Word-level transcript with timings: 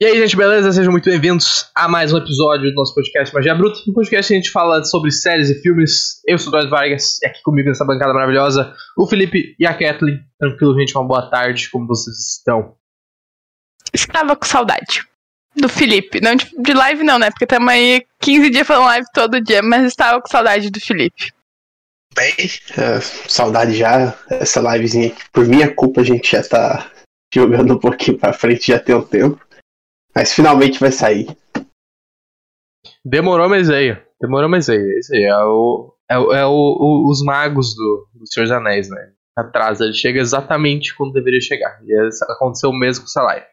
E 0.00 0.06
aí, 0.06 0.16
gente, 0.16 0.36
beleza? 0.36 0.70
Sejam 0.70 0.92
muito 0.92 1.10
bem-vindos 1.10 1.68
a 1.74 1.88
mais 1.88 2.12
um 2.12 2.18
episódio 2.18 2.70
do 2.70 2.74
nosso 2.76 2.94
podcast 2.94 3.34
Magia 3.34 3.52
Bruta. 3.52 3.80
No 3.84 3.92
podcast 3.92 4.32
a 4.32 4.36
gente 4.36 4.48
fala 4.48 4.84
sobre 4.84 5.10
séries 5.10 5.50
e 5.50 5.60
filmes. 5.60 6.20
Eu 6.24 6.38
sou 6.38 6.52
o 6.52 6.56
Eduardo 6.56 6.70
Vargas 6.70 7.18
e 7.20 7.26
aqui 7.26 7.42
comigo 7.42 7.68
nessa 7.68 7.84
bancada 7.84 8.14
maravilhosa, 8.14 8.72
o 8.96 9.08
Felipe 9.08 9.56
e 9.58 9.66
a 9.66 9.76
Kathleen. 9.76 10.20
Tranquilo, 10.38 10.78
gente, 10.78 10.96
uma 10.96 11.04
boa 11.04 11.28
tarde, 11.28 11.68
como 11.68 11.84
vocês 11.88 12.16
estão? 12.16 12.76
Estava 13.92 14.36
com 14.36 14.44
saudade 14.46 15.02
do 15.56 15.68
Felipe. 15.68 16.20
Não 16.20 16.36
de, 16.36 16.48
de 16.56 16.72
live, 16.74 17.02
não, 17.02 17.18
né? 17.18 17.30
Porque 17.30 17.44
estamos 17.44 17.68
aí 17.68 18.06
15 18.20 18.50
dias 18.50 18.66
falando 18.68 18.86
live 18.86 19.06
todo 19.12 19.40
dia, 19.40 19.62
mas 19.62 19.84
estava 19.84 20.22
com 20.22 20.28
saudade 20.28 20.70
do 20.70 20.80
Felipe. 20.80 21.32
Bem, 22.14 22.34
é, 22.78 23.00
saudade 23.00 23.74
já. 23.74 24.16
Essa 24.30 24.60
livezinha 24.60 25.08
aqui, 25.08 25.24
por 25.32 25.44
minha 25.44 25.74
culpa, 25.74 26.02
a 26.02 26.04
gente 26.04 26.30
já 26.30 26.44
tá 26.44 26.88
jogando 27.34 27.74
um 27.74 27.78
pouquinho 27.80 28.16
pra 28.16 28.32
frente 28.32 28.68
já 28.68 28.78
tem 28.78 28.94
um 28.94 29.02
tempo. 29.02 29.47
Mas 30.18 30.32
finalmente 30.32 30.80
vai 30.80 30.90
sair. 30.90 31.28
Demorou, 33.04 33.48
mas 33.48 33.68
veio. 33.68 34.02
Demorou, 34.20 34.48
mas 34.48 34.66
veio. 34.66 34.98
Esse 34.98 35.14
aí 35.14 35.22
é, 35.22 35.36
o, 35.44 35.94
é, 36.10 36.18
o, 36.18 36.32
é 36.32 36.44
o, 36.44 36.50
o, 36.50 37.08
os 37.08 37.22
magos 37.22 37.72
do, 37.76 38.08
do 38.14 38.26
Senhor 38.26 38.46
dos 38.46 38.50
Anéis, 38.50 38.90
né? 38.90 39.12
Atrasa, 39.36 39.84
ele 39.84 39.94
chega 39.94 40.18
exatamente 40.18 40.92
quando 40.96 41.12
deveria 41.12 41.40
chegar. 41.40 41.78
E 41.84 41.94
aconteceu 42.32 42.70
o 42.70 42.76
mesmo 42.76 43.04
com 43.04 43.06
essa 43.06 43.22
live. 43.22 43.46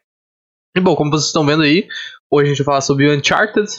E 0.75 0.81
bom, 0.81 0.95
como 0.95 1.11
vocês 1.11 1.27
estão 1.27 1.45
vendo 1.45 1.61
aí, 1.61 1.87
hoje 2.31 2.47
a 2.47 2.49
gente 2.49 2.63
vai 2.63 2.65
falar 2.65 2.81
sobre 2.81 3.15
Uncharted, 3.15 3.69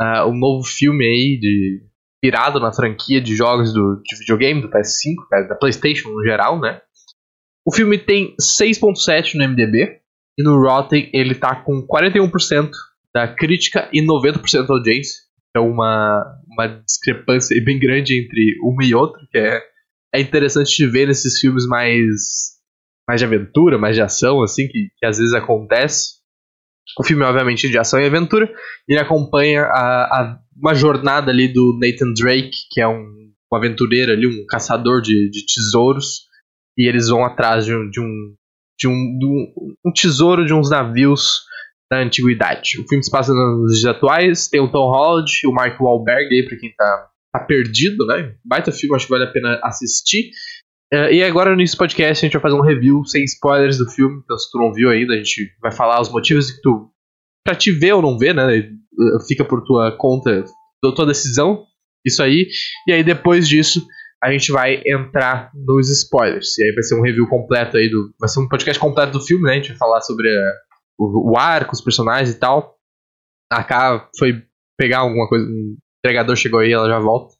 uh, 0.00 0.32
novo 0.32 0.64
filme 0.64 1.04
aí 1.04 1.38
de 1.38 1.82
pirado 2.18 2.58
na 2.58 2.72
franquia 2.72 3.20
de 3.20 3.36
jogos 3.36 3.74
do, 3.74 4.00
de 4.02 4.16
videogame, 4.20 4.62
do 4.62 4.70
PS5, 4.70 5.48
da 5.48 5.54
PlayStation 5.54 6.08
no 6.08 6.24
geral, 6.24 6.58
né? 6.58 6.80
O 7.62 7.74
filme 7.74 7.98
tem 7.98 8.34
6.7 8.40 9.34
no 9.34 9.46
MDB, 9.46 10.00
e 10.38 10.42
no 10.42 10.60
Rotten 10.60 11.10
ele 11.12 11.34
tá 11.34 11.56
com 11.56 11.86
41% 11.86 12.70
da 13.14 13.28
crítica 13.28 13.88
e 13.92 14.04
90% 14.04 14.66
da 14.66 14.74
audiência. 14.74 15.22
É 15.54 15.60
uma, 15.60 16.24
uma 16.48 16.66
discrepância 16.66 17.62
bem 17.62 17.78
grande 17.78 18.18
entre 18.18 18.58
uma 18.62 18.84
e 18.84 18.94
outra, 18.94 19.20
que 19.30 19.38
é, 19.38 19.60
é 20.14 20.20
interessante 20.20 20.74
de 20.74 20.86
ver 20.86 21.08
nesses 21.08 21.38
filmes 21.38 21.66
mais, 21.66 22.52
mais 23.06 23.20
de 23.20 23.26
aventura, 23.26 23.76
mais 23.76 23.94
de 23.94 24.00
ação, 24.00 24.42
assim, 24.42 24.66
que, 24.66 24.88
que 24.96 25.06
às 25.06 25.18
vezes 25.18 25.34
acontece. 25.34 26.22
O 26.98 27.04
filme, 27.04 27.22
obviamente, 27.22 27.68
de 27.68 27.78
ação 27.78 28.00
e 28.00 28.06
aventura. 28.06 28.50
Ele 28.88 28.98
acompanha 28.98 29.62
a, 29.62 30.04
a, 30.04 30.38
uma 30.56 30.74
jornada 30.74 31.30
ali 31.30 31.52
do 31.52 31.78
Nathan 31.78 32.12
Drake, 32.14 32.56
que 32.70 32.80
é 32.80 32.88
um, 32.88 33.30
um 33.52 33.56
aventureiro 33.56 34.12
ali, 34.12 34.26
um 34.26 34.46
caçador 34.46 35.02
de, 35.02 35.30
de 35.30 35.44
tesouros. 35.44 36.22
E 36.78 36.88
eles 36.88 37.08
vão 37.08 37.24
atrás 37.26 37.66
de 37.66 37.74
um, 37.74 37.90
de 37.90 38.00
um 38.00 38.34
de 38.78 38.88
um, 38.88 39.18
de 39.18 39.26
um, 39.86 39.92
tesouro 39.92 40.44
de 40.44 40.52
uns 40.52 40.70
navios 40.70 41.40
da 41.90 42.00
antiguidade. 42.00 42.80
O 42.80 42.88
filme 42.88 43.04
se 43.04 43.10
passa 43.10 43.32
nos 43.32 43.78
dias 43.78 43.94
atuais, 43.94 44.48
tem 44.48 44.60
o 44.60 44.70
Tom 44.70 44.90
Holland 44.90 45.30
e 45.44 45.46
o 45.46 45.52
Mark 45.52 45.80
Wahlberg 45.80 46.34
aí, 46.34 46.44
pra 46.44 46.56
quem 46.56 46.74
tá, 46.74 47.08
tá 47.32 47.40
perdido, 47.40 48.06
né? 48.06 48.34
Baita 48.44 48.72
filme, 48.72 48.96
acho 48.96 49.06
que 49.06 49.12
vale 49.12 49.24
a 49.24 49.32
pena 49.32 49.60
assistir. 49.62 50.30
Uh, 50.92 51.10
e 51.10 51.22
agora 51.22 51.56
nesse 51.56 51.76
podcast 51.76 52.24
a 52.24 52.26
gente 52.26 52.34
vai 52.34 52.42
fazer 52.42 52.54
um 52.54 52.64
review 52.64 53.04
sem 53.04 53.24
spoilers 53.24 53.78
do 53.78 53.90
filme, 53.90 54.20
então 54.22 54.36
se 54.36 54.50
tu 54.50 54.58
não 54.58 54.72
viu 54.72 54.90
ainda, 54.90 55.14
a 55.14 55.16
gente 55.16 55.50
vai 55.60 55.72
falar 55.72 56.00
os 56.00 56.10
motivos 56.10 56.50
que 56.50 56.60
tu. 56.60 56.90
pra 57.44 57.54
te 57.54 57.72
ver 57.72 57.94
ou 57.94 58.02
não 58.02 58.18
ver, 58.18 58.34
né? 58.34 58.70
Fica 59.26 59.44
por 59.44 59.64
tua 59.64 59.96
conta, 59.96 60.44
tua 60.94 61.06
decisão, 61.06 61.64
isso 62.04 62.22
aí. 62.22 62.46
E 62.86 62.92
aí 62.92 63.02
depois 63.02 63.48
disso 63.48 63.86
a 64.22 64.30
gente 64.30 64.52
vai 64.52 64.80
entrar 64.86 65.50
nos 65.52 65.90
spoilers. 65.90 66.56
E 66.58 66.64
aí 66.64 66.72
vai 66.72 66.82
ser 66.84 66.94
um 66.94 67.02
review 67.02 67.26
completo 67.28 67.76
aí 67.76 67.90
do. 67.90 68.14
Vai 68.20 68.28
ser 68.28 68.40
um 68.40 68.48
podcast 68.48 68.80
completo 68.80 69.12
do 69.12 69.20
filme, 69.20 69.44
né? 69.44 69.52
A 69.52 69.54
gente 69.56 69.68
vai 69.70 69.76
falar 69.76 70.00
sobre 70.00 70.28
eh, 70.28 70.52
o, 70.96 71.32
o 71.32 71.36
arco, 71.36 71.72
os 71.72 71.80
personagens 71.80 72.30
e 72.30 72.38
tal. 72.38 72.76
A 73.50 73.64
K 73.64 74.08
foi 74.16 74.42
pegar 74.78 75.00
alguma 75.00 75.28
coisa. 75.28 75.44
Um 75.44 75.76
entregador 75.98 76.36
chegou 76.36 76.60
aí, 76.60 76.72
ela 76.72 76.88
já 76.88 77.00
volta. 77.00 77.34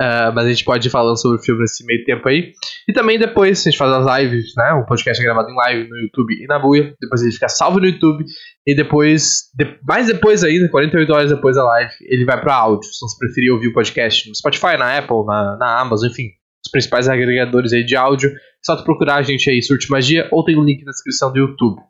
Uh, 0.00 0.28
mas 0.34 0.44
a 0.44 0.48
gente 0.50 0.62
pode 0.62 0.86
ir 0.86 0.90
falando 0.90 1.16
sobre 1.16 1.38
o 1.38 1.42
filme 1.42 1.62
nesse 1.62 1.84
meio 1.86 2.04
tempo 2.04 2.28
aí. 2.28 2.52
E 2.86 2.92
também 2.92 3.18
depois 3.18 3.60
a 3.60 3.70
gente 3.70 3.78
faz 3.78 3.90
as 3.90 4.20
lives, 4.20 4.52
né? 4.54 4.72
O 4.74 4.84
podcast 4.84 5.20
é 5.20 5.24
gravado 5.24 5.50
em 5.50 5.54
live 5.54 5.88
no 5.88 5.96
YouTube 5.96 6.34
e 6.34 6.46
na 6.46 6.58
Buia. 6.58 6.94
Depois 7.00 7.22
ele 7.22 7.32
fica 7.32 7.48
salvo 7.48 7.80
no 7.80 7.86
YouTube. 7.86 8.22
E 8.66 8.74
depois, 8.74 9.50
de, 9.54 9.78
mais 9.84 10.06
depois 10.06 10.44
ainda, 10.44 10.68
48 10.68 11.12
horas 11.12 11.30
depois 11.30 11.56
da 11.56 11.64
live, 11.64 11.92
ele 12.02 12.26
vai 12.26 12.38
para 12.38 12.54
áudio. 12.54 12.90
Se 12.92 13.00
você 13.00 13.16
preferir 13.18 13.52
ouvir 13.52 13.68
o 13.68 13.72
podcast 13.72 14.28
no 14.28 14.34
Spotify, 14.34 14.76
na 14.78 14.98
Apple, 14.98 15.24
na, 15.24 15.56
na 15.56 15.80
Amazon, 15.80 16.10
enfim, 16.10 16.28
os 16.64 16.70
principais 16.70 17.08
agregadores 17.08 17.72
aí 17.72 17.82
de 17.82 17.96
áudio. 17.96 18.28
É 18.30 18.34
só 18.62 18.76
tu 18.76 18.84
procurar 18.84 19.14
a 19.14 19.22
gente 19.22 19.48
aí, 19.48 19.62
Surte 19.62 19.90
Magia, 19.90 20.28
ou 20.30 20.44
tem 20.44 20.58
um 20.58 20.64
link 20.64 20.84
na 20.84 20.90
descrição 20.90 21.32
do 21.32 21.38
YouTube. 21.38 21.80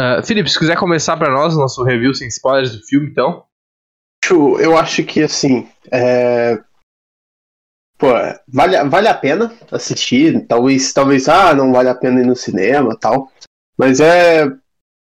Uh, 0.00 0.24
Felipe, 0.24 0.50
se 0.50 0.58
quiser 0.58 0.76
começar 0.78 1.16
para 1.18 1.30
nós 1.30 1.54
o 1.54 1.58
nosso 1.58 1.82
review 1.82 2.14
sem 2.14 2.28
spoilers 2.28 2.72
do 2.72 2.82
filme, 2.86 3.10
então. 3.10 3.44
Eu 4.58 4.76
acho 4.76 5.04
que 5.04 5.22
assim. 5.22 5.68
É 5.92 6.58
Pô, 7.98 8.08
vale, 8.46 8.84
vale 8.88 9.08
a 9.08 9.14
pena 9.14 9.56
assistir. 9.70 10.46
Talvez, 10.46 10.92
talvez, 10.92 11.28
ah, 11.28 11.54
não 11.54 11.72
vale 11.72 11.88
a 11.88 11.94
pena 11.94 12.20
ir 12.20 12.26
no 12.26 12.36
cinema 12.36 12.96
tal. 12.98 13.32
Mas 13.76 14.00
é, 14.00 14.44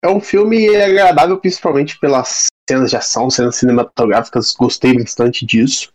é 0.03 0.09
um 0.09 0.19
filme 0.19 0.75
agradável, 0.75 1.39
principalmente 1.39 1.97
pelas 1.99 2.47
cenas 2.69 2.89
de 2.89 2.97
ação, 2.97 3.29
cenas 3.29 3.55
cinematográficas. 3.55 4.53
Gostei 4.53 4.97
bastante 4.97 5.45
disso. 5.45 5.93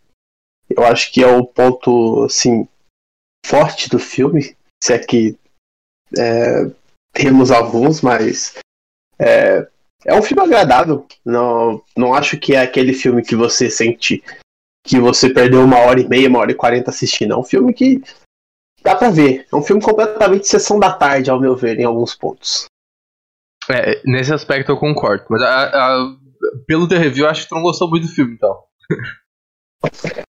Eu 0.69 0.83
acho 0.83 1.11
que 1.11 1.23
é 1.23 1.27
o 1.27 1.45
ponto, 1.45 2.23
assim, 2.23 2.67
forte 3.45 3.89
do 3.89 3.99
filme. 3.99 4.55
Se 4.83 4.93
é 4.93 4.99
que 4.99 5.37
é, 6.17 6.69
temos 7.13 7.51
alguns, 7.51 8.01
mas 8.01 8.55
é, 9.19 9.67
é 10.05 10.13
um 10.15 10.21
filme 10.21 10.43
agradável. 10.43 11.05
Não, 11.23 11.83
não 11.95 12.13
acho 12.13 12.37
que 12.39 12.55
é 12.55 12.61
aquele 12.61 12.93
filme 12.93 13.23
que 13.23 13.35
você 13.35 13.69
sente 13.69 14.23
que 14.87 14.99
você 14.99 15.29
perdeu 15.29 15.61
uma 15.61 15.79
hora 15.79 15.99
e 15.99 16.07
meia, 16.07 16.29
uma 16.29 16.39
hora 16.39 16.51
e 16.51 16.55
quarenta 16.55 16.89
assistindo. 16.89 17.33
É 17.33 17.37
um 17.37 17.43
filme 17.43 17.73
que 17.73 18.01
dá 18.81 18.95
pra 18.95 19.09
ver. 19.09 19.45
É 19.51 19.55
um 19.55 19.61
filme 19.61 19.81
completamente 19.81 20.47
sessão 20.47 20.79
da 20.79 20.93
tarde, 20.93 21.29
ao 21.29 21.39
meu 21.39 21.55
ver, 21.55 21.77
em 21.77 21.83
alguns 21.83 22.15
pontos. 22.15 22.65
É, 23.69 24.01
nesse 24.05 24.33
aspecto 24.33 24.71
eu 24.71 24.77
concordo. 24.77 25.25
Mas 25.29 25.41
a, 25.41 25.65
a, 25.65 26.15
pelo 26.65 26.87
teu 26.87 26.97
review, 26.97 27.27
acho 27.27 27.43
que 27.43 27.49
tu 27.49 27.55
não 27.55 27.61
gostou 27.61 27.89
muito 27.89 28.07
do 28.07 28.13
filme, 28.13 28.33
então. 28.35 28.63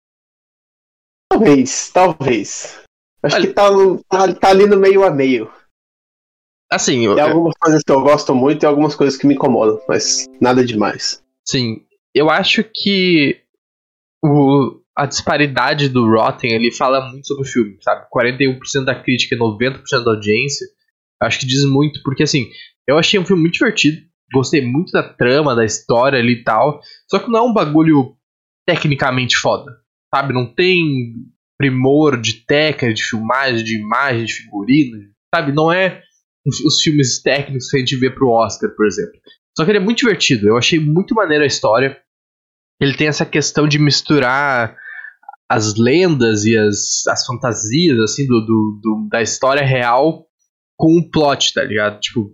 talvez, 1.32 1.92
talvez. 1.92 2.84
Acho 3.22 3.42
que 3.42 3.48
tá, 3.48 3.70
no, 3.70 4.04
tá, 4.06 4.34
tá, 4.34 4.50
ali 4.50 4.66
no 4.66 4.78
meio 4.78 5.04
a 5.04 5.12
meio. 5.12 5.52
Assim, 6.72 7.02
Tem 7.02 7.04
eu, 7.04 7.20
algumas 7.20 7.54
coisas 7.60 7.84
que 7.84 7.92
eu 7.92 8.02
gosto 8.02 8.34
muito 8.34 8.64
e 8.64 8.66
algumas 8.66 8.96
coisas 8.96 9.18
que 9.18 9.28
me 9.28 9.36
incomodam, 9.36 9.80
mas 9.88 10.26
nada 10.42 10.66
demais. 10.66 11.24
Sim, 11.48 11.86
eu 12.14 12.30
acho 12.30 12.64
que 12.64 13.40
o, 14.24 14.82
a 14.96 15.06
disparidade 15.06 15.90
do 15.90 16.10
Rotten, 16.10 16.52
ele 16.52 16.72
fala 16.72 17.10
muito 17.10 17.28
sobre 17.28 17.44
o 17.44 17.52
filme, 17.52 17.78
sabe? 17.82 18.08
41% 18.14 18.84
da 18.84 18.96
crítica 18.96 19.36
e 19.36 19.40
90% 19.40 20.04
da 20.04 20.12
audiência. 20.12 20.68
Acho 21.22 21.40
que 21.40 21.48
diz 21.48 21.64
muito, 21.66 22.02
porque 22.04 22.24
assim, 22.24 22.48
eu 22.88 22.98
achei 22.98 23.20
um 23.20 23.26
filme 23.26 23.44
muito 23.44 23.56
divertido, 23.56 23.98
gostei 24.34 24.62
muito 24.62 24.92
da 24.92 25.04
trama, 25.04 25.56
da 25.56 25.66
história 25.66 26.20
ali 26.20 26.34
e 26.34 26.44
tal, 26.44 26.80
só 27.10 27.20
que 27.20 27.30
não 27.30 27.40
é 27.40 27.42
um 27.44 27.54
bagulho 27.54 28.16
tecnicamente 28.68 29.38
foda, 29.38 29.72
sabe? 30.14 30.34
Não 30.34 30.54
tem 30.54 31.14
primor 31.58 32.20
de 32.20 32.46
técnica, 32.46 32.94
de 32.94 33.04
filmagem, 33.04 33.64
de 33.64 33.80
imagem, 33.80 34.26
de 34.26 34.34
figurino, 34.34 34.98
sabe? 35.34 35.52
Não 35.52 35.72
é 35.72 36.02
os 36.46 36.82
filmes 36.82 37.22
técnicos 37.22 37.70
que 37.70 37.78
a 37.78 37.80
gente 37.80 37.98
vê 37.98 38.10
pro 38.10 38.30
Oscar, 38.30 38.70
por 38.76 38.86
exemplo. 38.86 39.20
Só 39.58 39.66
que 39.66 39.72
ele 39.72 39.80
é 39.80 39.82
muito 39.82 40.00
divertido, 40.00 40.48
eu 40.48 40.58
achei 40.58 40.80
muito 40.80 41.16
maneira 41.16 41.44
a 41.44 41.48
história 41.48 41.98
ele 42.80 42.96
tem 42.96 43.08
essa 43.08 43.26
questão 43.26 43.68
de 43.68 43.80
misturar 43.80 44.76
as 45.50 45.76
lendas 45.76 46.46
e 46.46 46.58
as, 46.58 47.08
as 47.08 47.26
fantasias, 47.26 48.00
assim, 48.00 48.28
do, 48.28 48.42
do, 48.42 48.80
do, 48.82 49.08
da 49.10 49.22
história 49.22 49.64
real 49.64 50.26
com 50.78 50.98
o 50.98 51.10
plot, 51.10 51.54
tá 51.54 51.64
ligado? 51.64 52.00
Tipo, 52.00 52.32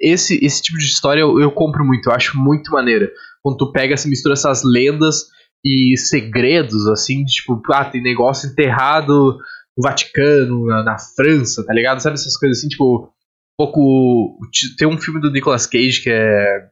esse, 0.00 0.42
esse 0.44 0.62
tipo 0.62 0.78
de 0.78 0.84
história 0.84 1.20
eu, 1.20 1.40
eu 1.40 1.50
compro 1.50 1.84
muito, 1.84 2.08
eu 2.08 2.14
acho 2.14 2.38
muito 2.38 2.70
maneira. 2.70 3.10
Quando 3.42 3.58
tu 3.58 3.72
pega, 3.72 3.96
se 3.96 4.08
mistura 4.08 4.34
essas 4.34 4.62
lendas 4.64 5.26
e 5.64 5.96
segredos, 5.98 6.86
assim, 6.88 7.24
de, 7.24 7.32
tipo, 7.32 7.60
ah, 7.72 7.84
tem 7.84 8.02
negócio 8.02 8.48
enterrado 8.48 9.38
no 9.76 9.82
Vaticano, 9.82 10.66
na, 10.66 10.84
na 10.84 10.96
França, 10.98 11.64
tá 11.64 11.74
ligado? 11.74 12.00
Sabe 12.00 12.14
essas 12.14 12.36
coisas 12.36 12.58
assim, 12.58 12.68
tipo, 12.68 13.04
um 13.04 13.08
pouco. 13.56 14.38
Tem 14.78 14.86
um 14.86 14.98
filme 14.98 15.20
do 15.20 15.30
Nicolas 15.30 15.66
Cage 15.66 16.02
que 16.02 16.10
é 16.10 16.68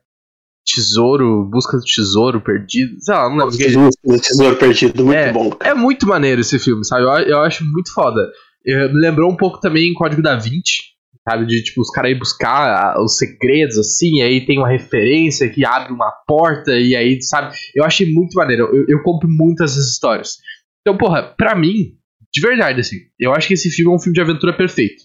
tesouro, 0.65 1.45
busca 1.51 1.77
do 1.77 1.85
tesouro 1.85 2.41
perdido. 2.41 2.97
Sei 3.01 3.15
lá, 3.15 3.29
não 3.29 3.37
lembro. 3.37 3.57
Busca 3.57 4.01
do 4.05 4.21
tesouro 4.21 4.57
perdido, 4.57 5.05
muito 5.05 5.19
é, 5.19 5.33
bom. 5.33 5.51
É 5.61 5.75
muito 5.75 6.07
maneiro 6.07 6.41
esse 6.41 6.59
filme, 6.59 6.85
sabe? 6.85 7.03
Eu, 7.03 7.11
eu 7.29 7.41
acho 7.41 7.65
muito 7.65 7.93
foda. 7.93 8.31
me 8.65 9.01
lembrou 9.01 9.31
um 9.31 9.37
pouco 9.37 9.61
também 9.61 9.93
Código 9.95 10.23
da 10.23 10.37
Vinci, 10.37 10.93
sabe? 11.29 11.47
De 11.47 11.63
tipo, 11.63 11.81
os 11.81 11.91
caras 11.91 12.13
ir 12.13 12.19
buscar 12.19 12.99
os 13.01 13.17
segredos, 13.17 13.79
assim, 13.79 14.23
aí 14.23 14.45
tem 14.45 14.59
uma 14.59 14.69
referência 14.69 15.49
que 15.49 15.65
abre 15.65 15.93
uma 15.93 16.13
porta, 16.27 16.73
e 16.73 16.95
aí, 16.95 17.21
sabe? 17.23 17.55
Eu 17.75 17.85
achei 17.85 18.13
muito 18.13 18.35
maneiro. 18.35 18.69
Eu, 18.73 18.85
eu 18.89 19.03
compro 19.03 19.29
muito 19.29 19.63
essas 19.63 19.89
histórias. 19.89 20.37
Então, 20.81 20.97
porra, 20.97 21.23
pra 21.23 21.55
mim, 21.55 21.97
de 22.33 22.41
verdade, 22.41 22.81
assim, 22.81 22.97
eu 23.19 23.33
acho 23.33 23.49
que 23.49 23.55
esse 23.55 23.71
filme 23.71 23.93
é 23.93 23.95
um 23.95 23.99
filme 23.99 24.15
de 24.15 24.21
aventura 24.21 24.57
perfeito. 24.57 25.05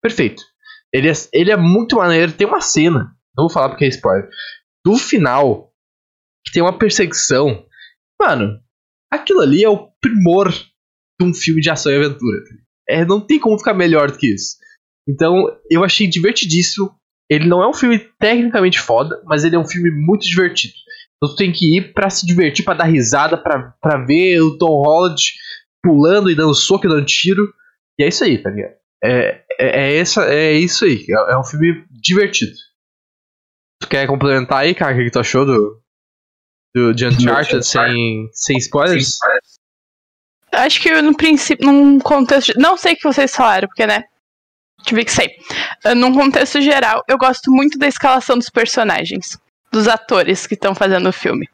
Perfeito. 0.00 0.42
Ele 0.92 1.08
é, 1.08 1.12
ele 1.32 1.50
é 1.50 1.56
muito 1.56 1.96
maneiro, 1.96 2.32
tem 2.32 2.46
uma 2.46 2.60
cena. 2.60 3.12
Não 3.36 3.44
vou 3.44 3.50
falar 3.50 3.70
porque 3.70 3.84
é 3.84 3.88
spoiler. 3.88 4.28
Do 4.84 4.96
final, 4.96 5.72
que 6.44 6.52
tem 6.52 6.62
uma 6.62 6.78
perseguição. 6.78 7.64
Mano, 8.20 8.60
aquilo 9.10 9.40
ali 9.40 9.64
é 9.64 9.68
o 9.68 9.88
primor 10.00 10.50
de 10.52 11.26
um 11.26 11.34
filme 11.34 11.60
de 11.60 11.70
ação 11.70 11.92
e 11.92 11.96
aventura. 11.96 12.38
É, 12.88 13.04
não 13.04 13.20
tem 13.20 13.38
como 13.38 13.58
ficar 13.58 13.74
melhor 13.74 14.10
do 14.10 14.18
que 14.18 14.32
isso. 14.32 14.56
Então, 15.08 15.46
eu 15.70 15.84
achei 15.84 16.06
divertidíssimo. 16.06 16.94
Ele 17.30 17.46
não 17.46 17.62
é 17.62 17.68
um 17.68 17.74
filme 17.74 17.98
tecnicamente 18.18 18.78
foda, 18.78 19.20
mas 19.24 19.44
ele 19.44 19.56
é 19.56 19.58
um 19.58 19.66
filme 19.66 19.90
muito 19.90 20.22
divertido. 20.22 20.74
Então, 21.16 21.30
tu 21.30 21.36
tem 21.36 21.52
que 21.52 21.78
ir 21.78 21.92
para 21.92 22.10
se 22.10 22.26
divertir, 22.26 22.64
para 22.64 22.78
dar 22.78 22.84
risada, 22.84 23.36
para 23.38 24.04
ver 24.04 24.40
o 24.40 24.58
Tom 24.58 24.82
Holland 24.82 25.20
pulando 25.82 26.30
e 26.30 26.34
dando 26.34 26.54
soco 26.54 26.86
e 26.86 26.88
dando 26.88 27.06
tiro. 27.06 27.52
E 27.98 28.04
é 28.04 28.08
isso 28.08 28.24
aí, 28.24 28.38
tá 28.38 28.50
ligado? 28.50 28.74
É, 29.04 29.44
é, 29.58 29.80
é, 29.80 29.96
essa, 29.96 30.24
é 30.32 30.52
isso 30.52 30.84
aí. 30.84 31.04
É, 31.08 31.32
é 31.32 31.38
um 31.38 31.44
filme 31.44 31.84
divertido. 31.90 32.52
Tu 33.82 33.88
quer 33.88 34.06
complementar 34.06 34.60
aí, 34.60 34.74
cara? 34.74 34.94
O 34.94 34.96
que, 34.96 35.04
que 35.04 35.10
tu 35.10 35.18
achou 35.18 35.44
do, 35.44 35.82
do 36.72 36.94
de 36.94 37.04
Uncharted 37.06 37.66
sem, 37.66 38.30
sem 38.32 38.56
spoilers? 38.58 39.18
Acho 40.52 40.80
que 40.80 41.02
no 41.02 41.16
princípio, 41.16 41.66
num 41.66 41.98
contexto. 41.98 42.54
Não 42.56 42.76
sei 42.76 42.92
o 42.92 42.96
que 42.96 43.02
vocês 43.02 43.34
falaram, 43.34 43.66
porque, 43.66 43.84
né? 43.84 44.04
Tive 44.84 45.04
que 45.04 45.10
sei. 45.10 45.36
Uh, 45.84 45.96
num 45.96 46.14
contexto 46.14 46.60
geral, 46.60 47.02
eu 47.08 47.18
gosto 47.18 47.50
muito 47.50 47.76
da 47.76 47.88
escalação 47.88 48.38
dos 48.38 48.48
personagens, 48.48 49.36
dos 49.72 49.88
atores 49.88 50.46
que 50.46 50.54
estão 50.54 50.74
fazendo 50.74 51.08
o 51.08 51.12
filme. 51.12 51.48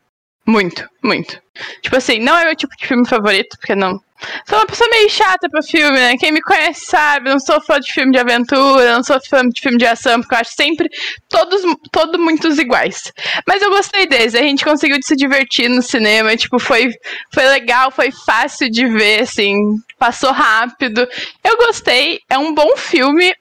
Muito, 0.49 0.89
muito. 1.05 1.39
Tipo 1.83 1.97
assim, 1.97 2.21
não 2.21 2.35
é 2.39 2.47
meu 2.47 2.57
tipo 2.57 2.75
de 2.75 2.87
filme 2.87 3.07
favorito, 3.07 3.55
porque 3.59 3.75
não. 3.75 4.01
Sou 4.49 4.59
uma 4.59 4.65
pessoa 4.65 4.89
meio 4.89 5.11
chata 5.11 5.47
pra 5.47 5.61
filme, 5.61 5.99
né? 5.99 6.17
Quem 6.17 6.33
me 6.33 6.41
conhece 6.41 6.87
sabe, 6.87 7.29
não 7.29 7.39
sou 7.39 7.61
fã 7.61 7.79
de 7.79 7.93
filme 7.93 8.13
de 8.13 8.19
aventura, 8.19 8.95
não 8.95 9.05
sou 9.05 9.21
fã 9.29 9.47
de 9.47 9.61
filme 9.61 9.77
de 9.77 9.85
ação, 9.85 10.21
porque 10.23 10.35
eu 10.35 10.39
acho 10.39 10.53
sempre 10.57 10.89
todos, 11.29 11.61
todos 11.93 12.19
muitos 12.19 12.59
iguais. 12.59 13.13
Mas 13.47 13.61
eu 13.61 13.69
gostei 13.69 14.07
desse, 14.07 14.39
a 14.39 14.43
gente 14.43 14.65
conseguiu 14.65 14.97
se 15.03 15.15
divertir 15.15 15.69
no 15.69 15.83
cinema, 15.83 16.35
tipo, 16.35 16.59
foi, 16.59 16.95
foi 17.31 17.45
legal, 17.49 17.91
foi 17.91 18.11
fácil 18.11 18.71
de 18.71 18.87
ver, 18.87 19.25
assim, 19.25 19.55
passou 19.99 20.33
rápido. 20.33 21.07
Eu 21.45 21.59
gostei, 21.59 22.21
é 22.31 22.39
um 22.39 22.55
bom 22.55 22.75
filme, 22.75 23.35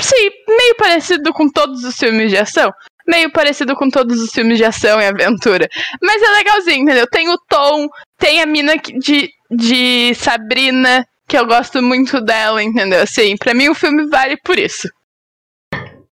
sim, 0.00 0.30
meio 0.48 0.74
parecido 0.76 1.32
com 1.32 1.48
todos 1.48 1.84
os 1.84 1.96
filmes 1.96 2.30
de 2.30 2.36
ação 2.36 2.72
meio 3.06 3.30
parecido 3.32 3.74
com 3.74 3.88
todos 3.88 4.20
os 4.20 4.32
filmes 4.32 4.58
de 4.58 4.64
ação 4.64 5.00
e 5.00 5.06
aventura. 5.06 5.68
Mas 6.02 6.22
é 6.22 6.30
legalzinho, 6.30 6.82
entendeu? 6.82 7.06
Tem 7.06 7.28
o 7.28 7.38
Tom, 7.48 7.88
tem 8.18 8.40
a 8.40 8.46
mina 8.46 8.74
de, 8.76 9.30
de 9.50 10.14
Sabrina, 10.14 11.06
que 11.28 11.36
eu 11.36 11.46
gosto 11.46 11.82
muito 11.82 12.20
dela, 12.20 12.62
entendeu? 12.62 13.02
Assim, 13.02 13.36
pra 13.36 13.54
mim 13.54 13.68
o 13.68 13.74
filme 13.74 14.08
vale 14.08 14.36
por 14.44 14.58
isso. 14.58 14.88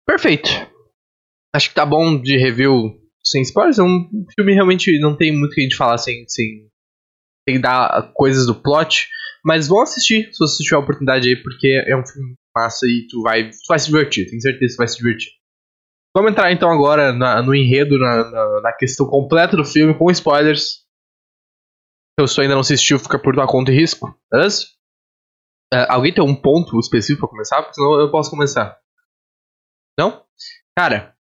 Perfeito. 0.05 0.49
Acho 1.55 1.69
que 1.69 1.75
tá 1.75 1.85
bom 1.85 2.19
de 2.19 2.37
review 2.37 2.99
sem 3.23 3.41
spoilers. 3.43 3.79
É 3.79 3.83
um 3.83 4.09
filme 4.35 4.53
realmente 4.53 4.99
não 4.99 5.15
tem 5.15 5.31
muito 5.31 5.53
que 5.53 5.61
a 5.61 5.63
gente 5.63 5.75
falar 5.75 5.97
sem, 5.97 6.27
sem, 6.27 6.67
sem 7.47 7.61
dar 7.61 8.11
coisas 8.13 8.45
do 8.45 8.55
plot. 8.55 9.07
Mas 9.45 9.67
vão 9.67 9.81
assistir, 9.81 10.31
se 10.31 10.39
você 10.39 10.63
tiver 10.63 10.77
a 10.77 10.79
oportunidade 10.79 11.27
aí, 11.27 11.35
porque 11.35 11.83
é 11.85 11.95
um 11.95 12.05
filme 12.05 12.33
massa 12.55 12.85
e 12.87 13.07
tu 13.09 13.21
vai, 13.21 13.49
tu 13.49 13.67
vai 13.67 13.77
se 13.77 13.87
divertir. 13.87 14.29
Tenho 14.29 14.41
certeza 14.41 14.73
que 14.73 14.77
vai 14.77 14.87
se 14.87 14.97
divertir. 14.97 15.31
Vamos 16.15 16.31
entrar 16.31 16.51
então 16.51 16.69
agora 16.69 17.11
na, 17.11 17.41
no 17.41 17.55
enredo, 17.55 17.97
na, 17.97 18.29
na, 18.29 18.61
na, 18.61 18.73
questão 18.73 19.07
completa 19.07 19.57
do 19.57 19.65
filme, 19.65 19.97
com 19.97 20.11
spoilers. 20.11 20.83
Se 22.19 22.21
você 22.21 22.41
ainda 22.41 22.53
não 22.53 22.61
assistiu, 22.61 22.99
fica 22.99 23.17
por 23.17 23.33
tua 23.33 23.47
conta 23.47 23.71
e 23.71 23.75
risco, 23.75 24.15
beleza? 24.31 24.67
Uh, 25.73 25.89
alguém 25.89 26.13
tem 26.13 26.23
um 26.23 26.39
ponto 26.39 26.79
específico 26.79 27.21
pra 27.21 27.29
começar? 27.29 27.61
Porque 27.63 27.73
senão 27.73 27.99
eu 27.99 28.11
posso 28.11 28.29
começar. 28.29 28.79
Não? 29.97 30.23
Cara, 30.77 31.17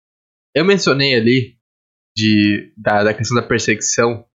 eu 0.53 0.65
mencionei 0.65 1.15
ali 1.15 1.57
de, 2.15 2.73
da, 2.75 3.05
da 3.05 3.13
questão 3.13 3.39
da 3.39 3.47
perseguição. 3.47 4.25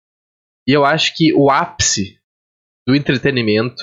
E 0.66 0.72
eu 0.72 0.86
acho 0.86 1.14
que 1.14 1.34
o 1.34 1.50
ápice 1.50 2.18
do 2.86 2.94
entretenimento 2.94 3.82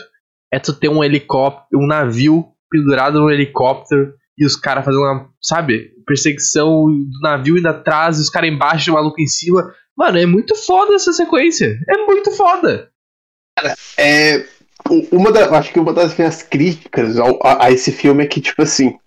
é 0.51 0.59
tu 0.59 0.73
ter 0.73 0.89
um 0.89 1.03
helicóptero, 1.03 1.81
um 1.81 1.87
navio 1.87 2.51
pendurado 2.69 3.19
num 3.19 3.29
helicóptero 3.29 4.15
e 4.38 4.45
os 4.45 4.56
caras 4.56 4.83
fazendo 4.83 5.03
uma, 5.03 5.30
sabe, 5.41 5.94
perseguição 6.06 6.88
do 6.88 7.19
navio 7.21 7.57
indo 7.57 7.68
atrás, 7.68 8.18
e 8.18 8.21
os 8.21 8.30
caras 8.30 8.50
embaixo 8.50 8.89
e 8.89 8.91
o 8.91 8.95
maluco 8.95 9.21
em 9.21 9.27
cima. 9.27 9.74
Mano, 9.95 10.18
é 10.18 10.25
muito 10.25 10.56
foda 10.56 10.95
essa 10.95 11.13
sequência. 11.13 11.80
É 11.88 11.97
muito 12.06 12.31
foda. 12.31 12.89
Cara, 13.57 13.75
é. 13.97 14.45
Uma 15.12 15.31
da, 15.31 15.50
acho 15.57 15.71
que 15.71 15.80
uma 15.80 15.94
das 15.94 16.15
minhas 16.18 16.44
críticas 16.44 17.18
ao, 17.18 17.39
a, 17.45 17.65
a, 17.65 17.71
esse 17.71 17.91
filme 17.91 18.24
é 18.24 18.27
que, 18.27 18.41
tipo 18.41 18.62
assim. 18.62 18.97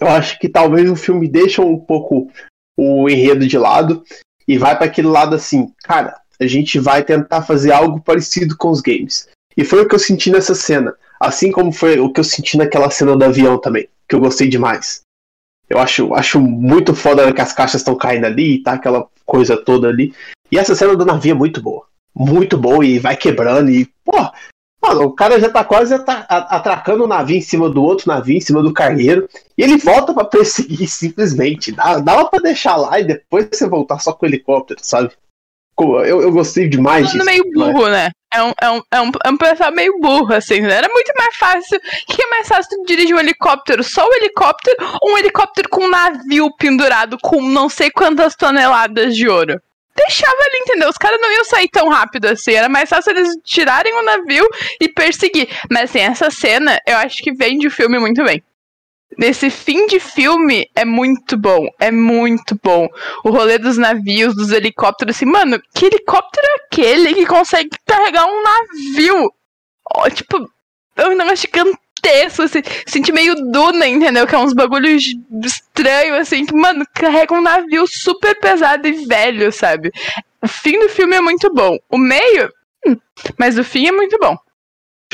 Eu 0.00 0.08
acho 0.08 0.38
que 0.40 0.48
talvez 0.48 0.90
o 0.90 0.96
filme 0.96 1.28
deixa 1.28 1.62
um 1.62 1.78
pouco 1.78 2.28
o 2.76 3.08
enredo 3.08 3.46
de 3.46 3.56
lado 3.56 4.02
e 4.46 4.58
vai 4.58 4.76
para 4.76 4.86
aquele 4.86 5.06
lado 5.06 5.36
assim, 5.36 5.72
cara, 5.84 6.20
a 6.40 6.46
gente 6.48 6.80
vai 6.80 7.04
tentar 7.04 7.42
fazer 7.42 7.70
algo 7.70 8.02
parecido 8.02 8.56
com 8.56 8.70
os 8.70 8.80
games. 8.80 9.28
E 9.56 9.64
foi 9.64 9.82
o 9.82 9.88
que 9.88 9.94
eu 9.94 9.98
senti 10.00 10.30
nessa 10.30 10.54
cena. 10.54 10.94
Assim 11.24 11.50
como 11.50 11.72
foi 11.72 11.98
o 11.98 12.12
que 12.12 12.20
eu 12.20 12.24
senti 12.24 12.56
naquela 12.56 12.90
cena 12.90 13.16
do 13.16 13.24
avião 13.24 13.58
também 13.58 13.88
que 14.08 14.14
eu 14.14 14.20
gostei 14.20 14.48
demais. 14.48 15.02
Eu 15.68 15.78
acho, 15.78 16.14
acho 16.14 16.40
muito 16.40 16.94
foda 16.94 17.32
que 17.32 17.40
as 17.40 17.52
caixas 17.52 17.80
estão 17.80 17.96
caindo 17.96 18.26
ali, 18.26 18.62
tá 18.62 18.72
aquela 18.72 19.06
coisa 19.24 19.56
toda 19.56 19.88
ali. 19.88 20.14
E 20.52 20.58
essa 20.58 20.74
cena 20.74 20.94
do 20.94 21.06
navio 21.06 21.32
é 21.32 21.34
muito 21.34 21.60
boa. 21.60 21.86
Muito 22.14 22.56
boa 22.56 22.84
e 22.84 22.98
vai 22.98 23.16
quebrando 23.16 23.70
e, 23.70 23.90
pô, 24.04 24.16
mano, 24.80 25.04
o 25.04 25.12
cara 25.12 25.40
já 25.40 25.48
tá 25.48 25.64
quase 25.64 25.94
atracando 25.94 27.04
o 27.04 27.08
navio 27.08 27.36
em 27.36 27.40
cima 27.40 27.68
do 27.68 27.82
outro 27.82 28.06
navio, 28.06 28.36
em 28.36 28.40
cima 28.40 28.62
do 28.62 28.72
cargueiro, 28.72 29.28
e 29.56 29.62
ele 29.62 29.78
volta 29.78 30.12
para 30.12 30.24
perseguir 30.24 30.86
simplesmente. 30.86 31.72
Dá, 31.72 31.98
dava 31.98 32.26
para 32.26 32.42
deixar 32.42 32.76
lá 32.76 33.00
e 33.00 33.04
depois 33.04 33.48
você 33.50 33.66
voltar 33.66 33.98
só 33.98 34.12
com 34.12 34.26
o 34.26 34.28
helicóptero, 34.28 34.80
sabe? 34.82 35.10
Eu, 35.78 36.22
eu 36.22 36.30
gostei 36.30 36.68
demais 36.68 37.10
disso. 37.10 37.24
meio 37.24 37.44
burro, 37.52 37.88
né? 37.88 38.10
É 38.32 38.42
um, 38.42 38.52
é, 38.60 38.70
um, 38.70 38.82
é, 38.90 39.00
um, 39.00 39.10
é 39.24 39.30
um 39.30 39.36
pessoal 39.36 39.72
meio 39.72 39.98
burro, 40.00 40.32
assim, 40.34 40.60
né? 40.60 40.74
Era 40.74 40.88
muito 40.88 41.12
mais 41.16 41.36
fácil. 41.36 41.78
O 41.78 42.12
que 42.12 42.22
é 42.22 42.30
mais 42.30 42.48
fácil 42.48 42.70
tu 42.70 42.84
dirigir 42.86 43.14
um 43.14 43.20
helicóptero? 43.20 43.82
Só 43.82 44.06
o 44.06 44.14
helicóptero 44.14 44.76
ou 45.02 45.12
um 45.12 45.18
helicóptero 45.18 45.68
com 45.68 45.84
um 45.84 45.90
navio 45.90 46.50
pendurado 46.56 47.16
com 47.22 47.40
não 47.42 47.68
sei 47.68 47.90
quantas 47.90 48.34
toneladas 48.36 49.16
de 49.16 49.28
ouro? 49.28 49.60
Deixava 49.96 50.36
ali, 50.36 50.58
entendeu? 50.62 50.88
Os 50.88 50.98
caras 50.98 51.20
não 51.20 51.32
iam 51.32 51.44
sair 51.44 51.68
tão 51.68 51.88
rápido 51.88 52.26
assim. 52.26 52.54
Era 52.54 52.68
mais 52.68 52.88
fácil 52.88 53.10
eles 53.10 53.36
tirarem 53.44 53.94
o 53.94 54.02
navio 54.02 54.48
e 54.80 54.88
perseguir. 54.88 55.48
Mas 55.70 55.90
assim, 55.90 56.00
essa 56.00 56.30
cena 56.30 56.80
eu 56.86 56.96
acho 56.96 57.22
que 57.22 57.32
vende 57.32 57.66
o 57.66 57.70
filme 57.70 57.98
muito 57.98 58.22
bem. 58.24 58.42
Nesse 59.18 59.50
fim 59.50 59.86
de 59.86 60.00
filme 60.00 60.68
é 60.74 60.84
muito 60.84 61.36
bom, 61.36 61.68
é 61.78 61.90
muito 61.90 62.58
bom. 62.62 62.88
O 63.24 63.30
rolê 63.30 63.58
dos 63.58 63.76
navios, 63.78 64.34
dos 64.34 64.50
helicópteros, 64.50 65.16
assim, 65.16 65.26
mano, 65.26 65.60
que 65.74 65.86
helicóptero 65.86 66.46
é 66.46 66.64
aquele 66.64 67.14
que 67.14 67.26
consegue 67.26 67.70
carregar 67.86 68.26
um 68.26 68.42
navio? 68.42 69.32
Oh, 69.96 70.10
tipo, 70.10 70.48
é 70.96 71.06
um 71.06 71.16
negócio 71.16 71.48
gigantesco, 71.48 72.42
assim, 72.42 72.62
senti 72.86 73.12
meio 73.12 73.34
Duna, 73.34 73.86
entendeu? 73.86 74.26
Que 74.26 74.34
é 74.34 74.38
uns 74.38 74.52
bagulhos 74.52 75.04
estranhos, 75.44 76.18
assim, 76.18 76.44
que, 76.46 76.54
mano, 76.54 76.84
carrega 76.94 77.34
um 77.34 77.42
navio 77.42 77.86
super 77.86 78.38
pesado 78.38 78.86
e 78.86 79.06
velho, 79.06 79.52
sabe? 79.52 79.92
O 80.42 80.48
fim 80.48 80.78
do 80.78 80.88
filme 80.88 81.16
é 81.16 81.20
muito 81.20 81.52
bom. 81.52 81.78
O 81.90 81.98
meio, 81.98 82.50
hum, 82.86 82.96
mas 83.38 83.58
o 83.58 83.64
fim 83.64 83.86
é 83.86 83.92
muito 83.92 84.18
bom. 84.18 84.36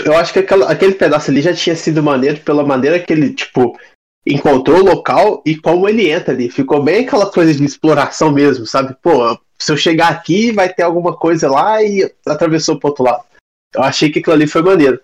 Eu 0.04 0.16
acho 0.16 0.32
que 0.32 0.38
aquele 0.38 0.94
pedaço 0.94 1.30
ali 1.30 1.42
já 1.42 1.52
tinha 1.52 1.76
sido 1.76 2.02
maneiro 2.02 2.40
pela 2.40 2.64
maneira 2.64 2.98
que 2.98 3.12
ele, 3.12 3.34
tipo, 3.34 3.78
encontrou 4.26 4.80
o 4.80 4.84
local 4.84 5.42
e 5.46 5.56
como 5.56 5.88
ele 5.88 6.10
entra 6.10 6.32
ali. 6.32 6.50
Ficou 6.50 6.82
bem 6.82 7.04
aquela 7.04 7.30
coisa 7.30 7.54
de 7.54 7.64
exploração 7.64 8.30
mesmo, 8.30 8.66
sabe? 8.66 8.94
Pô, 9.02 9.38
se 9.58 9.72
eu 9.72 9.76
chegar 9.76 10.08
aqui, 10.08 10.52
vai 10.52 10.72
ter 10.72 10.82
alguma 10.82 11.16
coisa 11.16 11.50
lá 11.50 11.82
e 11.82 12.10
atravessou 12.26 12.78
pro 12.78 12.88
outro 12.88 13.04
lado. 13.04 13.24
Eu 13.74 13.82
achei 13.82 14.10
que 14.10 14.18
aquilo 14.18 14.34
ali 14.34 14.46
foi 14.46 14.62
maneiro. 14.62 15.00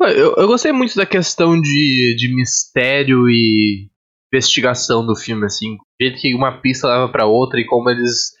Eu, 0.00 0.34
eu 0.36 0.46
gostei 0.48 0.72
muito 0.72 0.96
da 0.96 1.06
questão 1.06 1.60
de, 1.60 2.16
de 2.18 2.34
mistério 2.34 3.28
e 3.28 3.88
investigação 4.32 5.06
do 5.06 5.14
filme, 5.14 5.44
assim. 5.44 5.74
O 5.74 5.80
jeito 6.02 6.20
que 6.20 6.34
uma 6.34 6.60
pista 6.60 6.88
leva 6.88 7.08
para 7.10 7.26
outra 7.26 7.60
e 7.60 7.66
como 7.66 7.88
eles 7.88 8.32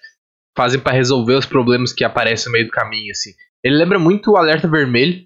fazem 0.56 0.80
para 0.80 0.92
resolver 0.92 1.34
os 1.34 1.46
problemas 1.46 1.92
que 1.92 2.04
aparecem 2.04 2.46
no 2.46 2.52
meio 2.52 2.66
do 2.66 2.72
caminho, 2.72 3.10
assim. 3.10 3.30
Ele 3.62 3.76
lembra 3.76 3.98
muito 3.98 4.32
o 4.32 4.36
Alerta 4.36 4.68
Vermelho, 4.68 5.24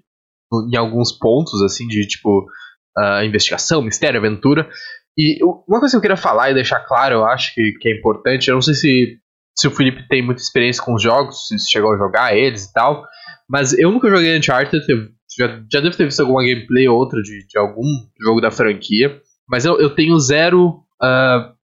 em 0.71 0.77
alguns 0.77 1.13
pontos, 1.13 1.63
assim, 1.63 1.87
de 1.87 2.07
tipo 2.07 2.47
uh, 2.99 3.25
investigação, 3.25 3.83
mistério, 3.83 4.19
aventura. 4.19 4.69
E 5.19 5.39
uma 5.43 5.81
coisa 5.81 5.93
que 5.93 5.97
eu 5.97 6.01
queria 6.03 6.17
falar 6.17 6.51
e 6.51 6.55
deixar 6.55 6.81
claro, 6.81 7.17
eu 7.17 7.25
acho 7.25 7.55
que, 7.55 7.73
que 7.81 7.89
é 7.89 7.97
importante, 7.97 8.49
eu 8.49 8.55
não 8.55 8.63
sei 8.63 8.75
se, 8.75 9.19
se 9.57 9.67
o 9.67 9.71
Felipe 9.71 10.07
tem 10.09 10.23
muita 10.23 10.43
experiência 10.43 10.83
com 10.83 10.95
os 10.95 11.03
jogos, 11.03 11.49
se 11.49 11.71
chegou 11.71 11.95
a 11.95 11.99
jogar 11.99 12.37
eles 12.37 12.65
e 12.65 12.73
tal, 12.73 13.03
mas 13.49 13.73
eu 13.79 13.91
nunca 13.91 14.11
joguei 14.11 14.37
Uncharted, 14.37 14.85
já, 15.39 15.63
já 15.73 15.81
devo 15.81 15.97
ter 15.97 16.05
visto 16.05 16.21
alguma 16.21 16.43
gameplay 16.43 16.87
ou 16.89 16.99
outra 16.99 17.23
de, 17.23 17.47
de 17.47 17.59
algum 17.59 17.87
jogo 18.21 18.41
da 18.41 18.51
franquia, 18.51 19.21
mas 19.49 19.65
eu, 19.65 19.81
eu 19.81 19.95
tenho 19.95 20.19
zero 20.19 20.83
uh, 21.03 21.57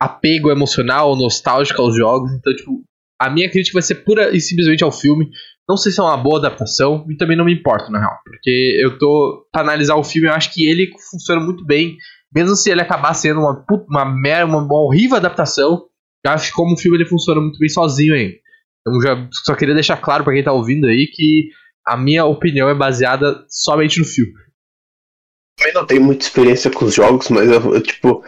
apego 0.00 0.50
emocional, 0.50 1.14
nostálgico 1.14 1.80
aos 1.80 1.96
jogos, 1.96 2.32
então, 2.32 2.54
tipo, 2.54 2.82
a 3.20 3.30
minha 3.30 3.48
crítica 3.48 3.74
vai 3.74 3.82
ser 3.82 3.96
pura 3.96 4.34
e 4.36 4.40
simplesmente 4.40 4.82
ao 4.82 4.90
filme. 4.90 5.30
Não 5.68 5.76
sei 5.76 5.92
se 5.92 6.00
é 6.00 6.02
uma 6.02 6.16
boa 6.16 6.38
adaptação 6.38 7.06
e 7.08 7.16
também 7.16 7.36
não 7.36 7.44
me 7.44 7.54
importa, 7.54 7.90
na 7.90 8.00
real. 8.00 8.18
Porque 8.24 8.78
eu 8.80 8.98
tô. 8.98 9.46
Pra 9.52 9.62
analisar 9.62 9.96
o 9.96 10.04
filme, 10.04 10.28
eu 10.28 10.32
acho 10.32 10.52
que 10.52 10.68
ele 10.68 10.90
funciona 11.10 11.40
muito 11.40 11.64
bem. 11.64 11.96
Mesmo 12.34 12.56
se 12.56 12.70
ele 12.70 12.80
acabar 12.80 13.14
sendo 13.14 13.40
uma, 13.40 13.64
uma, 13.88 14.04
uma, 14.44 14.58
uma 14.58 14.80
horrível 14.80 15.16
adaptação, 15.16 15.86
Já 16.24 16.34
acho 16.34 16.50
que 16.50 16.56
como 16.56 16.74
o 16.74 16.78
filme 16.78 16.96
ele 16.96 17.08
funciona 17.08 17.40
muito 17.40 17.58
bem 17.58 17.68
sozinho 17.68 18.14
aí. 18.14 18.40
Então 18.80 19.00
já 19.00 19.28
só 19.44 19.54
queria 19.54 19.74
deixar 19.74 19.96
claro 19.96 20.24
para 20.24 20.32
quem 20.32 20.42
tá 20.42 20.52
ouvindo 20.52 20.86
aí 20.86 21.06
que 21.06 21.50
a 21.86 21.96
minha 21.96 22.24
opinião 22.24 22.68
é 22.68 22.74
baseada 22.74 23.44
somente 23.48 23.98
no 23.98 24.04
filme. 24.04 24.32
Também 25.58 25.74
não 25.74 25.86
tenho 25.86 26.02
muita 26.02 26.24
experiência 26.24 26.70
com 26.70 26.84
os 26.84 26.94
jogos, 26.94 27.28
mas 27.28 27.50
eu, 27.50 27.74
eu 27.74 27.82
tipo, 27.82 28.24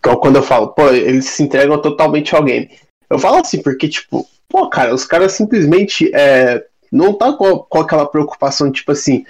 quando 0.00 0.36
eu 0.36 0.42
falo, 0.42 0.72
pô, 0.74 0.88
eles 0.88 1.26
se 1.26 1.42
entregam 1.42 1.80
totalmente 1.80 2.34
ao 2.34 2.44
game. 2.44 2.70
Eu 3.10 3.18
falo 3.18 3.38
assim 3.38 3.62
porque, 3.62 3.88
tipo, 3.88 4.26
pô, 4.48 4.68
cara, 4.68 4.94
os 4.94 5.04
caras 5.04 5.32
simplesmente 5.32 6.10
é, 6.14 6.64
não 6.90 7.12
tá 7.12 7.32
com, 7.32 7.58
com 7.58 7.80
aquela 7.80 8.06
preocupação, 8.06 8.70
tipo 8.70 8.92
assim, 8.92 9.24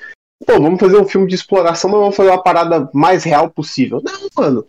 pô, 0.47 0.55
vamos 0.55 0.81
fazer 0.81 0.97
um 0.97 1.07
filme 1.07 1.27
de 1.27 1.35
exploração, 1.35 1.91
mas 1.91 2.01
vamos 2.01 2.17
fazer 2.17 2.31
uma 2.31 2.43
parada 2.43 2.89
mais 2.93 3.25
real 3.25 3.51
possível. 3.51 4.03
Não, 4.03 4.29
mano. 4.37 4.67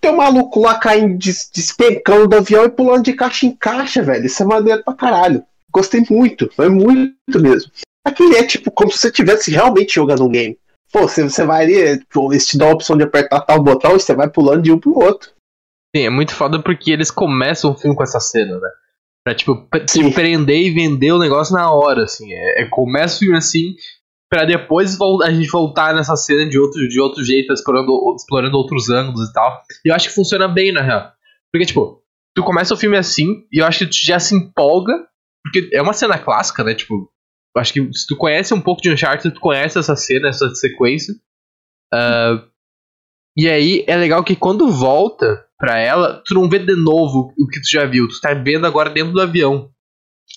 Tem 0.00 0.12
um 0.12 0.16
maluco 0.16 0.60
lá 0.60 0.78
caindo, 0.78 1.18
despencando 1.18 2.28
do 2.28 2.36
avião 2.36 2.64
e 2.64 2.70
pulando 2.70 3.02
de 3.02 3.12
caixa 3.12 3.46
em 3.46 3.56
caixa, 3.56 4.00
velho. 4.00 4.26
Isso 4.26 4.42
é 4.42 4.46
maneiro 4.46 4.84
pra 4.84 4.94
caralho. 4.94 5.44
Gostei 5.72 6.04
muito, 6.08 6.48
foi 6.54 6.68
muito 6.68 7.40
mesmo. 7.40 7.70
Aquele 8.06 8.36
é 8.36 8.46
tipo 8.46 8.70
como 8.70 8.92
se 8.92 8.98
você 8.98 9.08
estivesse 9.08 9.50
realmente 9.50 9.94
jogando 9.94 10.24
um 10.24 10.30
game. 10.30 10.56
Pô, 10.92 11.02
você, 11.02 11.22
você 11.22 11.44
vai 11.44 11.64
ali, 11.64 11.74
eles 11.74 12.46
te 12.46 12.56
dão 12.56 12.70
a 12.70 12.72
opção 12.72 12.96
de 12.96 13.02
apertar 13.02 13.40
tal 13.40 13.62
botão 13.62 13.96
e 13.96 14.00
você 14.00 14.14
vai 14.14 14.30
pulando 14.30 14.62
de 14.62 14.72
um 14.72 14.78
pro 14.78 14.98
outro. 14.98 15.30
Sim, 15.94 16.04
é 16.04 16.10
muito 16.10 16.34
foda 16.34 16.62
porque 16.62 16.90
eles 16.90 17.10
começam 17.10 17.72
o 17.72 17.74
filme 17.74 17.96
com 17.96 18.02
essa 18.02 18.20
cena, 18.20 18.58
né? 18.58 18.68
Pra, 19.28 19.34
tipo, 19.34 19.68
te 19.86 20.10
prender 20.14 20.56
e 20.56 20.70
vender 20.70 21.12
o 21.12 21.18
negócio 21.18 21.54
na 21.54 21.70
hora, 21.70 22.04
assim. 22.04 22.32
É, 22.32 22.62
é 22.62 22.66
começa 22.66 23.16
o 23.16 23.18
filme 23.18 23.36
assim, 23.36 23.74
para 24.30 24.46
depois 24.46 24.98
a 25.22 25.30
gente 25.30 25.50
voltar 25.50 25.94
nessa 25.94 26.16
cena 26.16 26.48
de 26.48 26.58
outro, 26.58 26.88
de 26.88 26.98
outro 26.98 27.22
jeito, 27.22 27.52
explorando, 27.52 27.92
explorando 28.16 28.56
outros 28.56 28.88
ângulos 28.88 29.28
e 29.28 29.32
tal. 29.32 29.62
E 29.84 29.90
eu 29.90 29.94
acho 29.94 30.08
que 30.08 30.14
funciona 30.14 30.48
bem, 30.48 30.72
na 30.72 30.80
real. 30.80 31.12
Porque, 31.52 31.66
tipo, 31.66 32.02
tu 32.34 32.42
começa 32.42 32.72
o 32.72 32.76
filme 32.76 32.96
assim, 32.96 33.44
e 33.52 33.60
eu 33.60 33.66
acho 33.66 33.80
que 33.80 33.86
tu 33.86 33.96
já 34.02 34.18
se 34.18 34.34
empolga, 34.34 34.94
porque 35.44 35.68
é 35.74 35.82
uma 35.82 35.92
cena 35.92 36.18
clássica, 36.18 36.64
né? 36.64 36.74
Tipo, 36.74 36.94
eu 37.54 37.60
acho 37.60 37.72
que 37.72 37.92
se 37.92 38.06
tu 38.06 38.16
conhece 38.16 38.54
um 38.54 38.60
pouco 38.62 38.80
de 38.80 38.90
Uncharted, 38.90 39.34
tu 39.34 39.40
conhece 39.40 39.78
essa 39.78 39.94
cena, 39.94 40.28
essa 40.28 40.48
sequência. 40.54 41.14
Uh, 41.92 42.48
e 43.38 43.48
aí 43.48 43.84
é 43.86 43.96
legal 43.96 44.24
que 44.24 44.34
quando 44.34 44.68
volta 44.72 45.44
pra 45.56 45.78
ela, 45.78 46.20
tu 46.26 46.34
não 46.34 46.48
vê 46.48 46.58
de 46.58 46.74
novo 46.74 47.32
o 47.38 47.46
que 47.46 47.60
tu 47.60 47.70
já 47.70 47.86
viu, 47.86 48.08
tu 48.08 48.20
tá 48.20 48.34
vendo 48.34 48.66
agora 48.66 48.90
dentro 48.90 49.12
do 49.12 49.20
avião. 49.20 49.70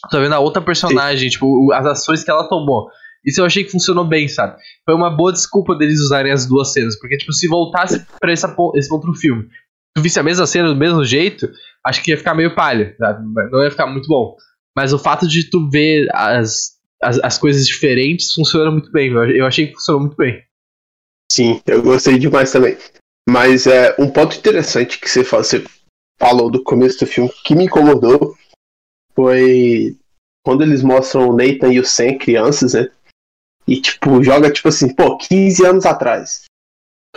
Tu 0.04 0.10
tá 0.12 0.20
vendo 0.20 0.34
a 0.34 0.40
outra 0.40 0.62
personagem, 0.62 1.28
Sim. 1.28 1.34
tipo, 1.34 1.74
as 1.74 1.84
ações 1.88 2.24
que 2.24 2.30
ela 2.30 2.48
tomou. 2.48 2.90
Isso 3.26 3.42
eu 3.42 3.46
achei 3.46 3.64
que 3.64 3.72
funcionou 3.72 4.06
bem, 4.06 4.28
sabe? 4.28 4.56
Foi 4.86 4.94
uma 4.94 5.10
boa 5.10 5.34
desculpa 5.34 5.76
deles 5.76 6.00
usarem 6.00 6.32
as 6.32 6.46
duas 6.46 6.74
cenas. 6.74 6.96
Porque, 7.00 7.18
tipo, 7.18 7.34
se 7.34 7.48
voltasse 7.48 8.06
pra 8.20 8.32
essa, 8.32 8.56
esse 8.76 8.94
outro 8.94 9.16
filme, 9.16 9.48
tu 9.96 10.02
visse 10.04 10.20
a 10.20 10.24
mesma 10.24 10.46
cena 10.46 10.70
do 10.70 10.76
mesmo 10.76 11.04
jeito, 11.04 11.50
acho 11.84 12.04
que 12.04 12.12
ia 12.12 12.18
ficar 12.18 12.36
meio 12.36 12.54
palha, 12.54 12.96
sabe? 13.00 13.26
Não 13.52 13.64
ia 13.64 13.72
ficar 13.72 13.88
muito 13.88 14.08
bom. 14.08 14.36
Mas 14.78 14.94
o 14.94 15.00
fato 15.00 15.28
de 15.28 15.50
tu 15.50 15.68
ver 15.72 16.08
as, 16.14 16.78
as, 17.02 17.20
as 17.24 17.38
coisas 17.40 17.66
diferentes 17.66 18.32
funciona 18.32 18.70
muito 18.70 18.92
bem. 18.92 19.12
Eu 19.12 19.48
achei 19.48 19.66
que 19.66 19.74
funcionou 19.74 20.02
muito 20.02 20.18
bem. 20.18 20.40
Sim, 21.32 21.62
eu 21.66 21.82
gostei 21.82 22.20
demais 22.20 22.52
também. 22.52 22.78
Mas 23.30 23.66
é 23.66 23.96
um 23.98 24.10
ponto 24.10 24.36
interessante 24.36 25.00
que 25.00 25.10
você, 25.10 25.24
você 25.24 25.64
falou 26.20 26.52
do 26.52 26.62
começo 26.62 27.00
do 27.00 27.08
filme 27.08 27.32
que 27.46 27.56
me 27.56 27.66
incomodou 27.66 28.36
foi 29.16 29.96
quando 30.46 30.62
eles 30.62 30.84
mostram 30.84 31.30
o 31.30 31.34
Nathan 31.34 31.72
e 31.72 31.80
o 31.80 31.86
Sam 31.86 32.18
crianças, 32.18 32.74
né? 32.74 32.92
E, 33.66 33.80
tipo, 33.80 34.22
joga, 34.22 34.52
tipo 34.52 34.68
assim, 34.68 34.94
pô, 34.94 35.18
15 35.18 35.66
anos 35.66 35.86
atrás. 35.86 36.44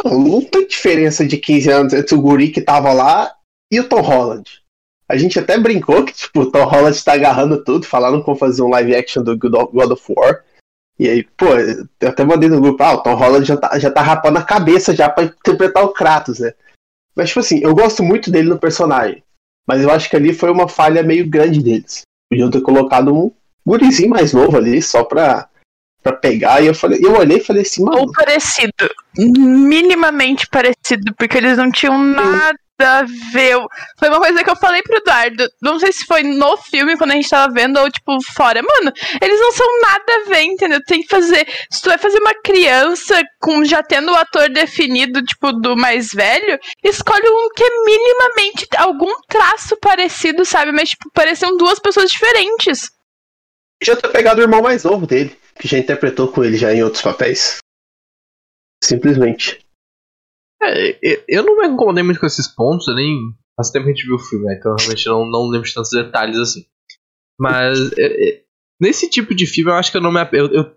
Não, 0.04 0.16
não 0.16 0.44
tem 0.44 0.64
diferença 0.64 1.26
de 1.26 1.37
15 1.37 1.71
anos 1.73 1.92
entre 1.92 2.14
o 2.14 2.21
guri 2.21 2.52
que 2.52 2.62
tava 2.62 2.92
lá 2.92 3.35
e 3.73 3.80
o 3.80 3.88
Tom 3.88 4.00
Holland. 4.00 4.62
A 5.09 5.16
gente 5.16 5.40
até 5.40 5.59
brincou 5.59 6.04
que, 6.04 6.12
tipo, 6.12 6.42
o 6.42 6.52
Tom 6.52 6.64
Holland 6.64 7.02
tá 7.02 7.14
agarrando 7.14 7.64
tudo, 7.64 7.85
falaram 7.85 8.23
vão 8.23 8.37
fazer 8.37 8.62
um 8.62 8.68
live 8.68 8.94
action 8.94 9.25
do 9.25 9.37
God 9.37 9.90
of 9.90 10.04
War. 10.09 10.44
E 10.98 11.08
aí, 11.08 11.24
pô, 11.36 11.46
eu 11.46 12.08
até 12.08 12.24
mandei 12.24 12.48
no 12.48 12.60
grupo, 12.60 12.82
ah, 12.82 12.94
o 12.94 13.02
Tom 13.02 13.14
Holland 13.14 13.44
já 13.44 13.56
tá, 13.56 13.78
já 13.78 13.90
tá 13.90 14.00
rapando 14.00 14.38
a 14.38 14.44
cabeça 14.44 14.94
já 14.94 15.08
pra 15.08 15.24
interpretar 15.24 15.84
o 15.84 15.92
Kratos, 15.92 16.38
né? 16.38 16.52
Mas, 17.16 17.28
tipo 17.28 17.40
assim, 17.40 17.60
eu 17.62 17.74
gosto 17.74 18.02
muito 18.02 18.30
dele 18.30 18.48
no 18.48 18.58
personagem. 18.58 19.22
Mas 19.66 19.82
eu 19.82 19.90
acho 19.90 20.08
que 20.08 20.16
ali 20.16 20.32
foi 20.32 20.50
uma 20.50 20.68
falha 20.68 21.02
meio 21.02 21.28
grande 21.28 21.62
deles. 21.62 22.02
Podiam 22.30 22.50
ter 22.50 22.60
colocado 22.60 23.14
um 23.14 23.32
gurizinho 23.66 24.10
mais 24.10 24.32
novo 24.32 24.56
ali, 24.56 24.80
só 24.82 25.04
pra 25.04 25.48
para 26.02 26.12
pegar 26.12 26.60
e 26.60 26.66
eu 26.66 26.74
falei, 26.74 27.00
eu 27.02 27.16
olhei 27.16 27.38
e 27.38 27.42
falei 27.42 27.62
assim, 27.62 27.82
mano. 27.82 28.00
Ou 28.00 28.12
parecido, 28.12 28.90
minimamente 29.16 30.46
parecido, 30.48 31.14
porque 31.16 31.38
eles 31.38 31.56
não 31.56 31.72
tinham 31.72 31.96
nada 31.96 32.58
a 32.81 33.02
ver. 33.33 33.57
Foi 33.99 34.09
uma 34.09 34.19
coisa 34.19 34.43
que 34.43 34.50
eu 34.50 34.57
falei 34.57 34.83
pro 34.83 34.97
Eduardo. 34.97 35.47
Não 35.62 35.78
sei 35.78 35.93
se 35.93 36.04
foi 36.04 36.23
no 36.23 36.57
filme, 36.57 36.97
quando 36.97 37.12
a 37.12 37.14
gente 37.14 37.28
tava 37.28 37.52
vendo, 37.52 37.78
ou 37.78 37.90
tipo, 37.90 38.19
fora. 38.35 38.62
Mano, 38.62 38.93
eles 39.21 39.40
não 39.40 39.52
são 39.52 39.81
nada 39.81 40.04
a 40.12 40.28
ver, 40.28 40.43
entendeu? 40.43 40.81
Tem 40.87 41.02
que 41.02 41.09
fazer. 41.09 41.47
Se 41.71 41.81
tu 41.83 41.88
vai 41.88 41.99
fazer 41.99 42.19
uma 42.19 42.35
criança 42.43 43.23
com 43.40 43.64
já 43.64 43.83
tendo 43.83 44.12
o 44.12 44.16
ator 44.16 44.49
definido, 44.50 45.23
tipo, 45.23 45.52
do 45.52 45.76
mais 45.76 46.09
velho, 46.12 46.59
escolhe 46.83 47.28
um 47.28 47.49
que 47.54 47.62
é 47.62 47.85
minimamente 47.85 48.66
algum 48.76 49.12
traço 49.28 49.76
parecido, 49.76 50.45
sabe? 50.45 50.73
Mas, 50.73 50.90
tipo, 50.90 51.11
pareciam 51.12 51.57
duas 51.57 51.78
pessoas 51.78 52.11
diferentes. 52.11 52.90
Já 53.83 53.97
ter 53.97 54.09
pegado 54.09 54.40
o 54.40 54.45
irmão 54.45 54.62
mais 54.62 54.85
novo 54.85 55.07
dele 55.07 55.37
que 55.59 55.69
já 55.69 55.78
interpretou 55.78 56.28
com 56.28 56.43
ele 56.43 56.57
já 56.57 56.73
em 56.75 56.83
outros 56.83 57.02
papéis. 57.02 57.59
Simplesmente. 58.83 59.63
É, 60.66 61.25
eu 61.28 61.42
não 61.42 61.59
me 61.59 61.68
incomodei 61.68 62.02
muito 62.02 62.21
com 62.21 62.26
esses 62.26 62.49
pontos, 62.49 62.88
eu 62.88 62.94
nem 62.94 63.33
faz 63.56 63.71
tempo 63.71 63.85
que 63.85 63.92
a 63.92 63.94
gente 63.94 64.06
viu 64.06 64.16
o 64.16 64.18
filme, 64.18 64.47
né? 64.47 64.56
então 64.59 64.75
realmente 64.78 65.06
não, 65.06 65.26
não 65.26 65.49
lembro 65.49 65.68
de 65.68 65.75
tantos 65.75 65.90
detalhes 65.90 66.38
assim. 66.38 66.64
Mas 67.38 67.92
é, 67.99 68.28
é, 68.28 68.42
nesse 68.80 69.09
tipo 69.09 69.35
de 69.35 69.47
filme 69.47 69.71
eu 69.71 69.75
acho 69.75 69.90
que 69.90 69.97
eu 69.97 70.00
não 70.00 70.12
me 70.12 70.21
eu, 70.33 70.47
eu, 70.52 70.76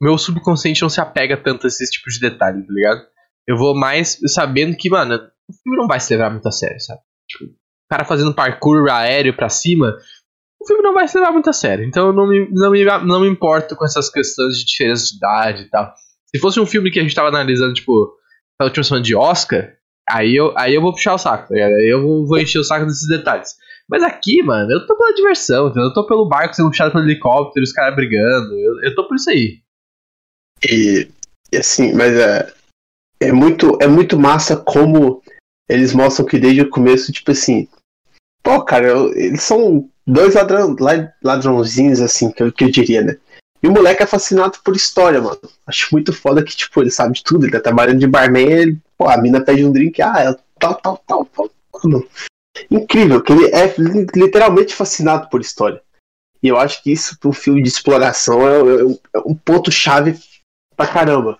meu 0.00 0.16
subconsciente 0.16 0.82
não 0.82 0.88
se 0.88 1.00
apega 1.00 1.36
tanto 1.36 1.66
a 1.66 1.68
esses 1.68 1.90
tipos 1.90 2.14
de 2.14 2.20
detalhes, 2.20 2.66
tá 2.66 2.72
ligado? 2.72 3.06
Eu 3.46 3.56
vou 3.56 3.74
mais 3.74 4.18
sabendo 4.26 4.76
que, 4.76 4.88
mano, 4.88 5.14
o 5.14 5.52
filme 5.52 5.78
não 5.78 5.86
vai 5.86 6.00
se 6.00 6.14
levar 6.14 6.30
muito 6.30 6.46
a 6.48 6.52
sério, 6.52 6.80
sabe? 6.80 7.00
Tipo, 7.28 7.44
o 7.44 7.88
cara 7.90 8.04
fazendo 8.04 8.34
parkour 8.34 8.88
aéreo 8.90 9.36
pra 9.36 9.48
cima, 9.48 9.96
o 10.60 10.66
filme 10.66 10.82
não 10.82 10.94
vai 10.94 11.08
se 11.08 11.18
levar 11.18 11.32
muito 11.32 11.50
a 11.50 11.52
sério. 11.52 11.84
Então 11.84 12.08
eu 12.08 12.12
não 12.12 12.28
me, 12.28 12.48
não 12.50 12.70
me, 12.70 12.84
não 12.84 13.20
me 13.20 13.28
importo 13.28 13.76
com 13.76 13.84
essas 13.84 14.08
questões 14.10 14.58
de 14.58 14.64
diferença 14.64 15.06
de 15.06 15.16
idade 15.16 15.62
e 15.62 15.68
tal. 15.68 15.92
Se 16.26 16.40
fosse 16.40 16.60
um 16.60 16.66
filme 16.66 16.90
que 16.90 17.00
a 17.00 17.02
gente 17.02 17.14
tava 17.14 17.28
analisando, 17.28 17.74
tipo, 17.74 18.14
na 18.60 18.66
última 18.66 18.84
semana 18.84 19.02
de 19.02 19.16
Oscar, 19.16 19.72
aí 20.06 20.36
eu, 20.36 20.52
aí 20.54 20.74
eu 20.74 20.82
vou 20.82 20.92
puxar 20.92 21.14
o 21.14 21.18
saco, 21.18 21.48
tá? 21.48 21.54
Aí 21.54 21.90
eu 21.90 22.02
vou, 22.02 22.26
vou 22.26 22.38
encher 22.38 22.58
o 22.58 22.64
saco 22.64 22.84
desses 22.84 23.08
detalhes. 23.08 23.56
Mas 23.88 24.02
aqui, 24.02 24.42
mano, 24.42 24.70
eu 24.70 24.86
tô 24.86 24.96
pela 24.96 25.14
diversão, 25.14 25.68
entendeu? 25.68 25.84
Eu 25.84 25.94
tô 25.94 26.06
pelo 26.06 26.28
barco 26.28 26.54
sendo 26.54 26.68
puxado 26.68 26.92
pelo 26.92 27.04
helicóptero, 27.04 27.64
os 27.64 27.72
caras 27.72 27.96
brigando. 27.96 28.54
Eu, 28.54 28.82
eu 28.82 28.94
tô 28.94 29.08
por 29.08 29.16
isso 29.16 29.30
aí. 29.30 29.60
E, 30.62 31.08
e 31.50 31.56
assim, 31.56 31.94
mas 31.94 32.14
é, 32.14 32.52
é 33.18 33.32
muito, 33.32 33.78
é 33.80 33.88
muito 33.88 34.18
massa 34.18 34.56
como 34.56 35.22
eles 35.66 35.94
mostram 35.94 36.26
que 36.26 36.38
desde 36.38 36.60
o 36.60 36.68
começo, 36.68 37.10
tipo 37.10 37.30
assim, 37.30 37.66
pô, 38.42 38.62
cara, 38.62 38.88
eu, 38.88 39.12
eles 39.14 39.42
são 39.42 39.88
dois 40.06 40.34
ladrão, 40.34 40.76
ladrãozinhos, 41.22 42.00
assim, 42.00 42.30
que 42.30 42.42
eu, 42.42 42.52
que 42.52 42.64
eu 42.64 42.70
diria, 42.70 43.02
né? 43.02 43.16
E 43.62 43.68
o 43.68 43.72
moleque 43.72 44.02
é 44.02 44.06
fascinado 44.06 44.58
por 44.64 44.74
história, 44.74 45.20
mano. 45.20 45.40
Acho 45.66 45.88
muito 45.92 46.12
foda 46.12 46.42
que, 46.42 46.56
tipo, 46.56 46.80
ele 46.80 46.90
sabe 46.90 47.14
de 47.14 47.22
tudo. 47.22 47.44
Ele 47.44 47.52
tá 47.52 47.60
trabalhando 47.60 47.98
de 47.98 48.06
barman, 48.06 48.50
ele, 48.50 48.78
pô, 48.96 49.08
a 49.08 49.16
mina 49.18 49.40
pede 49.40 49.64
um 49.64 49.72
drink, 49.72 50.00
ah, 50.00 50.14
é 50.18 50.36
tal, 50.58 50.74
tal, 50.76 51.02
tal, 51.06 51.24
tal. 51.26 51.50
Mano. 51.84 52.06
Incrível, 52.70 53.22
que 53.22 53.32
ele 53.32 53.46
é 53.54 53.74
literalmente 54.14 54.74
fascinado 54.74 55.28
por 55.28 55.40
história. 55.40 55.80
E 56.42 56.48
eu 56.48 56.58
acho 56.58 56.82
que 56.82 56.90
isso, 56.90 57.16
um 57.24 57.32
filme 57.32 57.62
de 57.62 57.68
exploração, 57.68 58.46
é, 58.46 58.60
é, 58.60 58.98
é 59.16 59.18
um 59.26 59.34
ponto-chave 59.34 60.18
pra 60.76 60.86
caramba. 60.86 61.38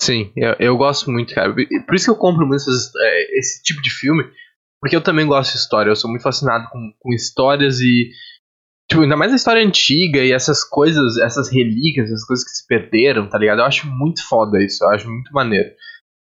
Sim, 0.00 0.32
eu, 0.36 0.54
eu, 0.58 0.76
gosto 0.76 1.10
muito, 1.10 1.34
cara. 1.34 1.54
Por 1.54 1.94
isso 1.94 2.06
que 2.06 2.10
eu 2.10 2.16
compro 2.16 2.46
muito 2.46 2.60
esses, 2.60 2.92
é, 2.94 3.38
esse 3.38 3.62
tipo 3.62 3.80
de 3.82 3.90
filme. 3.90 4.24
Porque 4.80 4.96
eu 4.96 5.02
também 5.02 5.26
gosto 5.26 5.52
de 5.52 5.58
história, 5.58 5.90
eu 5.90 5.96
sou 5.96 6.10
muito 6.10 6.22
fascinado 6.22 6.68
com, 6.70 6.92
com 6.98 7.12
histórias 7.12 7.80
e. 7.80 8.10
Tipo, 8.88 9.02
ainda 9.02 9.16
mais 9.16 9.32
a 9.32 9.36
história 9.36 9.64
antiga 9.64 10.22
e 10.22 10.32
essas 10.32 10.64
coisas, 10.64 11.16
essas 11.18 11.50
relíquias, 11.50 12.10
essas 12.10 12.26
coisas 12.26 12.44
que 12.44 12.50
se 12.50 12.66
perderam, 12.66 13.28
tá 13.28 13.38
ligado? 13.38 13.60
Eu 13.60 13.64
acho 13.64 13.88
muito 13.88 14.26
foda 14.28 14.62
isso, 14.62 14.84
eu 14.84 14.90
acho 14.90 15.08
muito 15.08 15.32
maneiro. 15.32 15.70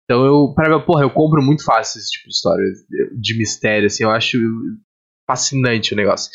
Então 0.05 0.25
eu, 0.27 0.53
para 0.55 0.81
porra, 0.81 1.05
eu 1.05 1.11
compro 1.11 1.41
muito 1.43 1.65
fácil 1.65 1.99
esse 1.99 2.11
tipo 2.11 2.29
de 2.29 2.35
história 2.35 2.65
de 3.19 3.39
mistério, 3.39 3.87
assim, 3.87 4.03
eu 4.03 4.11
acho 4.11 4.39
fascinante 5.27 5.95
o 5.95 5.97
negócio. 5.97 6.31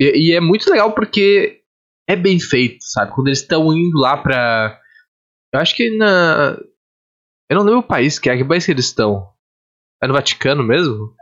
E, 0.00 0.30
e 0.30 0.34
é 0.34 0.40
muito 0.40 0.68
legal 0.68 0.92
porque 0.92 1.60
é 2.08 2.16
bem 2.16 2.40
feito, 2.40 2.78
sabe? 2.82 3.14
Quando 3.14 3.28
eles 3.28 3.40
estão 3.40 3.72
indo 3.72 3.96
lá 3.98 4.16
pra. 4.16 4.80
Eu 5.54 5.60
acho 5.60 5.76
que 5.76 5.96
na. 5.96 6.58
Eu 7.48 7.56
não 7.56 7.64
lembro 7.64 7.80
o 7.80 7.86
país 7.86 8.18
que 8.18 8.28
é, 8.28 8.36
que 8.36 8.44
país 8.44 8.66
que 8.66 8.72
eles 8.72 8.86
estão? 8.86 9.32
É 10.02 10.08
no 10.08 10.14
Vaticano 10.14 10.64
mesmo? 10.64 11.14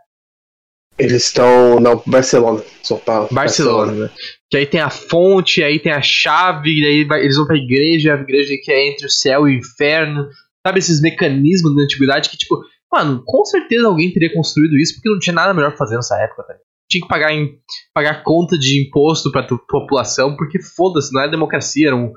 Eles 0.98 1.24
estão 1.24 1.78
na 1.80 1.94
Barcelona. 2.06 2.62
Só 2.82 2.96
pra 2.96 3.26
Barcelona, 3.30 3.86
Barcelona. 3.86 3.92
Né? 3.92 4.10
Que 4.50 4.56
aí 4.56 4.66
tem 4.66 4.80
a 4.80 4.90
fonte, 4.90 5.62
aí 5.62 5.78
tem 5.78 5.92
a 5.92 6.02
chave, 6.02 6.70
e 6.70 6.84
aí 6.86 7.04
vai, 7.04 7.20
eles 7.22 7.36
vão 7.36 7.46
pra 7.46 7.56
igreja, 7.56 8.14
a 8.14 8.20
igreja 8.20 8.54
que 8.62 8.72
é 8.72 8.88
entre 8.88 9.06
o 9.06 9.10
céu 9.10 9.46
e 9.48 9.54
o 9.56 9.58
inferno. 9.58 10.26
Sabe 10.66 10.78
esses 10.80 11.00
mecanismos 11.00 11.74
da 11.76 11.82
antiguidade 11.82 12.28
que, 12.30 12.36
tipo, 12.36 12.56
mano, 12.92 13.22
com 13.24 13.44
certeza 13.44 13.86
alguém 13.86 14.12
teria 14.12 14.32
construído 14.34 14.76
isso 14.76 14.94
porque 14.94 15.08
não 15.10 15.18
tinha 15.18 15.34
nada 15.34 15.54
melhor 15.54 15.68
pra 15.70 15.78
fazer 15.78 15.96
nessa 15.96 16.16
época, 16.22 16.42
tá? 16.42 16.54
tinha 16.90 17.02
que 17.02 17.08
pagar, 17.08 17.32
em, 17.34 17.50
pagar 17.92 18.22
conta 18.24 18.58
de 18.58 18.82
imposto 18.82 19.30
pra 19.30 19.42
tu- 19.42 19.60
população, 19.68 20.34
porque 20.34 20.58
foda-se, 20.62 21.12
não 21.12 21.20
é 21.20 21.30
democracia, 21.30 21.88
era 21.88 21.96
um, 21.96 22.10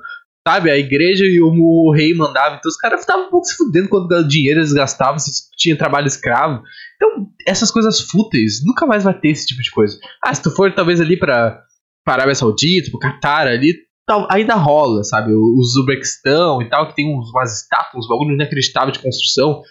sabe, 0.46 0.70
a 0.70 0.76
igreja 0.76 1.24
e 1.24 1.40
o, 1.40 1.48
o 1.48 1.92
rei 1.92 2.12
mandavam, 2.14 2.58
então 2.58 2.68
os 2.68 2.76
caras 2.76 3.00
estavam 3.00 3.26
um 3.26 3.30
pouco 3.30 3.46
se 3.46 3.56
fudendo 3.56 3.88
quando 3.88 4.26
dinheiro 4.26 4.60
eles 4.60 4.72
gastavam, 4.72 5.18
se 5.18 5.30
tinha 5.56 5.78
trabalho 5.78 6.06
escravo. 6.06 6.62
Então, 6.96 7.28
essas 7.46 7.70
coisas 7.70 8.00
fúteis, 8.00 8.64
nunca 8.64 8.86
mais 8.86 9.04
vai 9.04 9.18
ter 9.18 9.28
esse 9.28 9.46
tipo 9.46 9.62
de 9.62 9.70
coisa. 9.70 9.98
Ah, 10.24 10.34
se 10.34 10.42
tu 10.42 10.50
for 10.50 10.72
talvez 10.74 11.00
ali 11.00 11.18
pra, 11.18 11.62
pra 12.04 12.14
Arábia 12.14 12.34
Saudita, 12.34 12.90
pro 12.90 12.98
Qatar 12.98 13.46
ali, 13.46 13.74
tal, 14.06 14.26
ainda 14.30 14.54
rola, 14.54 15.04
sabe? 15.04 15.32
O, 15.32 15.38
o 15.38 15.60
Uzbequistão 15.60 16.60
e 16.60 16.68
tal, 16.68 16.88
que 16.88 16.96
tem 16.96 17.08
uns, 17.08 17.30
umas 17.30 17.62
estátuas, 17.62 18.04
uns 18.04 18.08
bagulho 18.08 18.34
inacreditável 18.34 18.92
de 18.92 19.00
construção, 19.00 19.62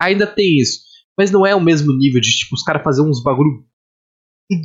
ainda 0.00 0.26
tem 0.26 0.58
isso. 0.58 0.80
Mas 1.16 1.30
não 1.30 1.46
é 1.46 1.54
o 1.54 1.60
mesmo 1.60 1.96
nível 1.96 2.20
de, 2.20 2.30
tipo, 2.30 2.54
os 2.54 2.62
caras 2.62 2.82
fazer 2.82 3.02
uns 3.02 3.22
bagulho 3.22 3.64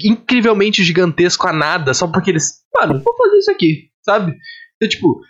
incrivelmente 0.04 0.84
gigantesco 0.84 1.48
a 1.48 1.54
nada, 1.54 1.94
só 1.94 2.08
porque 2.08 2.32
eles. 2.32 2.64
Mano, 2.76 3.02
vou 3.02 3.16
fazer 3.16 3.38
isso 3.38 3.52
aqui, 3.52 3.90
sabe? 4.04 4.36
Então, 4.76 4.90
tipo, 4.90 5.22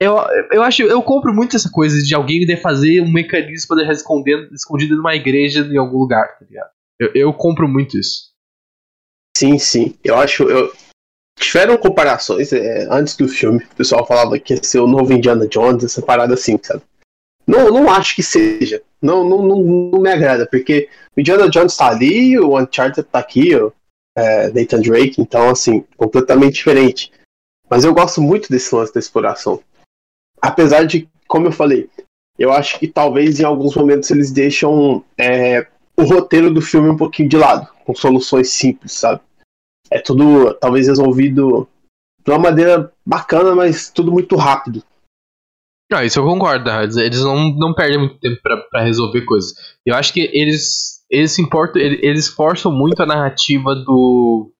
eu, 0.00 0.16
eu 0.52 0.62
acho, 0.62 0.82
eu 0.82 1.02
compro 1.02 1.34
muito 1.34 1.56
essa 1.56 1.70
coisa 1.70 2.02
de 2.02 2.14
alguém 2.14 2.40
de 2.40 2.56
fazer 2.56 3.00
um 3.00 3.10
mecanismo 3.10 3.68
pra 3.68 3.76
deixar 3.76 3.92
escondido 3.92 4.96
numa 4.96 5.14
igreja 5.14 5.60
em 5.60 5.76
algum 5.76 5.98
lugar, 5.98 6.38
tá 6.38 6.44
ligado? 6.44 6.70
Eu, 6.98 7.10
eu 7.14 7.32
compro 7.32 7.66
muito 7.66 7.98
isso. 7.98 8.30
Sim, 9.36 9.58
sim. 9.58 9.98
Eu 10.02 10.16
acho. 10.16 10.44
Eu... 10.44 10.72
Tiveram 11.38 11.76
comparações 11.76 12.50
é, 12.52 12.86
antes 12.90 13.14
do 13.14 13.28
filme. 13.28 13.62
O 13.62 13.76
pessoal 13.76 14.06
falava 14.06 14.38
que 14.38 14.54
ia 14.54 14.62
ser 14.62 14.80
o 14.80 14.86
novo 14.86 15.12
Indiana 15.12 15.46
Jones, 15.46 15.84
essa 15.84 16.00
parada 16.00 16.32
assim, 16.32 16.58
sabe? 16.62 16.82
Não, 17.46 17.70
não 17.70 17.90
acho 17.90 18.16
que 18.16 18.22
seja. 18.22 18.82
Não, 19.00 19.22
não, 19.22 19.42
não, 19.42 19.62
não 19.62 20.00
me 20.00 20.10
agrada, 20.10 20.46
porque 20.46 20.88
o 21.14 21.20
Indiana 21.20 21.48
Jones 21.48 21.76
tá 21.76 21.88
ali, 21.88 22.38
o 22.38 22.58
Uncharted 22.58 23.06
tá 23.06 23.18
aqui, 23.18 23.54
o 23.54 23.72
é, 24.16 24.50
Nathan 24.50 24.80
Drake, 24.80 25.20
então, 25.20 25.50
assim, 25.50 25.84
completamente 25.96 26.54
diferente. 26.54 27.12
Mas 27.68 27.84
eu 27.84 27.92
gosto 27.92 28.22
muito 28.22 28.48
desse 28.48 28.74
lance 28.74 28.94
da 28.94 29.00
exploração. 29.00 29.62
Apesar 30.40 30.84
de, 30.84 31.08
como 31.26 31.46
eu 31.46 31.52
falei, 31.52 31.88
eu 32.38 32.52
acho 32.52 32.78
que 32.78 32.86
talvez 32.86 33.40
em 33.40 33.44
alguns 33.44 33.74
momentos 33.74 34.10
eles 34.10 34.30
deixam 34.30 35.04
é, 35.18 35.66
o 35.96 36.04
roteiro 36.04 36.52
do 36.52 36.60
filme 36.60 36.88
um 36.88 36.96
pouquinho 36.96 37.28
de 37.28 37.36
lado, 37.36 37.68
com 37.84 37.94
soluções 37.94 38.50
simples, 38.50 38.92
sabe? 38.92 39.20
É 39.90 39.98
tudo 40.00 40.54
talvez 40.54 40.88
resolvido 40.88 41.68
de 42.24 42.30
uma 42.30 42.38
maneira 42.38 42.92
bacana, 43.04 43.54
mas 43.54 43.88
tudo 43.88 44.12
muito 44.12 44.36
rápido. 44.36 44.82
Não, 45.90 46.02
isso 46.02 46.18
eu 46.18 46.24
concordo. 46.24 46.68
Eles 47.00 47.22
não, 47.22 47.54
não 47.54 47.72
perdem 47.72 47.98
muito 47.98 48.18
tempo 48.18 48.40
pra 48.42 48.82
resolver 48.82 49.24
coisas. 49.24 49.54
Eu 49.84 49.94
acho 49.94 50.12
que 50.12 50.20
eles, 50.32 51.04
eles 51.08 51.38
importam, 51.38 51.80
eles 51.80 52.26
forçam 52.26 52.72
muito 52.72 53.00
a 53.00 53.06
narrativa 53.06 53.74
do. 53.74 54.52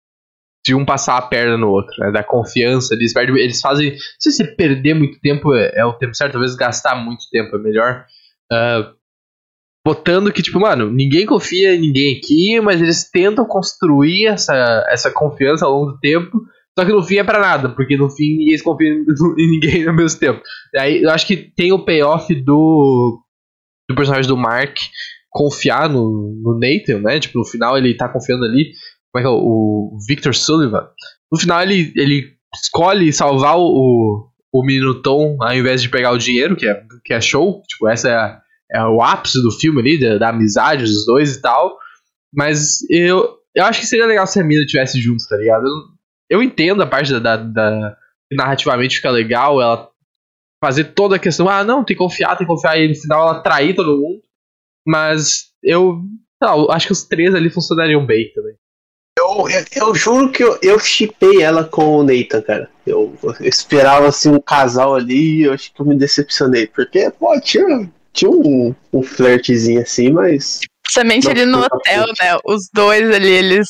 De 0.66 0.74
um 0.74 0.84
passar 0.84 1.16
a 1.16 1.22
perna 1.22 1.56
no 1.56 1.68
outro, 1.68 1.94
né? 2.00 2.10
Da 2.10 2.24
confiança. 2.24 2.92
Eles, 2.94 3.12
perdem, 3.12 3.38
eles 3.38 3.60
fazem. 3.60 3.92
Não 3.92 3.98
sei 4.18 4.32
se 4.32 4.56
perder 4.56 4.94
muito 4.94 5.20
tempo 5.20 5.54
é, 5.54 5.70
é 5.76 5.84
o 5.84 5.92
tempo 5.92 6.14
certo, 6.14 6.32
talvez 6.32 6.56
gastar 6.56 6.96
muito 6.96 7.24
tempo 7.30 7.54
é 7.54 7.58
melhor. 7.58 8.04
ah, 8.50 8.92
botando 9.86 10.32
que, 10.32 10.42
tipo, 10.42 10.58
mano, 10.58 10.90
ninguém 10.90 11.24
confia 11.24 11.76
em 11.76 11.80
ninguém 11.80 12.16
aqui, 12.16 12.60
mas 12.60 12.82
eles 12.82 13.08
tentam 13.08 13.46
construir 13.46 14.26
essa, 14.26 14.84
essa 14.90 15.12
confiança 15.12 15.64
ao 15.64 15.72
longo 15.72 15.92
do 15.92 16.00
tempo. 16.00 16.42
Só 16.76 16.84
que 16.84 16.92
no 16.92 17.02
fim 17.02 17.18
é 17.18 17.24
pra 17.24 17.38
nada, 17.38 17.68
porque 17.68 17.96
no 17.96 18.10
fim 18.10 18.36
ninguém 18.36 18.58
se 18.58 18.64
confia 18.64 18.90
em 19.38 19.50
ninguém 19.50 19.86
ao 19.86 19.94
mesmo 19.94 20.18
tempo. 20.18 20.42
Aí 20.76 21.00
eu 21.00 21.10
acho 21.10 21.24
que 21.28 21.36
tem 21.36 21.72
o 21.72 21.84
payoff 21.84 22.34
do, 22.34 23.22
do 23.88 23.94
personagem 23.94 24.28
do 24.28 24.36
Mark 24.36 24.76
confiar 25.30 25.88
no, 25.88 26.34
no 26.42 26.58
Nathan, 26.58 27.00
né? 27.02 27.20
Tipo, 27.20 27.38
no 27.38 27.44
final 27.44 27.78
ele 27.78 27.94
tá 27.94 28.08
confiando 28.08 28.44
ali. 28.44 28.72
Como 29.16 29.18
é 29.18 29.22
que 29.22 29.28
é? 29.28 29.30
O 29.30 29.98
Victor 30.06 30.34
Sullivan. 30.34 30.88
No 31.32 31.38
final 31.40 31.62
ele, 31.62 31.92
ele 31.96 32.34
escolhe 32.62 33.12
salvar 33.12 33.56
o, 33.58 34.28
o 34.52 34.62
menino 34.64 35.00
Tom 35.02 35.36
ao 35.40 35.54
invés 35.54 35.80
de 35.82 35.88
pegar 35.88 36.12
o 36.12 36.18
dinheiro, 36.18 36.54
que 36.56 36.66
é, 36.66 36.82
que 37.04 37.14
é 37.14 37.20
show. 37.20 37.62
Tipo, 37.66 37.88
essa 37.88 38.08
é, 38.10 38.14
a- 38.14 38.40
é 38.72 38.84
o 38.84 39.00
ápice 39.02 39.40
do 39.42 39.50
filme 39.50 39.80
ali, 39.80 39.98
da, 39.98 40.18
da 40.18 40.28
amizade 40.30 40.82
dos 40.84 41.06
dois 41.06 41.34
e 41.36 41.40
tal. 41.40 41.78
Mas 42.34 42.80
eu, 42.90 43.36
eu 43.54 43.64
acho 43.64 43.80
que 43.80 43.86
seria 43.86 44.06
legal 44.06 44.26
se 44.26 44.38
a 44.40 44.44
mina 44.44 44.60
estivesse 44.62 45.00
junto, 45.00 45.26
tá 45.28 45.36
ligado? 45.36 45.64
Eu, 45.66 46.38
eu 46.38 46.42
entendo 46.42 46.82
a 46.82 46.86
parte 46.86 47.12
da, 47.12 47.18
da, 47.18 47.36
da- 47.38 47.96
narrativamente 48.32 48.96
fica 48.96 49.10
legal, 49.10 49.62
ela 49.62 49.88
fazer 50.62 50.84
toda 50.94 51.16
a 51.16 51.18
questão, 51.18 51.48
ah, 51.48 51.62
não, 51.64 51.84
tem 51.84 51.96
que 51.96 52.02
confiar, 52.02 52.36
tem 52.36 52.46
que 52.46 52.52
confiar, 52.52 52.78
e 52.78 52.88
no 52.88 52.94
final 52.94 53.28
ela 53.28 53.40
trair 53.42 53.74
todo 53.74 53.96
mundo. 53.98 54.20
Mas 54.86 55.46
eu, 55.62 56.02
acho 56.70 56.86
que 56.86 56.92
os 56.92 57.04
três 57.04 57.34
ali 57.34 57.48
funcionariam 57.50 58.04
bem 58.04 58.30
também. 58.34 58.45
Eu, 59.18 59.46
eu, 59.74 59.94
juro 59.94 60.30
que 60.30 60.42
eu, 60.42 60.78
chipei 60.78 61.42
ela 61.42 61.64
com 61.64 61.96
o 61.96 62.02
Nathan, 62.02 62.42
cara. 62.42 62.70
Eu, 62.86 63.16
eu 63.22 63.34
esperava 63.40 64.08
assim 64.08 64.28
um 64.28 64.40
casal 64.40 64.94
ali 64.94 65.38
e 65.38 65.42
eu 65.44 65.54
acho 65.54 65.72
que 65.72 65.80
eu 65.80 65.86
me 65.86 65.96
decepcionei. 65.96 66.66
Porque, 66.66 67.10
pô, 67.10 67.38
tinha, 67.40 67.90
tinha 68.12 68.30
um, 68.30 68.74
um 68.92 69.02
flertezinho 69.02 69.80
assim, 69.80 70.10
mas. 70.10 70.60
Principalmente 70.86 71.24
Não, 71.24 71.30
ali 71.32 71.46
no 71.46 71.58
hotel, 71.64 72.06
né? 72.18 72.38
Os 72.44 72.68
dois 72.72 73.10
ali, 73.10 73.28
eles. 73.28 73.68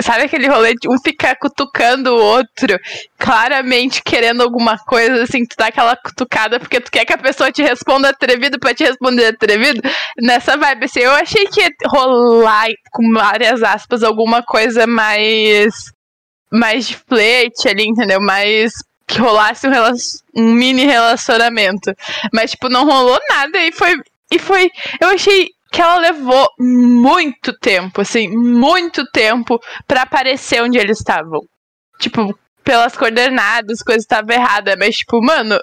Sabe 0.00 0.22
aquele 0.22 0.46
rolê 0.46 0.74
de 0.74 0.88
um 0.88 0.96
ficar 0.98 1.34
cutucando 1.36 2.14
o 2.14 2.22
outro, 2.22 2.78
claramente 3.18 4.00
querendo 4.02 4.42
alguma 4.42 4.78
coisa, 4.78 5.24
assim, 5.24 5.44
tu 5.44 5.56
dá 5.58 5.66
aquela 5.66 5.96
cutucada 5.96 6.60
porque 6.60 6.80
tu 6.80 6.90
quer 6.92 7.04
que 7.04 7.12
a 7.12 7.18
pessoa 7.18 7.50
te 7.50 7.62
responda 7.62 8.10
atrevido 8.10 8.58
pra 8.58 8.72
te 8.72 8.84
responder 8.84 9.26
atrevido? 9.26 9.82
Nessa 10.22 10.56
vibe, 10.56 10.84
assim, 10.84 11.00
eu 11.00 11.12
achei 11.12 11.44
que 11.46 11.60
ia 11.60 11.70
rolar, 11.86 12.68
com 12.92 13.12
várias 13.12 13.62
aspas, 13.62 14.04
alguma 14.04 14.42
coisa 14.42 14.86
mais. 14.86 15.92
mais 16.52 16.86
de 16.86 16.96
flerte 16.96 17.68
ali, 17.68 17.84
entendeu? 17.86 18.20
Mais. 18.20 18.72
Que 19.06 19.18
rolasse 19.18 19.66
um, 19.66 19.72
um 20.34 20.52
mini 20.52 20.86
relacionamento. 20.86 21.92
Mas, 22.32 22.52
tipo, 22.52 22.70
não 22.70 22.86
rolou 22.86 23.18
nada 23.28 23.58
e 23.58 23.70
foi. 23.72 23.96
E 24.30 24.38
foi. 24.38 24.70
Eu 25.00 25.08
achei 25.08 25.53
que 25.74 25.82
ela 25.82 25.96
levou 25.96 26.48
muito 26.56 27.52
tempo, 27.58 28.00
assim, 28.00 28.28
muito 28.28 29.04
tempo 29.10 29.60
pra 29.88 30.02
aparecer 30.02 30.62
onde 30.62 30.78
eles 30.78 30.98
estavam. 30.98 31.40
Tipo, 31.98 32.38
pelas 32.62 32.96
coordenadas, 32.96 33.82
coisas 33.82 34.04
estavam 34.04 34.32
erradas, 34.32 34.76
mas, 34.78 34.94
tipo, 34.94 35.20
mano, 35.20 35.58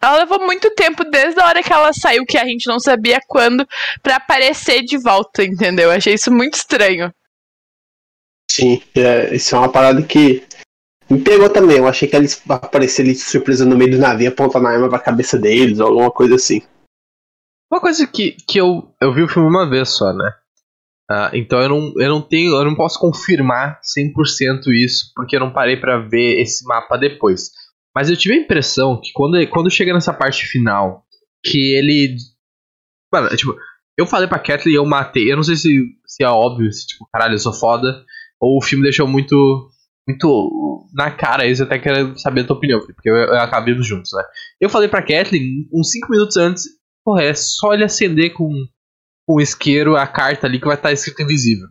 ela 0.00 0.18
levou 0.18 0.40
muito 0.40 0.68
tempo 0.74 1.04
desde 1.04 1.40
a 1.40 1.46
hora 1.46 1.62
que 1.62 1.72
ela 1.72 1.92
saiu, 1.92 2.26
que 2.26 2.36
a 2.36 2.44
gente 2.44 2.66
não 2.66 2.80
sabia 2.80 3.20
quando, 3.28 3.64
pra 4.02 4.16
aparecer 4.16 4.82
de 4.82 4.98
volta, 4.98 5.44
entendeu? 5.44 5.90
Eu 5.90 5.96
achei 5.96 6.14
isso 6.14 6.32
muito 6.32 6.54
estranho. 6.54 7.14
Sim, 8.50 8.82
é, 8.96 9.32
isso 9.32 9.54
é 9.54 9.58
uma 9.60 9.68
parada 9.68 10.02
que 10.02 10.42
me 11.08 11.20
pegou 11.20 11.48
também. 11.48 11.76
Eu 11.76 11.86
achei 11.86 12.08
que 12.08 12.16
eles 12.16 12.42
apareceram 12.48 13.10
ali 13.10 13.16
de 13.16 13.22
surpresa 13.22 13.64
no 13.64 13.76
meio 13.76 13.92
do 13.92 13.98
navio, 13.98 14.28
apontando 14.28 14.66
a 14.66 14.72
arma 14.72 14.88
pra 14.88 14.98
cabeça 14.98 15.38
deles, 15.38 15.78
ou 15.78 15.86
alguma 15.86 16.10
coisa 16.10 16.34
assim. 16.34 16.62
Uma 17.72 17.80
coisa 17.80 18.06
que, 18.06 18.36
que 18.46 18.60
eu, 18.60 18.94
eu 19.00 19.14
vi 19.14 19.22
o 19.22 19.28
filme 19.28 19.48
uma 19.48 19.66
vez 19.66 19.88
só, 19.88 20.12
né? 20.12 20.30
Ah, 21.10 21.30
então 21.32 21.58
eu 21.58 21.70
não, 21.70 21.92
eu 21.96 22.08
não 22.10 22.20
tenho, 22.20 22.54
eu 22.54 22.64
não 22.66 22.74
posso 22.74 22.98
confirmar 22.98 23.80
100% 23.80 24.66
isso, 24.74 25.10
porque 25.16 25.36
eu 25.36 25.40
não 25.40 25.54
parei 25.54 25.78
pra 25.78 25.98
ver 25.98 26.38
esse 26.38 26.66
mapa 26.66 26.98
depois. 26.98 27.50
Mas 27.94 28.10
eu 28.10 28.16
tive 28.16 28.34
a 28.34 28.38
impressão 28.38 29.00
que 29.00 29.10
quando, 29.14 29.38
quando 29.48 29.70
chega 29.70 29.94
nessa 29.94 30.12
parte 30.12 30.44
final, 30.44 31.06
que 31.42 31.72
ele. 31.72 32.14
Mano, 33.10 33.28
é 33.28 33.36
tipo, 33.36 33.56
eu 33.96 34.06
falei 34.06 34.28
pra 34.28 34.38
Kathleen 34.38 34.74
e 34.74 34.78
eu 34.78 34.84
matei. 34.84 35.32
Eu 35.32 35.36
não 35.36 35.42
sei 35.42 35.56
se, 35.56 35.82
se 36.06 36.22
é 36.22 36.28
óbvio, 36.28 36.70
se 36.70 36.86
tipo, 36.86 37.08
caralho, 37.10 37.34
eu 37.34 37.38
sou 37.38 37.54
foda. 37.54 38.04
Ou 38.38 38.58
o 38.58 38.62
filme 38.62 38.84
deixou 38.84 39.08
muito. 39.08 39.70
Muito 40.06 40.88
na 40.92 41.10
cara 41.10 41.46
isso, 41.46 41.62
eu 41.62 41.66
até 41.66 41.78
quero 41.78 42.18
saber 42.18 42.42
a 42.42 42.44
tua 42.44 42.56
opinião, 42.56 42.80
porque 42.80 43.08
eu, 43.08 43.14
eu 43.14 43.38
acabei 43.38 43.74
juntos, 43.82 44.10
né? 44.12 44.22
Eu 44.60 44.68
falei 44.68 44.88
pra 44.88 45.00
Kathleen, 45.00 45.68
uns 45.72 45.90
5 45.90 46.10
minutos 46.10 46.36
antes, 46.36 46.64
porra, 47.04 47.24
é 47.24 47.34
só 47.34 47.72
ele 47.72 47.84
acender 47.84 48.32
com, 48.32 48.50
um 49.28 49.40
isqueiro 49.40 49.96
a 49.96 50.06
carta 50.06 50.46
ali 50.46 50.58
que 50.58 50.66
vai 50.66 50.76
estar 50.76 50.92
escrito 50.92 51.22
invisível. 51.22 51.68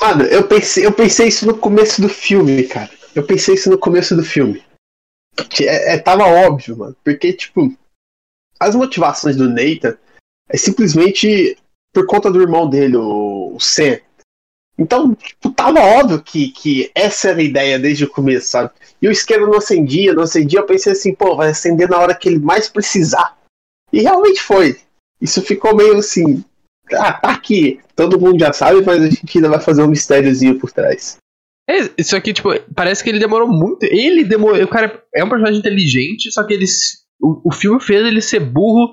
Mano, 0.00 0.24
eu 0.24 0.46
pensei, 0.46 0.86
eu 0.86 0.92
pensei 0.92 1.28
isso 1.28 1.46
no 1.46 1.56
começo 1.56 2.00
do 2.00 2.08
filme, 2.08 2.62
cara. 2.64 2.90
Eu 3.14 3.24
pensei 3.24 3.54
isso 3.54 3.70
no 3.70 3.78
começo 3.78 4.16
do 4.16 4.22
filme. 4.22 4.64
É, 5.60 5.94
é, 5.94 5.98
tava 5.98 6.24
óbvio, 6.24 6.76
mano. 6.76 6.96
Porque, 7.04 7.32
tipo, 7.32 7.76
as 8.58 8.74
motivações 8.74 9.36
do 9.36 9.48
Nathan 9.48 9.96
é 10.48 10.56
simplesmente 10.56 11.58
por 11.92 12.06
conta 12.06 12.30
do 12.30 12.40
irmão 12.40 12.68
dele, 12.68 12.96
o, 12.96 13.54
o 13.54 13.60
Sam. 13.60 13.98
Então, 14.78 15.14
tipo, 15.14 15.50
tava 15.50 15.80
óbvio 15.80 16.22
que, 16.22 16.50
que 16.50 16.90
essa 16.94 17.30
era 17.30 17.40
a 17.40 17.44
ideia 17.44 17.78
desde 17.78 18.04
o 18.04 18.10
começo, 18.10 18.48
sabe? 18.48 18.70
E 19.00 19.08
o 19.08 19.10
isqueiro 19.10 19.46
não 19.46 19.56
acendia, 19.58 20.12
não 20.12 20.22
acendia. 20.22 20.60
Eu 20.60 20.66
pensei 20.66 20.92
assim, 20.92 21.14
pô, 21.14 21.34
vai 21.34 21.48
acender 21.48 21.88
na 21.88 21.98
hora 21.98 22.14
que 22.14 22.28
ele 22.28 22.38
mais 22.38 22.68
precisar. 22.68 23.36
E 23.92 24.02
realmente 24.02 24.40
foi. 24.42 24.76
Isso 25.20 25.42
ficou 25.42 25.74
meio 25.74 25.96
assim. 25.96 26.44
Ah, 26.92 27.12
tá 27.12 27.30
aqui. 27.30 27.80
Todo 27.94 28.20
mundo 28.20 28.38
já 28.38 28.52
sabe, 28.52 28.82
mas 28.84 29.02
a 29.02 29.10
gente 29.10 29.38
ainda 29.38 29.48
vai 29.48 29.60
fazer 29.60 29.82
um 29.82 29.88
mistériozinho 29.88 30.58
por 30.58 30.70
trás. 30.70 31.18
É, 31.68 31.90
isso 31.98 32.14
aqui, 32.14 32.32
tipo, 32.32 32.50
parece 32.74 33.02
que 33.02 33.10
ele 33.10 33.18
demorou 33.18 33.48
muito. 33.48 33.82
Ele 33.84 34.24
demorou. 34.24 34.62
O 34.62 34.68
cara 34.68 35.02
é 35.14 35.24
um 35.24 35.28
personagem 35.28 35.58
inteligente, 35.58 36.30
só 36.30 36.44
que 36.44 36.54
ele. 36.54 36.66
O, 37.20 37.48
o 37.48 37.52
filme 37.52 37.80
fez 37.80 38.04
ele 38.04 38.20
ser 38.20 38.40
burro 38.40 38.92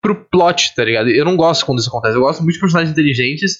pro 0.00 0.24
plot, 0.30 0.74
tá 0.74 0.84
ligado? 0.84 1.08
Eu 1.08 1.24
não 1.24 1.36
gosto 1.36 1.66
quando 1.66 1.80
isso 1.80 1.88
acontece. 1.88 2.16
Eu 2.16 2.20
gosto 2.20 2.42
muito 2.42 2.54
de 2.54 2.60
personagens 2.60 2.92
inteligentes 2.92 3.58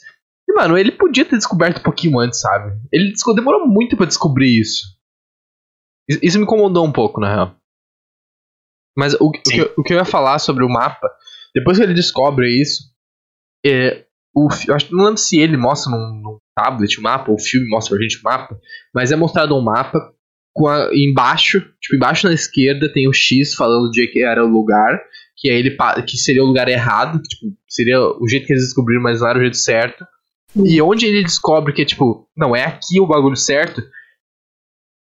E, 0.48 0.52
mano, 0.52 0.78
ele 0.78 0.92
podia 0.92 1.24
ter 1.24 1.36
descoberto 1.36 1.78
um 1.78 1.82
pouquinho 1.82 2.20
antes, 2.20 2.40
sabe? 2.40 2.78
Ele 2.92 3.12
demorou 3.34 3.66
muito 3.66 3.96
para 3.96 4.06
descobrir 4.06 4.60
isso. 4.60 4.96
Isso 6.22 6.38
me 6.38 6.44
incomodou 6.44 6.86
um 6.86 6.92
pouco, 6.92 7.20
na 7.20 7.34
real. 7.34 7.56
Mas 8.96 9.14
o, 9.14 9.26
o, 9.26 9.30
que, 9.30 9.60
o, 9.76 9.82
que, 9.82 9.92
eu 9.92 9.98
ia 9.98 10.04
falar 10.04 10.38
sobre 10.38 10.64
o 10.64 10.68
mapa, 10.68 11.08
depois 11.54 11.76
que 11.76 11.84
ele 11.84 11.94
descobre 11.94 12.48
isso, 12.48 12.84
é, 13.64 14.04
o, 14.34 14.48
eu 14.66 14.74
acho, 14.74 14.94
não 14.94 15.04
lembro 15.04 15.18
se 15.18 15.38
ele 15.38 15.56
mostra 15.56 15.90
num, 15.90 16.20
num 16.22 16.38
tablet 16.54 16.98
o 16.98 17.02
mapa, 17.02 17.30
ou 17.30 17.36
o 17.36 17.40
filme 17.40 17.68
mostra 17.68 17.94
pra 17.96 18.02
gente 18.02 18.18
o 18.18 18.22
mapa, 18.22 18.58
mas 18.94 19.12
é 19.12 19.16
mostrado 19.16 19.54
um 19.54 19.62
mapa 19.62 20.00
com 20.54 20.66
a, 20.66 20.88
embaixo, 20.94 21.60
tipo, 21.80 21.96
embaixo 21.96 22.26
na 22.26 22.32
esquerda 22.32 22.90
tem 22.90 23.06
o 23.06 23.12
X 23.12 23.54
falando 23.54 23.90
de 23.90 24.06
que 24.06 24.22
era 24.22 24.44
o 24.44 24.48
lugar, 24.48 24.98
que 25.36 25.50
é 25.50 25.58
ele 25.58 25.76
que 26.06 26.16
seria 26.16 26.42
o 26.42 26.46
lugar 26.46 26.66
errado, 26.66 27.20
que, 27.20 27.28
tipo, 27.28 27.46
seria 27.68 28.00
o 28.00 28.26
jeito 28.26 28.46
que 28.46 28.54
eles 28.54 28.64
descobriram, 28.64 29.02
mas 29.02 29.20
não 29.20 29.28
era 29.28 29.38
o 29.38 29.42
jeito 29.42 29.58
certo. 29.58 30.06
E 30.64 30.80
onde 30.80 31.04
ele 31.04 31.22
descobre 31.22 31.74
que 31.74 31.82
é 31.82 31.84
tipo, 31.84 32.26
não, 32.34 32.56
é 32.56 32.64
aqui 32.64 32.98
o 32.98 33.06
bagulho 33.06 33.36
certo, 33.36 33.82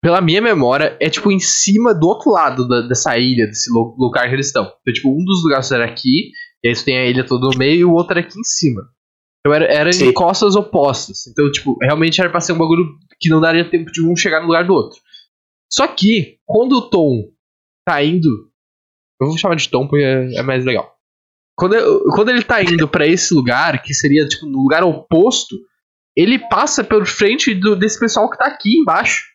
pela 0.03 0.21
minha 0.21 0.43
memória, 0.43 0.97
é 1.01 1.09
tipo 1.09 1.31
em 1.31 1.39
cima 1.39 1.95
do 1.95 2.09
outro 2.09 2.31
lado 2.31 2.67
da, 2.67 2.81
dessa 2.81 3.17
ilha, 3.17 3.47
desse 3.47 3.71
lugar 3.71 4.29
que 4.29 4.35
eles 4.35 4.49
estão. 4.49 4.65
Então, 4.65 4.93
tipo, 4.93 5.09
um 5.09 5.25
dos 5.25 5.45
lugares 5.45 5.71
era 5.71 5.85
aqui, 5.85 6.33
e 6.63 6.69
aí 6.69 6.75
você 6.75 6.85
tem 6.85 6.99
a 6.99 7.07
ilha 7.07 7.25
toda 7.25 7.49
no 7.49 7.57
meio, 7.57 7.81
e 7.81 7.85
o 7.85 7.93
outro 7.93 8.19
era 8.19 8.27
aqui 8.27 8.39
em 8.39 8.45
cima. 8.45 8.83
Então 9.41 9.55
era, 9.55 9.65
era 9.65 9.91
em 9.91 10.13
costas 10.13 10.57
opostas. 10.57 11.27
Então, 11.29 11.51
tipo, 11.51 11.77
realmente 11.81 12.21
era 12.21 12.31
pra 12.31 12.41
ser 12.41 12.53
um 12.53 12.59
bagulho 12.59 12.97
que 13.21 13.29
não 13.29 13.41
daria 13.41 13.69
tempo 13.69 13.91
de 13.93 14.05
um 14.05 14.17
chegar 14.17 14.41
no 14.41 14.47
lugar 14.47 14.67
do 14.67 14.75
outro. 14.75 14.99
Só 15.71 15.87
que, 15.87 16.39
quando 16.45 16.73
o 16.73 16.91
Tom 16.91 17.31
tá 17.87 18.03
indo. 18.03 18.29
Eu 19.21 19.29
vou 19.29 19.39
chamar 19.39 19.55
de 19.55 19.69
Tom 19.69 19.87
porque 19.87 20.05
é, 20.05 20.35
é 20.35 20.43
mais 20.43 20.65
legal. 20.65 20.93
Quando, 21.57 21.77
quando 22.15 22.31
ele 22.31 22.43
tá 22.43 22.63
indo 22.63 22.89
para 22.89 23.07
esse 23.07 23.33
lugar, 23.35 23.83
que 23.83 23.95
seria 23.95 24.27
tipo 24.27 24.47
no 24.47 24.63
lugar 24.63 24.83
oposto, 24.83 25.57
ele 26.17 26.39
passa 26.39 26.83
por 26.83 27.07
frente 27.07 27.55
do, 27.55 27.77
desse 27.77 28.01
pessoal 28.01 28.29
que 28.29 28.39
tá 28.39 28.47
aqui 28.47 28.79
embaixo. 28.79 29.32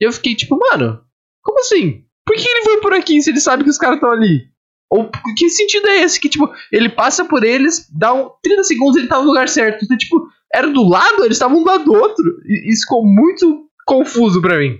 E 0.00 0.06
eu 0.06 0.12
fiquei 0.12 0.34
tipo, 0.34 0.58
mano, 0.58 1.04
como 1.42 1.60
assim? 1.60 2.04
Por 2.26 2.36
que 2.36 2.48
ele 2.48 2.62
foi 2.62 2.80
por 2.80 2.92
aqui 2.92 3.20
se 3.20 3.30
ele 3.30 3.40
sabe 3.40 3.64
que 3.64 3.70
os 3.70 3.78
caras 3.78 3.96
estão 3.96 4.10
ali? 4.10 4.48
Ou 4.90 5.10
que 5.36 5.50
sentido 5.50 5.88
é 5.88 6.02
esse? 6.02 6.20
Que, 6.20 6.28
tipo, 6.28 6.48
ele 6.70 6.88
passa 6.88 7.24
por 7.24 7.42
eles, 7.42 7.88
dá 7.90 8.12
um 8.12 8.30
30 8.42 8.64
segundos 8.64 8.96
ele 8.96 9.08
tá 9.08 9.18
no 9.18 9.26
lugar 9.26 9.48
certo. 9.48 9.84
Então, 9.84 9.96
tipo, 9.96 10.28
era 10.52 10.70
do 10.70 10.88
lado, 10.88 11.24
eles 11.24 11.36
estavam 11.36 11.58
um 11.58 11.64
do 11.64 11.66
lado 11.66 11.84
do 11.84 11.92
outro. 11.92 12.40
E 12.46 12.72
isso 12.72 12.82
ficou 12.82 13.04
muito 13.04 13.68
confuso 13.86 14.40
para 14.40 14.58
mim. 14.58 14.78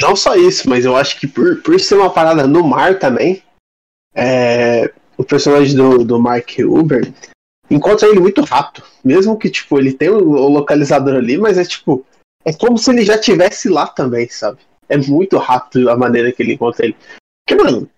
Não 0.00 0.14
só 0.16 0.34
isso, 0.34 0.68
mas 0.68 0.84
eu 0.84 0.96
acho 0.96 1.18
que 1.18 1.26
por, 1.26 1.62
por 1.62 1.78
ser 1.80 1.96
uma 1.96 2.10
parada 2.10 2.46
no 2.46 2.66
mar 2.66 2.98
também, 2.98 3.42
é, 4.14 4.92
o 5.16 5.24
personagem 5.24 5.74
do, 5.76 6.04
do 6.04 6.20
Mark 6.20 6.50
Uber 6.58 7.12
encontra 7.70 8.08
ele 8.08 8.20
muito 8.20 8.42
rápido. 8.42 8.84
Mesmo 9.04 9.38
que, 9.38 9.50
tipo, 9.50 9.78
ele 9.78 9.92
tem 9.92 10.08
o 10.08 10.48
localizador 10.48 11.14
ali, 11.14 11.38
mas 11.38 11.58
é 11.58 11.64
tipo. 11.64 12.04
É 12.44 12.52
como 12.52 12.78
se 12.78 12.90
ele 12.90 13.04
já 13.04 13.18
tivesse 13.18 13.68
lá 13.68 13.86
também, 13.86 14.28
sabe? 14.28 14.60
É 14.88 14.96
muito 14.96 15.36
rápido 15.36 15.90
a 15.90 15.96
maneira 15.96 16.32
que 16.32 16.42
ele 16.42 16.54
encontra 16.54 16.86
ele. 16.86 16.96
Porque, 17.46 17.62
mano, 17.62 17.88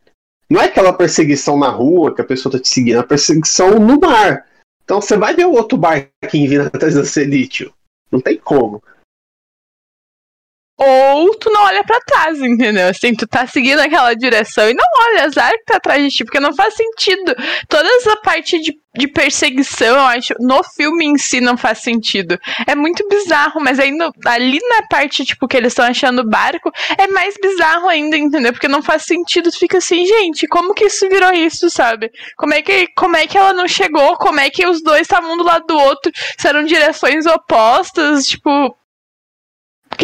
não 0.49 0.61
é 0.61 0.65
aquela 0.65 0.93
perseguição 0.93 1.59
na 1.59 1.69
rua 1.69 2.15
que 2.15 2.21
a 2.21 2.25
pessoa 2.25 2.53
tá 2.53 2.59
te 2.59 2.69
seguindo, 2.69 2.97
é 2.97 3.01
a 3.01 3.05
perseguição 3.05 3.79
no 3.79 3.99
mar. 4.01 4.47
Então 4.85 5.01
você 5.01 5.17
vai 5.17 5.35
ver 5.35 5.47
o 5.47 5.53
outro 5.53 5.79
barquinho 5.79 6.51
vindo 6.51 6.67
atrás 6.67 6.95
da 6.95 7.05
Celítio. 7.05 7.73
Não 8.11 8.21
tem 8.21 8.37
como 8.37 8.83
ou 10.83 11.35
tu 11.35 11.51
não 11.51 11.63
olha 11.65 11.85
para 11.85 12.01
trás, 12.01 12.41
entendeu? 12.41 12.89
Assim, 12.89 13.15
tu 13.15 13.27
tá 13.27 13.47
seguindo 13.47 13.81
aquela 13.81 14.15
direção 14.15 14.67
e 14.71 14.73
não 14.73 14.85
olha 14.99 15.25
azar 15.25 15.51
que 15.51 15.65
tá 15.65 15.77
atrás 15.77 16.03
de 16.03 16.09
ti, 16.09 16.25
porque 16.25 16.41
não 16.41 16.55
faz 16.55 16.75
sentido. 16.75 17.37
Toda 17.69 17.87
essa 17.97 18.17
parte 18.17 18.59
de, 18.59 18.73
de 18.97 19.07
perseguição, 19.07 19.89
eu 19.89 20.01
acho, 20.01 20.35
no 20.41 20.63
filme 20.65 21.05
em 21.05 21.19
si 21.19 21.39
não 21.39 21.55
faz 21.55 21.81
sentido. 21.81 22.39
É 22.67 22.75
muito 22.75 23.07
bizarro, 23.11 23.61
mas 23.61 23.79
ainda 23.79 24.11
ali 24.25 24.59
na 24.71 24.87
parte, 24.89 25.23
tipo, 25.23 25.47
que 25.47 25.55
eles 25.55 25.73
estão 25.73 25.85
achando 25.85 26.21
o 26.21 26.29
barco, 26.29 26.73
é 26.97 27.07
mais 27.09 27.35
bizarro 27.43 27.87
ainda, 27.87 28.17
entendeu? 28.17 28.51
Porque 28.51 28.67
não 28.67 28.83
faz 28.83 29.03
sentido, 29.03 29.51
tu 29.51 29.59
fica 29.59 29.77
assim, 29.77 30.07
gente, 30.07 30.47
como 30.47 30.73
que 30.73 30.87
isso 30.87 31.07
virou 31.11 31.35
isso, 31.35 31.69
sabe? 31.69 32.11
Como 32.39 32.55
é 32.55 32.63
que, 32.63 32.87
como 32.97 33.17
é 33.19 33.27
que 33.27 33.37
ela 33.37 33.53
não 33.53 33.69
chegou? 33.69 34.17
Como 34.17 34.41
é 34.41 34.49
que 34.49 34.67
os 34.67 34.83
dois 34.83 35.03
estavam 35.03 35.35
um 35.35 35.37
do 35.37 35.45
lado 35.45 35.67
do 35.67 35.79
outro? 35.79 36.11
Se 36.39 36.49
eram 36.49 36.65
direções 36.65 37.27
opostas, 37.27 38.25
tipo, 38.25 38.75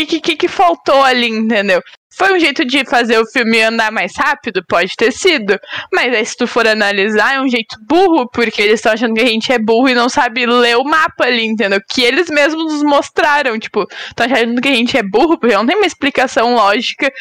que, 0.04 0.20
que, 0.20 0.36
que 0.36 0.48
faltou 0.48 1.02
ali, 1.02 1.28
entendeu? 1.28 1.80
Foi 2.16 2.34
um 2.34 2.38
jeito 2.38 2.64
de 2.64 2.84
fazer 2.86 3.18
o 3.18 3.26
filme 3.26 3.60
andar 3.60 3.92
mais 3.92 4.12
rápido? 4.16 4.64
Pode 4.66 4.96
ter 4.96 5.12
sido. 5.12 5.58
Mas 5.92 6.14
aí, 6.14 6.24
se 6.24 6.34
tu 6.34 6.46
for 6.46 6.66
analisar, 6.66 7.34
é 7.34 7.40
um 7.40 7.48
jeito 7.48 7.76
burro, 7.86 8.28
porque 8.30 8.62
eles 8.62 8.80
estão 8.80 8.92
achando 8.92 9.14
que 9.14 9.20
a 9.20 9.26
gente 9.26 9.52
é 9.52 9.58
burro 9.58 9.90
e 9.90 9.94
não 9.94 10.08
sabe 10.08 10.46
ler 10.46 10.78
o 10.78 10.84
mapa 10.84 11.24
ali, 11.24 11.44
entendeu? 11.44 11.78
Que 11.86 12.02
eles 12.02 12.28
mesmos 12.30 12.72
nos 12.72 12.82
mostraram. 12.82 13.58
Tipo, 13.58 13.86
estão 14.08 14.24
achando 14.26 14.60
que 14.62 14.68
a 14.68 14.74
gente 14.74 14.96
é 14.96 15.02
burro, 15.02 15.38
porque 15.38 15.54
não 15.54 15.66
tem 15.66 15.76
uma 15.76 15.86
explicação 15.86 16.54
lógica 16.54 17.12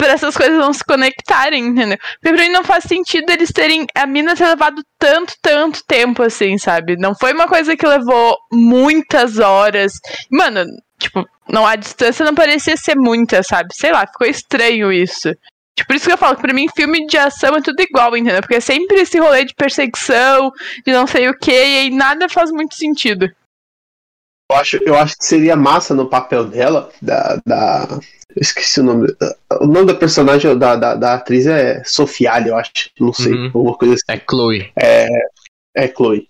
para 0.00 0.12
essas 0.12 0.34
coisas 0.34 0.56
não 0.56 0.72
se 0.72 0.84
conectarem, 0.84 1.66
entendeu? 1.66 1.98
Porque 2.22 2.34
pra 2.34 2.44
mim 2.44 2.52
não 2.52 2.64
faz 2.64 2.84
sentido 2.84 3.30
eles 3.30 3.52
terem 3.52 3.84
a 3.94 4.06
mina 4.06 4.34
ter 4.34 4.46
levado 4.46 4.82
tanto, 4.98 5.34
tanto 5.42 5.84
tempo 5.86 6.22
assim, 6.22 6.56
sabe? 6.56 6.96
Não 6.96 7.14
foi 7.14 7.34
uma 7.34 7.46
coisa 7.46 7.76
que 7.76 7.86
levou 7.86 8.38
muitas 8.50 9.38
horas. 9.38 9.92
Mano, 10.30 10.64
tipo, 10.98 11.28
não, 11.52 11.66
a 11.66 11.76
distância 11.76 12.24
não 12.24 12.34
parecia 12.34 12.76
ser 12.76 12.96
muita, 12.96 13.42
sabe? 13.42 13.68
Sei 13.74 13.92
lá, 13.92 14.06
ficou 14.06 14.26
estranho 14.26 14.92
isso. 14.92 15.30
Tipo, 15.76 15.88
por 15.88 15.96
isso 15.96 16.06
que 16.06 16.12
eu 16.12 16.18
falo 16.18 16.36
que 16.36 16.42
pra 16.42 16.54
mim 16.54 16.68
filme 16.74 17.06
de 17.06 17.16
ação 17.16 17.56
é 17.56 17.62
tudo 17.62 17.80
igual, 17.80 18.16
entendeu? 18.16 18.40
Porque 18.40 18.56
é 18.56 18.60
sempre 18.60 19.00
esse 19.00 19.18
rolê 19.18 19.44
de 19.44 19.54
perseguição, 19.54 20.52
de 20.84 20.92
não 20.92 21.06
sei 21.06 21.28
o 21.28 21.38
que, 21.38 21.50
e 21.50 21.78
aí 21.78 21.90
nada 21.90 22.28
faz 22.28 22.50
muito 22.50 22.74
sentido. 22.74 23.30
Eu 24.50 24.56
acho, 24.56 24.76
eu 24.78 24.96
acho 24.96 25.16
que 25.16 25.24
seria 25.24 25.54
massa 25.56 25.94
no 25.94 26.08
papel 26.08 26.44
dela, 26.44 26.90
da. 27.00 27.40
da 27.46 27.86
eu 27.90 28.42
esqueci 28.42 28.80
o 28.80 28.84
nome. 28.84 29.08
O 29.60 29.66
nome 29.66 29.86
da 29.86 29.94
personagem 29.94 30.56
da, 30.58 30.76
da, 30.76 30.94
da 30.94 31.14
atriz 31.14 31.46
é 31.46 31.82
Sofiale, 31.84 32.48
eu 32.48 32.56
acho. 32.56 32.90
Não 32.98 33.12
sei, 33.12 33.32
uhum. 33.32 33.46
alguma 33.46 33.76
coisa 33.76 33.94
assim. 33.94 34.04
É 34.08 34.22
Chloe. 34.28 34.72
É, 34.76 35.08
é 35.76 35.88
Chloe. 35.88 36.28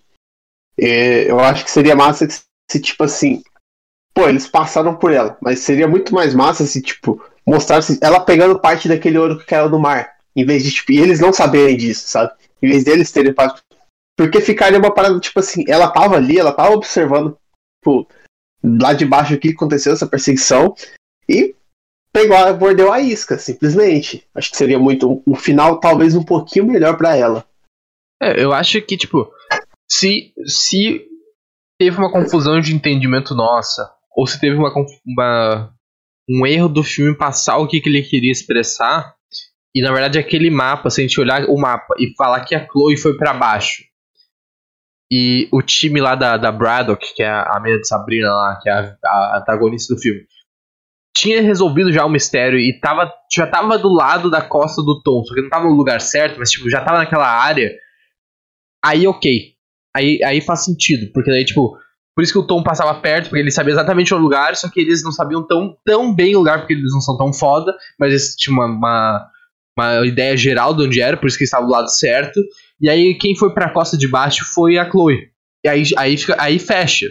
E 0.77 1.25
eu 1.27 1.39
acho 1.39 1.63
que 1.65 1.71
seria 1.71 1.95
massa 1.95 2.27
se, 2.27 2.79
tipo 2.79 3.03
assim, 3.03 3.43
pô, 4.13 4.27
eles 4.27 4.47
passaram 4.47 4.95
por 4.95 5.11
ela, 5.11 5.37
mas 5.41 5.59
seria 5.59 5.87
muito 5.87 6.13
mais 6.13 6.33
massa 6.33 6.65
se, 6.65 6.81
tipo, 6.81 7.23
mostrasse 7.45 7.97
ela 8.01 8.19
pegando 8.19 8.59
parte 8.59 8.87
daquele 8.87 9.17
ouro 9.17 9.39
que 9.39 9.45
caiu 9.45 9.69
no 9.69 9.79
mar, 9.79 10.15
em 10.35 10.45
vez 10.45 10.63
de, 10.63 10.71
tipo, 10.71 10.91
eles 10.91 11.19
não 11.19 11.33
saberem 11.33 11.77
disso, 11.77 12.07
sabe? 12.07 12.33
Em 12.61 12.69
vez 12.69 12.83
deles 12.83 13.11
terem 13.11 13.33
parte. 13.33 13.61
Porque 14.17 14.41
ficaria 14.41 14.77
uma 14.77 14.93
parada, 14.93 15.19
tipo 15.19 15.39
assim, 15.39 15.63
ela 15.67 15.89
tava 15.89 16.15
ali, 16.15 16.37
ela 16.37 16.53
tava 16.53 16.73
observando, 16.73 17.37
tipo, 17.79 18.07
lá 18.63 18.93
de 18.93 19.05
baixo 19.05 19.33
aqui 19.33 19.49
aconteceu 19.49 19.93
essa 19.93 20.05
perseguição, 20.05 20.75
e 21.27 21.55
pegou, 22.13 22.37
mordeu 22.57 22.91
a 22.91 22.99
isca, 22.99 23.37
simplesmente. 23.37 24.27
Acho 24.35 24.51
que 24.51 24.57
seria 24.57 24.77
muito, 24.77 25.23
um 25.25 25.35
final 25.35 25.79
talvez 25.79 26.15
um 26.15 26.23
pouquinho 26.23 26.65
melhor 26.65 26.97
para 26.97 27.15
ela. 27.15 27.45
É, 28.21 28.43
eu 28.43 28.53
acho 28.53 28.81
que, 28.81 28.97
tipo, 28.97 29.31
se, 29.89 30.33
se 30.45 31.07
teve 31.79 31.97
uma 31.97 32.11
confusão 32.11 32.59
de 32.59 32.75
entendimento 32.75 33.33
nossa, 33.33 33.91
ou 34.15 34.27
se 34.27 34.39
teve 34.39 34.55
uma, 34.55 34.73
uma, 35.05 35.73
um 36.29 36.45
erro 36.45 36.67
do 36.67 36.83
filme 36.83 37.17
passar 37.17 37.57
o 37.57 37.67
que, 37.67 37.79
que 37.79 37.89
ele 37.89 38.03
queria 38.03 38.31
expressar. 38.31 39.15
E 39.73 39.81
na 39.81 39.91
verdade 39.91 40.19
aquele 40.19 40.49
mapa, 40.49 40.89
se 40.89 41.01
a 41.01 41.03
gente 41.03 41.19
olhar 41.19 41.45
o 41.45 41.57
mapa 41.57 41.93
e 41.97 42.13
falar 42.15 42.43
que 42.45 42.53
a 42.55 42.67
Chloe 42.67 42.97
foi 42.97 43.15
para 43.15 43.33
baixo. 43.33 43.83
E 45.09 45.49
o 45.51 45.61
time 45.61 45.99
lá 45.99 46.15
da, 46.15 46.37
da 46.37 46.51
Braddock, 46.51 47.13
que 47.13 47.23
é 47.23 47.29
a, 47.29 47.43
a 47.43 47.59
menina 47.59 47.81
de 47.81 47.87
Sabrina 47.87 48.29
lá, 48.29 48.59
que 48.61 48.69
é 48.69 48.73
a, 48.73 48.97
a 49.05 49.39
antagonista 49.39 49.93
do 49.93 49.99
filme, 49.99 50.21
tinha 51.15 51.41
resolvido 51.41 51.91
já 51.91 52.05
o 52.05 52.09
mistério 52.09 52.57
e 52.57 52.79
tava, 52.79 53.11
já 53.33 53.45
tava 53.45 53.77
do 53.77 53.89
lado 53.89 54.29
da 54.29 54.41
costa 54.41 54.81
do 54.81 55.01
Tom, 55.03 55.23
só 55.23 55.33
que 55.33 55.41
não 55.41 55.49
tava 55.49 55.65
no 55.65 55.75
lugar 55.75 55.99
certo, 55.99 56.39
mas 56.39 56.49
tipo, 56.49 56.69
já 56.69 56.83
tava 56.83 56.99
naquela 56.99 57.27
área. 57.27 57.71
Aí 58.83 59.05
ok. 59.05 59.53
Aí, 59.95 60.23
aí 60.23 60.39
faz 60.39 60.63
sentido, 60.63 61.11
porque 61.13 61.29
daí, 61.29 61.43
tipo, 61.43 61.77
por 62.15 62.23
isso 62.23 62.33
que 62.33 62.39
o 62.39 62.45
Tom 62.45 62.61
passava 62.61 62.93
perto, 62.95 63.29
porque 63.29 63.39
ele 63.39 63.51
sabia 63.51 63.73
exatamente 63.73 64.13
o 64.13 64.17
lugar, 64.17 64.55
só 64.55 64.69
que 64.69 64.81
eles 64.81 65.03
não 65.03 65.11
sabiam 65.11 65.45
tão, 65.45 65.75
tão 65.85 66.13
bem 66.13 66.35
o 66.35 66.39
lugar, 66.39 66.59
porque 66.59 66.73
eles 66.73 66.91
não 66.91 67.01
são 67.01 67.17
tão 67.17 67.31
foda, 67.31 67.73
mas 67.99 68.09
eles 68.09 68.35
tinham 68.35 68.57
uma, 68.57 68.65
uma, 68.65 69.27
uma 69.77 70.05
ideia 70.05 70.35
geral 70.35 70.73
de 70.73 70.83
onde 70.83 71.01
era, 71.01 71.15
por 71.15 71.27
isso 71.27 71.37
que 71.37 71.45
estava 71.45 71.65
do 71.65 71.71
lado 71.71 71.89
certo. 71.89 72.39
E 72.79 72.89
aí 72.89 73.15
quem 73.17 73.35
foi 73.35 73.53
pra 73.53 73.69
costa 73.69 73.97
de 73.97 74.07
baixo 74.07 74.43
foi 74.53 74.77
a 74.77 74.89
Chloe. 74.89 75.31
E 75.63 75.69
aí, 75.69 75.83
aí, 75.97 76.17
fica, 76.17 76.35
aí 76.39 76.59
fecha. 76.59 77.05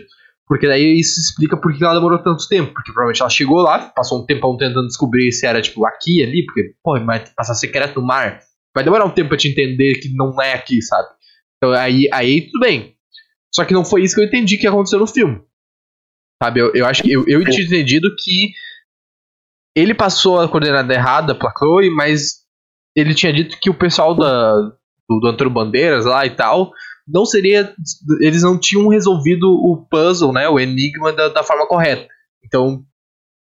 Porque 0.46 0.66
daí 0.66 0.98
isso 0.98 1.20
explica 1.20 1.56
por 1.56 1.72
que 1.72 1.82
ela 1.82 1.94
demorou 1.94 2.18
tanto 2.18 2.48
tempo. 2.48 2.72
Porque 2.74 2.90
provavelmente 2.92 3.20
ela 3.20 3.30
chegou 3.30 3.62
lá, 3.62 3.78
passou 3.94 4.20
um 4.20 4.26
tempão 4.26 4.56
tentando 4.56 4.88
descobrir 4.88 5.30
se 5.30 5.46
era, 5.46 5.62
tipo, 5.62 5.86
aqui, 5.86 6.24
ali, 6.24 6.44
porque, 6.44 6.74
pô, 6.82 6.98
vai 7.04 7.24
passar 7.36 7.54
secreto 7.54 8.00
no 8.00 8.06
mar. 8.06 8.40
Vai 8.74 8.82
demorar 8.82 9.04
um 9.04 9.10
tempo 9.10 9.28
pra 9.28 9.38
te 9.38 9.48
entender 9.48 9.94
que 10.00 10.12
não 10.12 10.42
é 10.42 10.54
aqui, 10.54 10.82
sabe? 10.82 11.08
Então 11.56 11.72
aí, 11.72 12.08
aí 12.12 12.42
tudo 12.42 12.60
bem. 12.60 12.96
Só 13.54 13.64
que 13.64 13.74
não 13.74 13.84
foi 13.84 14.02
isso 14.02 14.14
que 14.14 14.20
eu 14.20 14.26
entendi 14.26 14.56
que 14.56 14.66
aconteceu 14.66 14.98
no 14.98 15.06
filme. 15.06 15.42
Sabe, 16.42 16.60
eu, 16.60 16.72
eu 16.74 16.86
acho 16.86 17.02
que 17.02 17.12
eu, 17.12 17.24
eu 17.26 17.44
tinha 17.44 17.66
entendido 17.66 18.14
que 18.16 18.52
ele 19.76 19.94
passou 19.94 20.40
a 20.40 20.48
coordenada 20.48 20.92
errada 20.92 21.34
pra 21.34 21.52
Chloe, 21.56 21.90
mas 21.90 22.40
ele 22.96 23.14
tinha 23.14 23.32
dito 23.32 23.58
que 23.60 23.70
o 23.70 23.74
pessoal 23.74 24.14
da, 24.14 24.52
do, 25.08 25.20
do 25.20 25.28
Antônio 25.28 25.52
Bandeiras 25.52 26.04
lá 26.04 26.24
e 26.24 26.30
tal 26.30 26.72
não 27.06 27.24
seria. 27.26 27.74
Eles 28.20 28.42
não 28.42 28.58
tinham 28.58 28.88
resolvido 28.88 29.44
o 29.48 29.86
puzzle, 29.90 30.32
né? 30.32 30.48
O 30.48 30.58
enigma 30.58 31.12
da, 31.12 31.28
da 31.28 31.42
forma 31.42 31.66
correta. 31.66 32.06
Então, 32.44 32.84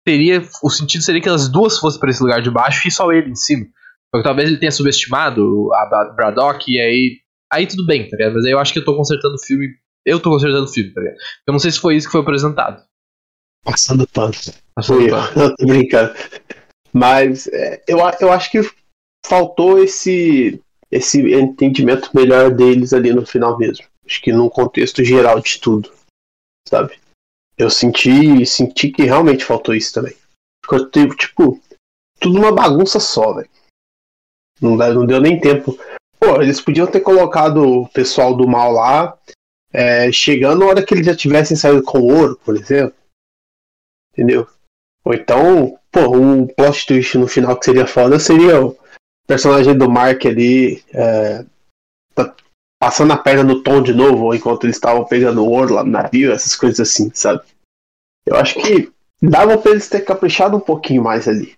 teria. 0.04 0.42
O 0.62 0.70
sentido 0.70 1.02
seria 1.02 1.20
que 1.20 1.28
as 1.28 1.48
duas 1.48 1.78
fossem 1.78 2.00
para 2.00 2.10
esse 2.10 2.22
lugar 2.22 2.40
de 2.40 2.50
baixo 2.50 2.88
e 2.88 2.90
só 2.90 3.12
ele 3.12 3.30
em 3.30 3.36
cima. 3.36 3.66
Porque 4.10 4.26
talvez 4.26 4.48
ele 4.48 4.58
tenha 4.58 4.72
subestimado 4.72 5.70
a 5.74 6.12
Braddock 6.16 6.64
e 6.70 6.80
aí. 6.80 7.18
Aí 7.52 7.66
tudo 7.66 7.86
bem, 7.86 8.08
tá 8.08 8.16
ligado? 8.16 8.34
Mas 8.34 8.44
aí 8.44 8.52
eu 8.52 8.58
acho 8.58 8.72
que 8.72 8.78
eu 8.78 8.84
tô 8.84 8.96
consertando 8.96 9.34
o 9.34 9.44
filme. 9.44 9.68
Eu 10.08 10.20
tô 10.20 10.30
consertando 10.30 10.64
o 10.64 10.72
filme, 10.72 10.92
tá 10.92 11.00
ligado? 11.00 11.18
Eu 11.46 11.52
não 11.52 11.58
sei 11.58 11.70
se 11.70 11.80
foi 11.80 11.96
isso 11.96 12.06
que 12.06 12.12
foi 12.12 12.22
apresentado. 12.22 12.82
Passando 13.64 14.06
pano. 14.08 14.32
Passando 14.74 15.08
pano. 15.08 15.32
Eu 15.36 15.56
tô 15.56 15.66
brincando. 15.66 16.14
Mas 16.92 17.46
é, 17.48 17.82
eu, 17.86 17.98
eu 18.20 18.32
acho 18.32 18.50
que 18.50 18.60
faltou 19.26 19.82
esse, 19.82 20.60
esse 20.90 21.20
entendimento 21.34 22.10
melhor 22.14 22.50
deles 22.50 22.92
ali 22.92 23.12
no 23.12 23.26
final 23.26 23.58
mesmo. 23.58 23.84
Acho 24.06 24.22
que 24.22 24.32
no 24.32 24.48
contexto 24.48 25.04
geral 25.04 25.38
de 25.40 25.60
tudo, 25.60 25.92
sabe? 26.66 26.98
Eu 27.58 27.68
senti, 27.68 28.46
senti 28.46 28.90
que 28.90 29.02
realmente 29.02 29.44
faltou 29.44 29.74
isso 29.74 29.92
também. 29.92 30.16
Ficou 30.64 30.88
tipo, 30.90 31.60
tudo 32.18 32.38
uma 32.38 32.52
bagunça 32.52 32.98
só, 32.98 33.34
velho. 33.34 33.50
Não, 34.60 34.76
não 34.76 35.06
deu 35.06 35.20
nem 35.20 35.38
tempo. 35.38 35.78
Pô, 36.18 36.40
eles 36.40 36.60
podiam 36.60 36.86
ter 36.86 37.00
colocado 37.00 37.58
o 37.58 37.88
pessoal 37.88 38.34
do 38.34 38.48
mal 38.48 38.72
lá, 38.72 39.16
é, 39.72 40.10
chegando 40.10 40.60
na 40.60 40.66
hora 40.66 40.82
que 40.84 40.94
eles 40.94 41.06
já 41.06 41.14
tivessem 41.14 41.56
saído 41.56 41.82
com 41.82 42.00
ouro, 42.00 42.38
por 42.44 42.56
exemplo. 42.56 42.96
Entendeu? 44.12 44.46
Ou 45.04 45.14
então, 45.14 45.78
pô, 45.90 46.16
o 46.16 46.48
plot 46.54 46.86
twist 46.86 47.16
no 47.16 47.26
final 47.26 47.58
que 47.58 47.64
seria 47.64 47.86
foda 47.86 48.18
seria 48.18 48.64
o 48.64 48.76
personagem 49.26 49.76
do 49.76 49.88
Mark 49.90 50.24
ali 50.26 50.82
é, 50.92 51.44
tá 52.14 52.34
passando 52.80 53.12
a 53.12 53.16
perna 53.16 53.44
no 53.44 53.62
tom 53.62 53.82
de 53.82 53.92
novo, 53.92 54.34
enquanto 54.34 54.64
eles 54.64 54.76
estavam 54.76 55.04
pegando 55.04 55.44
ouro 55.44 55.74
lá 55.74 55.84
no 55.84 55.90
navio, 55.90 56.32
essas 56.32 56.56
coisas 56.56 56.80
assim, 56.80 57.10
sabe? 57.14 57.42
Eu 58.26 58.36
acho 58.36 58.54
que 58.54 58.92
dava 59.22 59.58
pra 59.58 59.70
eles 59.70 59.88
ter 59.88 60.00
caprichado 60.00 60.56
um 60.56 60.60
pouquinho 60.60 61.02
mais 61.02 61.28
ali. 61.28 61.56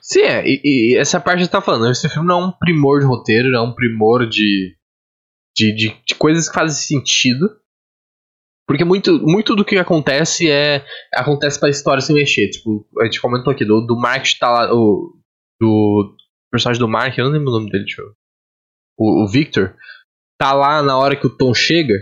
Sim, 0.00 0.22
é, 0.22 0.44
e, 0.46 0.60
e, 0.64 0.96
essa 0.96 1.20
parte 1.20 1.44
que 1.44 1.50
tá 1.50 1.60
falando, 1.60 1.90
esse 1.90 2.08
filme 2.08 2.26
não 2.26 2.40
é 2.40 2.46
um 2.46 2.52
primor 2.52 3.00
de 3.00 3.06
roteiro, 3.06 3.50
não 3.50 3.58
é 3.58 3.62
um 3.68 3.74
primor 3.74 4.28
de, 4.28 4.76
de, 5.56 5.74
de, 5.74 6.02
de 6.06 6.14
coisas 6.14 6.48
que 6.48 6.54
fazem 6.54 6.76
sentido. 6.76 7.48
Porque 8.68 8.84
muito, 8.84 9.20
muito 9.22 9.54
do 9.54 9.64
que 9.64 9.76
acontece 9.78 10.50
é. 10.50 10.84
acontece 11.14 11.58
pra 11.58 11.70
história 11.70 12.00
se 12.00 12.12
mexer. 12.12 12.50
Tipo, 12.50 12.86
a 13.00 13.04
gente 13.04 13.20
comentou 13.20 13.52
aqui, 13.52 13.64
do, 13.64 13.80
do 13.80 13.96
Mark 13.96 14.26
tá 14.38 14.50
lá. 14.50 14.74
O, 14.74 15.16
do 15.60 16.16
personagem 16.50 16.80
do 16.80 16.88
Mark, 16.88 17.16
eu 17.16 17.24
não 17.24 17.32
lembro 17.32 17.48
o 17.48 17.58
nome 17.58 17.70
dele. 17.70 17.84
O, 18.98 19.24
o 19.24 19.28
Victor, 19.28 19.74
tá 20.38 20.52
lá 20.52 20.82
na 20.82 20.98
hora 20.98 21.16
que 21.16 21.26
o 21.26 21.34
Tom 21.34 21.54
chega, 21.54 21.94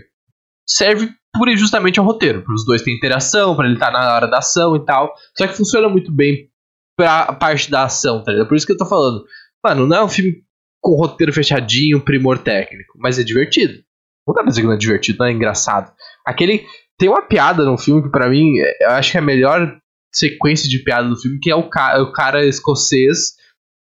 serve 0.69 1.13
pura 1.35 1.53
e 1.53 1.57
justamente 1.57 1.99
ao 2.01 2.07
roteiro. 2.07 2.43
Para 2.43 2.55
os 2.55 2.65
dois 2.65 2.83
terem 2.83 2.97
interação, 2.97 3.55
para 3.55 3.67
ele 3.67 3.75
estar 3.75 3.93
tá 3.93 3.99
na 3.99 4.15
hora 4.15 4.27
da 4.27 4.39
ação 4.39 4.75
e 4.75 4.85
tal. 4.85 5.15
Só 5.37 5.47
que 5.47 5.57
funciona 5.57 5.89
muito 5.89 6.11
bem 6.11 6.51
pra 6.97 7.33
parte 7.35 7.71
da 7.71 7.85
ação, 7.85 8.23
tá 8.23 8.33
ligado? 8.33 8.49
Por 8.49 8.57
isso 8.57 8.67
que 8.67 8.73
eu 8.73 8.79
tô 8.79 8.87
falando. 8.87 9.25
Mano, 9.63 9.87
não 9.87 9.97
é 9.97 10.05
um 10.05 10.09
filme 10.09 10.45
com 10.85 10.95
roteiro 10.97 11.33
fechadinho, 11.33 12.05
primor 12.05 12.39
técnico, 12.39 12.99
mas 12.99 13.19
é 13.19 13.25
divertido. 13.25 13.83
Não 14.29 14.35
dá 14.35 14.43
pra 14.43 14.51
dizer 14.51 14.61
que 14.61 14.67
não 14.67 14.75
é 14.75 14.79
divertido, 14.79 15.19
não 15.19 15.27
é 15.27 15.33
engraçado. 15.33 15.91
Aquele. 16.27 16.67
Tem 16.97 17.09
uma 17.09 17.23
piada 17.23 17.65
no 17.65 17.77
filme 17.77 18.03
que 18.03 18.11
para 18.11 18.29
mim, 18.29 18.53
eu 18.81 18.91
acho 18.91 19.11
que 19.11 19.17
é 19.17 19.21
a 19.21 19.25
melhor 19.25 19.77
sequência 20.15 20.69
de 20.69 20.79
piada 20.79 21.09
do 21.09 21.21
filme, 21.21 21.41
que 21.41 21.51
é 21.51 21.57
o 21.57 21.69
cara, 21.69 22.03
o 22.03 22.13
cara 22.13 22.47
escocês 22.47 23.33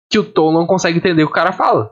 que 0.08 0.18
o 0.18 0.24
Tom 0.24 0.52
não 0.52 0.66
consegue 0.66 0.96
entender 0.96 1.22
o 1.22 1.26
que 1.26 1.32
o 1.32 1.34
cara 1.34 1.52
fala. 1.52 1.90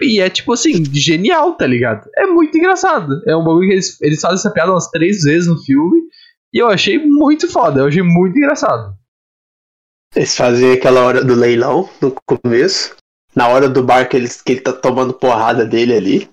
E 0.00 0.20
é 0.20 0.28
tipo 0.28 0.52
assim, 0.52 0.84
genial, 0.92 1.54
tá 1.56 1.66
ligado? 1.66 2.08
É 2.16 2.26
muito 2.26 2.56
engraçado. 2.58 3.22
É 3.28 3.36
um 3.36 3.44
bagulho 3.44 3.68
que 3.68 3.74
eles, 3.74 4.00
eles 4.00 4.20
fazem 4.20 4.38
essa 4.38 4.50
piada 4.50 4.72
umas 4.72 4.90
três 4.90 5.22
vezes 5.22 5.46
no 5.46 5.62
filme. 5.62 6.00
E 6.52 6.58
eu 6.58 6.66
achei 6.66 6.98
muito 6.98 7.46
foda, 7.46 7.80
eu 7.80 7.86
achei 7.86 8.02
muito 8.02 8.36
engraçado. 8.36 8.96
Eles 10.16 10.36
fazem 10.36 10.72
aquela 10.72 11.04
hora 11.04 11.24
do 11.24 11.34
leilão 11.34 11.88
no 12.02 12.12
começo. 12.26 12.96
Na 13.34 13.48
hora 13.48 13.68
do 13.68 13.82
bar 13.82 14.08
que 14.08 14.16
ele, 14.16 14.28
que 14.28 14.52
ele 14.52 14.60
tá 14.60 14.72
tomando 14.72 15.14
porrada 15.14 15.64
dele 15.64 15.94
ali. 15.94 16.30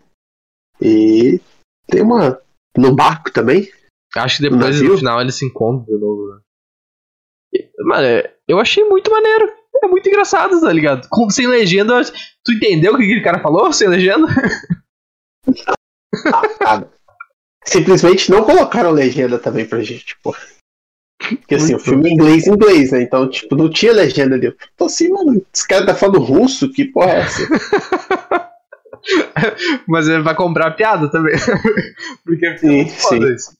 E 0.82 1.40
tem 1.88 2.02
uma. 2.02 2.40
No 2.76 2.96
barco 2.96 3.32
também. 3.32 3.70
Acho 4.16 4.38
que 4.38 4.50
depois 4.50 4.82
no, 4.82 4.90
no 4.90 4.98
final 4.98 5.22
eles 5.22 5.36
se 5.36 5.46
encontram 5.46 5.86
de 5.86 6.00
novo. 6.00 6.34
Né? 6.34 6.42
Mano, 7.80 8.30
eu 8.48 8.60
achei 8.60 8.84
muito 8.84 9.12
maneiro. 9.12 9.52
É 9.84 9.88
muito 9.88 10.08
engraçado, 10.10 10.60
tá 10.60 10.74
ligado? 10.74 11.08
Com, 11.10 11.30
sem 11.30 11.46
legenda, 11.48 12.02
tu 12.44 12.52
entendeu 12.52 12.94
o 12.94 12.98
que 12.98 13.04
aquele 13.04 13.22
cara 13.22 13.42
falou 13.42 13.72
sem 13.72 13.88
legenda? 13.88 14.28
Simplesmente 17.64 18.32
não 18.32 18.44
colocaram 18.44 18.92
legenda 18.92 19.38
também 19.38 19.68
pra 19.68 19.84
gente, 19.84 20.18
pô. 20.24 20.36
Porque 21.18 21.56
assim, 21.56 21.76
o 21.76 21.80
filme 21.80 22.10
é 22.10 22.14
inglês 22.14 22.48
inglês, 22.48 22.92
né? 22.92 23.02
Então, 23.02 23.30
tipo, 23.30 23.56
não 23.56 23.70
tinha 23.70 23.92
legenda 23.92 24.36
ali. 24.36 24.56
Tô 24.78 24.86
assim, 24.86 25.10
mano, 25.10 25.44
esse 25.54 25.68
cara 25.68 25.86
tá 25.86 25.96
falando 25.96 26.20
russo, 26.20 26.72
que 26.72 26.86
porra 26.86 27.12
é 27.12 27.20
essa? 27.20 27.48
Mas 29.88 30.08
ele 30.08 30.22
vai 30.22 30.36
comprar 30.36 30.68
a 30.68 30.72
piada 30.72 31.10
também. 31.10 31.36
Porque 32.24 32.46
é 32.46 32.58
sim, 32.58 32.88
sim. 32.88 33.34
Isso. 33.34 33.54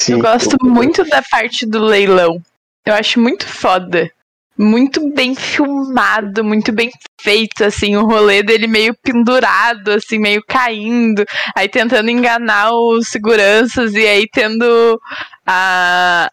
sim. 0.00 0.12
Eu 0.12 0.20
gosto 0.20 0.56
muito 0.62 1.04
da 1.04 1.22
parte 1.22 1.66
do 1.66 1.82
leilão. 1.82 2.40
Eu 2.86 2.94
acho 2.94 3.20
muito 3.20 3.46
foda 3.46 4.10
muito 4.56 5.12
bem 5.12 5.34
filmado, 5.34 6.44
muito 6.44 6.72
bem 6.72 6.90
feito, 7.20 7.64
assim, 7.64 7.96
o 7.96 8.06
rolê 8.06 8.42
dele 8.42 8.66
meio 8.66 8.94
pendurado, 9.02 9.90
assim, 9.90 10.18
meio 10.18 10.42
caindo, 10.46 11.24
aí 11.56 11.68
tentando 11.68 12.10
enganar 12.10 12.72
os 12.72 13.08
seguranças 13.08 13.94
e 13.94 14.06
aí 14.06 14.26
tendo 14.32 15.00
a. 15.46 16.30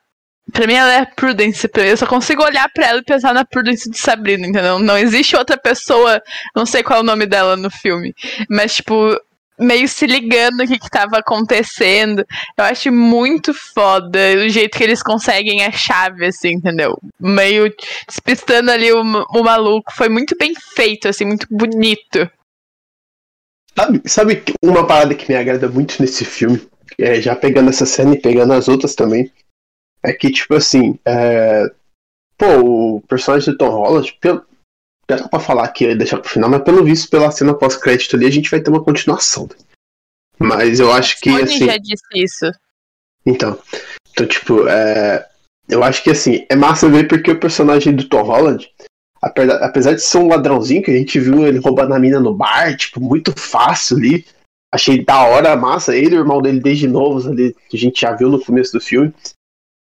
Pra 0.52 0.68
mim 0.68 0.74
ela 0.74 0.92
é 0.92 1.06
Prudence, 1.06 1.70
eu 1.76 1.98
só 1.98 2.06
consigo 2.06 2.44
olhar 2.44 2.68
pra 2.74 2.88
ela 2.88 3.00
e 3.00 3.06
pensar 3.06 3.34
na 3.34 3.46
Prudence 3.46 3.90
de 3.90 3.98
Sabrina, 3.98 4.46
entendeu? 4.46 4.80
Não 4.80 4.98
existe 4.98 5.36
outra 5.36 5.58
pessoa, 5.58 6.22
não 6.54 6.66
sei 6.66 6.84
qual 6.84 7.00
é 7.00 7.02
o 7.02 7.06
nome 7.06 7.26
dela 7.26 7.56
no 7.56 7.70
filme, 7.70 8.14
mas 8.50 8.76
tipo, 8.76 9.16
meio 9.62 9.88
se 9.88 10.06
ligando 10.06 10.58
no 10.58 10.68
que, 10.68 10.80
que 10.80 10.90
tava 10.90 11.20
acontecendo. 11.20 12.26
Eu 12.58 12.66
acho 12.66 12.92
muito 12.92 13.54
foda 13.54 14.20
o 14.44 14.50
jeito 14.50 14.78
que 14.78 14.84
eles 14.84 15.04
conseguem 15.04 15.64
a 15.64 15.72
chave, 15.72 16.26
assim, 16.26 16.54
entendeu? 16.54 16.98
Meio 17.20 17.74
despistando 18.08 18.72
ali 18.72 18.92
o, 18.92 19.02
o 19.02 19.44
maluco. 19.44 19.94
Foi 19.94 20.10
muito 20.10 20.36
bem 20.38 20.54
feito, 20.56 21.08
assim, 21.08 21.26
muito 21.26 21.48
bonito. 21.50 22.30
Sabe, 23.78 24.02
sabe 24.06 24.44
uma 24.62 24.86
parada 24.86 25.16
que 25.16 25.32
me 25.32 25.38
agrada 25.38 25.70
muito 25.70 26.02
nesse 26.02 26.26
filme? 26.26 26.62
É, 26.98 27.22
já 27.22 27.36
pegando 27.36 27.70
essa 27.70 27.86
cena 27.86 28.16
e 28.16 28.22
pegando 28.22 28.54
as 28.54 28.68
outras 28.68 28.96
também. 28.96 29.32
É 30.04 30.12
que, 30.12 30.32
tipo 30.32 30.56
assim, 30.56 31.00
é... 31.06 31.72
pô, 32.38 32.98
o 32.98 33.02
personagem 33.02 33.54
do 33.54 33.58
Tom 33.58 33.70
Holland, 33.70 34.18
pelo, 34.20 34.44
dá 35.18 35.28
pra 35.28 35.40
falar 35.40 35.66
aqui 35.66 35.86
e 35.86 35.96
deixar 35.96 36.18
pro 36.18 36.30
final, 36.30 36.50
mas 36.50 36.64
pelo 36.64 36.84
visto, 36.84 37.10
pela 37.10 37.32
cena 37.32 37.54
pós-crédito 37.54 38.16
ali, 38.16 38.26
a 38.26 38.32
gente 38.32 38.50
vai 38.50 38.62
ter 38.62 38.70
uma 38.70 38.84
continuação. 38.84 39.50
Mas 40.40 40.80
eu 40.80 40.92
acho 40.92 41.20
que. 41.20 41.30
Sony 41.30 41.44
assim, 41.44 41.66
já 41.66 41.78
disse 41.78 42.04
isso. 42.16 42.52
Então. 43.26 43.58
Então, 44.12 44.26
tipo, 44.26 44.68
é, 44.68 45.28
eu 45.70 45.84
acho 45.84 46.04
que 46.04 46.10
assim, 46.10 46.46
é 46.50 46.56
massa 46.56 46.90
ver 46.90 47.08
porque 47.08 47.32
o 47.32 47.40
personagem 47.40 47.96
do 47.96 48.08
Tom 48.08 48.24
Holland, 48.24 48.70
apesar, 49.22 49.64
apesar 49.64 49.94
de 49.94 50.02
ser 50.02 50.18
um 50.18 50.28
ladrãozinho, 50.28 50.84
que 50.84 50.92
a 50.92 50.98
gente 50.98 51.20
viu 51.20 51.48
ele 51.48 51.60
roubando 51.60 51.94
a 51.94 52.00
mina 52.00 52.20
no 52.20 52.34
bar, 52.34 52.76
tipo, 52.76 53.00
muito 53.00 53.32
fácil 53.40 53.98
ali. 53.98 54.26
Achei 54.74 55.04
da 55.04 55.24
hora, 55.24 55.56
massa. 55.56 55.96
Ele 55.96 56.16
e 56.16 56.18
o 56.18 56.22
irmão 56.22 56.42
dele 56.42 56.60
desde 56.60 56.88
novos 56.88 57.28
ali, 57.28 57.56
que 57.70 57.78
a 57.78 57.80
gente 57.80 58.02
já 58.02 58.14
viu 58.14 58.30
no 58.30 58.44
começo 58.44 58.72
do 58.72 58.82
filme. 58.82 59.14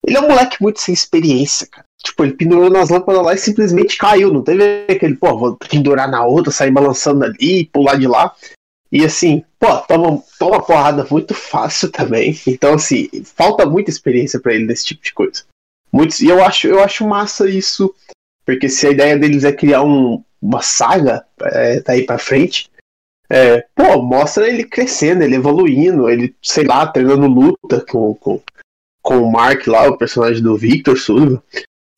Ele 0.07 0.17
é 0.17 0.21
um 0.21 0.29
moleque 0.29 0.61
muito 0.61 0.81
sem 0.81 0.95
experiência, 0.95 1.67
cara. 1.67 1.85
Tipo, 2.03 2.25
ele 2.25 2.33
pendurou 2.33 2.71
nas 2.71 2.89
lâmpadas 2.89 3.23
lá 3.23 3.35
e 3.35 3.39
simplesmente 3.39 3.99
caiu. 3.99 4.33
Não 4.33 4.43
teve 4.43 4.87
aquele, 4.89 5.17
pô, 5.17 5.37
vou 5.37 5.57
pendurar 5.57 6.11
na 6.11 6.25
outra, 6.25 6.51
sair 6.51 6.71
balançando 6.71 7.25
ali, 7.25 7.67
pular 7.67 7.97
de 7.97 8.07
lá. 8.07 8.35
E 8.93 9.05
assim, 9.05 9.45
pô, 9.59 9.77
toma, 9.79 10.23
toma 10.39 10.63
porrada 10.63 11.07
muito 11.11 11.35
fácil 11.35 11.91
também. 11.91 12.37
Então, 12.47 12.75
assim, 12.75 13.09
falta 13.25 13.67
muita 13.67 13.91
experiência 13.91 14.41
para 14.41 14.55
ele 14.55 14.67
nesse 14.67 14.87
tipo 14.87 15.03
de 15.03 15.13
coisa. 15.13 15.45
Muitos, 15.93 16.21
e 16.21 16.29
eu 16.29 16.43
acho, 16.43 16.67
eu 16.67 16.83
acho 16.83 17.07
massa 17.07 17.49
isso, 17.49 17.95
porque 18.45 18.69
se 18.69 18.87
a 18.87 18.91
ideia 18.91 19.19
deles 19.19 19.45
é 19.45 19.53
criar 19.53 19.83
um, 19.83 20.23
uma 20.41 20.63
saga 20.63 21.25
é, 21.43 21.81
daí 21.81 22.05
pra 22.05 22.19
frente, 22.19 22.71
é, 23.29 23.65
pô, 23.75 24.01
mostra 24.03 24.49
ele 24.49 24.65
crescendo, 24.65 25.23
ele 25.23 25.37
evoluindo, 25.37 26.09
ele, 26.09 26.35
sei 26.43 26.65
lá, 26.65 26.87
treinando 26.87 27.27
luta 27.27 27.85
com, 27.89 28.15
com, 28.15 28.41
com 29.03 29.19
o 29.19 29.31
Mark 29.31 29.67
lá, 29.67 29.89
o 29.89 29.97
personagem 29.97 30.43
do 30.43 30.57
Victor 30.57 30.97
Sullivan. 30.99 31.43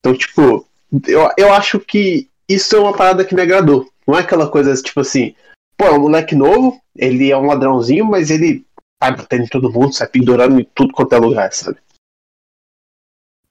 Então, 0.03 0.13
tipo, 0.13 0.67
eu, 1.07 1.29
eu 1.37 1.53
acho 1.53 1.79
que 1.79 2.29
isso 2.47 2.75
é 2.75 2.79
uma 2.79 2.93
parada 2.93 3.23
que 3.23 3.33
me 3.33 3.41
agradou. 3.41 3.87
Não 4.05 4.17
é 4.17 4.19
aquela 4.19 4.49
coisa 4.49 4.75
tipo 4.75 4.99
assim, 4.99 5.33
pô, 5.77 5.85
é 5.85 5.91
um 5.91 6.01
moleque 6.01 6.35
novo, 6.35 6.77
ele 6.93 7.31
é 7.31 7.37
um 7.37 7.45
ladrãozinho, 7.45 8.03
mas 8.03 8.29
ele 8.29 8.65
sai 9.01 9.15
batendo 9.15 9.43
em 9.45 9.47
todo 9.47 9.71
mundo, 9.71 9.93
sai 9.93 10.07
pendurando 10.07 10.59
em 10.59 10.67
tudo 10.75 10.91
quanto 10.91 11.15
é 11.15 11.17
lugar, 11.17 11.53
sabe? 11.53 11.77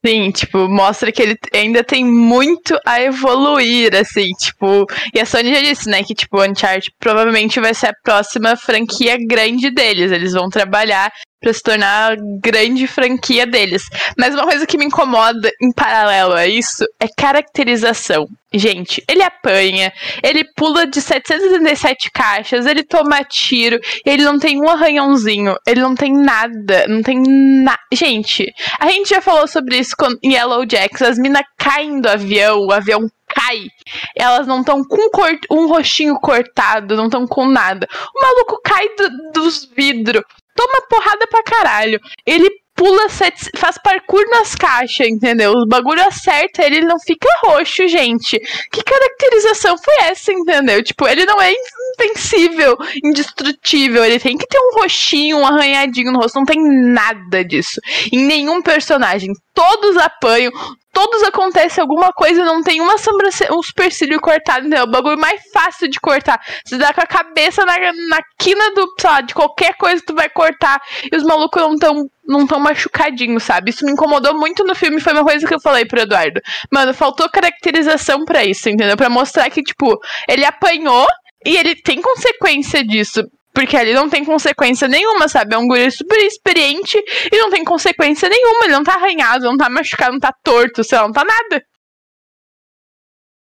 Sim, 0.04 0.32
tipo, 0.32 0.68
mostra 0.68 1.12
que 1.12 1.22
ele 1.22 1.38
ainda 1.54 1.84
tem 1.84 2.04
muito 2.04 2.76
a 2.84 3.00
evoluir, 3.00 3.94
assim, 3.94 4.30
tipo. 4.32 4.84
E 5.14 5.20
a 5.20 5.24
Sony 5.24 5.54
já 5.54 5.60
disse, 5.62 5.88
né, 5.88 6.02
que, 6.02 6.12
tipo, 6.12 6.42
Uncharted 6.42 6.92
provavelmente 6.98 7.60
vai 7.60 7.72
ser 7.72 7.86
a 7.86 7.94
próxima 8.02 8.56
franquia 8.56 9.16
grande 9.16 9.70
deles. 9.70 10.10
Eles 10.10 10.32
vão 10.32 10.50
trabalhar 10.50 11.12
para 11.42 11.52
se 11.52 11.62
tornar 11.62 12.16
grande 12.40 12.86
franquia 12.86 13.46
deles. 13.46 13.82
Mas 14.16 14.34
uma 14.34 14.44
coisa 14.44 14.66
que 14.66 14.78
me 14.78 14.86
incomoda 14.86 15.50
em 15.60 15.72
paralelo 15.72 16.34
a 16.34 16.46
isso 16.46 16.84
é 17.00 17.06
caracterização. 17.08 18.26
Gente, 18.54 19.02
ele 19.08 19.22
apanha, 19.22 19.90
ele 20.22 20.44
pula 20.54 20.86
de 20.86 21.00
737 21.00 22.10
caixas, 22.10 22.66
ele 22.66 22.82
toma 22.82 23.24
tiro, 23.24 23.80
ele 24.04 24.22
não 24.22 24.38
tem 24.38 24.60
um 24.60 24.68
arranhãozinho, 24.68 25.56
ele 25.66 25.80
não 25.80 25.94
tem 25.94 26.12
nada, 26.12 26.86
não 26.86 27.02
tem 27.02 27.22
nada. 27.22 27.80
Gente, 27.92 28.44
a 28.78 28.90
gente 28.90 29.08
já 29.08 29.22
falou 29.22 29.48
sobre 29.48 29.78
isso 29.78 29.94
com 29.98 30.08
Yellow 30.22 30.66
Jacks, 30.66 31.00
as 31.00 31.18
minas 31.18 31.42
caem 31.56 32.00
do 32.00 32.08
avião, 32.08 32.66
o 32.66 32.72
avião 32.72 33.08
cai. 33.34 33.66
Elas 34.14 34.46
não 34.46 34.60
estão 34.60 34.84
com 34.84 35.10
um 35.50 35.66
rostinho 35.68 36.14
cortado, 36.20 36.96
não 36.96 37.06
estão 37.06 37.26
com 37.26 37.46
nada. 37.46 37.88
O 38.14 38.20
maluco 38.20 38.60
cai 38.62 38.86
do, 38.96 39.32
dos 39.32 39.64
vidros, 39.64 40.22
toma 40.54 40.82
porrada 40.88 41.26
pra 41.26 41.42
caralho. 41.42 42.00
Ele 42.26 42.50
pula, 42.74 43.08
sete, 43.08 43.50
faz 43.56 43.76
parkour 43.78 44.28
nas 44.30 44.54
caixas, 44.54 45.06
entendeu? 45.06 45.52
O 45.52 45.66
bagulho 45.66 46.02
acerta, 46.04 46.64
ele 46.64 46.80
não 46.80 46.98
fica 46.98 47.28
roxo, 47.44 47.86
gente. 47.86 48.38
Que 48.70 48.82
caracterização 48.82 49.76
foi 49.78 49.94
essa, 50.02 50.32
entendeu? 50.32 50.82
Tipo, 50.82 51.06
ele 51.06 51.24
não 51.24 51.40
é 51.40 51.52
invencível, 51.52 52.76
indestrutível. 53.04 54.04
Ele 54.04 54.18
tem 54.18 54.36
que 54.36 54.46
ter 54.46 54.58
um 54.58 54.80
roxinho, 54.80 55.38
um 55.38 55.46
arranhadinho 55.46 56.12
no 56.12 56.20
rosto. 56.20 56.36
Não 56.36 56.44
tem 56.44 56.58
nada 56.60 57.44
disso. 57.44 57.80
Em 58.12 58.24
nenhum 58.26 58.62
personagem. 58.62 59.32
Todos 59.54 59.96
apanham, 59.98 60.50
todos 60.92 61.22
acontece 61.22 61.80
alguma 61.80 62.12
coisa, 62.12 62.44
não 62.44 62.62
tem 62.62 62.80
uma 62.80 62.98
sobrancelha, 62.98 63.52
um 63.52 63.62
supercílio 63.62 64.20
cortado, 64.20 64.66
entendeu? 64.66 64.84
O 64.84 64.90
bagulho 64.90 65.18
mais 65.18 65.40
fácil 65.52 65.88
de 65.88 65.98
cortar. 65.98 66.40
Você 66.64 66.76
dá 66.76 66.92
com 66.92 67.00
a 67.00 67.06
cabeça 67.06 67.64
na, 67.64 67.76
na 68.08 68.20
quina 68.38 68.72
do, 68.74 68.86
sei 69.00 69.10
lá, 69.10 69.20
de 69.20 69.34
qualquer 69.34 69.74
coisa 69.76 70.02
tu 70.06 70.14
vai 70.14 70.28
cortar 70.28 70.80
e 71.10 71.16
os 71.16 71.22
malucos 71.22 71.62
não 71.62 71.76
tão, 71.76 72.10
não 72.26 72.46
tão 72.46 72.60
machucadinhos, 72.60 73.42
sabe? 73.42 73.70
Isso 73.70 73.84
me 73.84 73.92
incomodou 73.92 74.38
muito 74.38 74.64
no 74.64 74.74
filme, 74.74 75.00
foi 75.00 75.12
uma 75.12 75.24
coisa 75.24 75.46
que 75.46 75.54
eu 75.54 75.60
falei 75.60 75.84
pro 75.84 76.00
Eduardo. 76.00 76.40
Mano, 76.70 76.92
faltou 76.92 77.28
caracterização 77.30 78.24
para 78.24 78.44
isso, 78.44 78.68
entendeu? 78.68 78.96
Para 78.96 79.08
mostrar 79.08 79.48
que, 79.50 79.62
tipo, 79.62 79.98
ele 80.28 80.44
apanhou 80.44 81.06
e 81.44 81.56
ele 81.56 81.74
tem 81.74 82.00
consequência 82.00 82.84
disso. 82.84 83.22
Porque 83.54 83.76
ali 83.76 83.92
não 83.92 84.08
tem 84.08 84.24
consequência 84.24 84.88
nenhuma, 84.88 85.28
sabe? 85.28 85.54
É 85.54 85.58
um 85.58 85.66
guri 85.66 85.90
super 85.90 86.18
experiente 86.18 86.98
e 87.30 87.36
não 87.38 87.50
tem 87.50 87.62
consequência 87.64 88.28
nenhuma. 88.28 88.64
Ele 88.64 88.72
não 88.72 88.84
tá 88.84 88.94
arranhado, 88.94 89.44
não 89.44 89.56
tá 89.56 89.68
machucado, 89.68 90.12
não 90.12 90.20
tá 90.20 90.32
torto, 90.42 90.82
sei 90.82 90.98
lá, 90.98 91.04
não 91.04 91.12
tá 91.12 91.24
nada. 91.24 91.62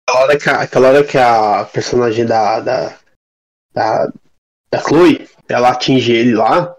Aquela 0.09 0.25
hora 0.25 0.39
que 0.39 0.49
a, 0.49 0.61
aquela 0.61 0.89
hora 0.89 1.05
que 1.05 1.19
a 1.19 1.65
personagem 1.65 2.25
da, 2.25 2.61
da, 2.61 2.99
da, 3.75 4.13
da 4.71 4.81
Chloe, 4.81 5.29
ela 5.49 5.71
atinge 5.71 6.13
ele 6.13 6.35
lá, 6.35 6.75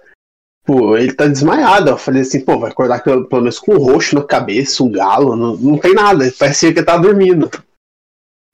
pô, 0.65 0.97
ele 0.97 1.13
tá 1.13 1.27
desmaiado. 1.27 1.91
Eu 1.91 1.97
falei 1.97 2.23
assim, 2.23 2.43
pô, 2.43 2.57
vai 2.57 2.71
acordar 2.71 3.03
pelo, 3.03 3.27
pelo 3.27 3.41
menos 3.41 3.59
com 3.59 3.73
um 3.73 3.77
roxo 3.77 4.15
na 4.15 4.23
cabeça, 4.23 4.83
um 4.83 4.91
galo, 4.91 5.35
não, 5.35 5.55
não 5.55 5.77
tem 5.77 5.93
nada. 5.93 6.31
Parecia 6.37 6.73
que 6.73 6.79
ele 6.79 6.85
tá 6.85 6.97
dormindo. 6.97 7.49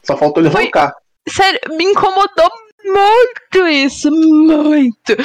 Só 0.03 0.17
faltou 0.17 0.43
ele 0.43 0.53
roncar. 0.53 0.93
Sério, 1.27 1.59
me 1.77 1.85
incomodou 1.85 2.49
muito 2.91 3.67
isso, 3.67 4.11
muito. 4.11 5.15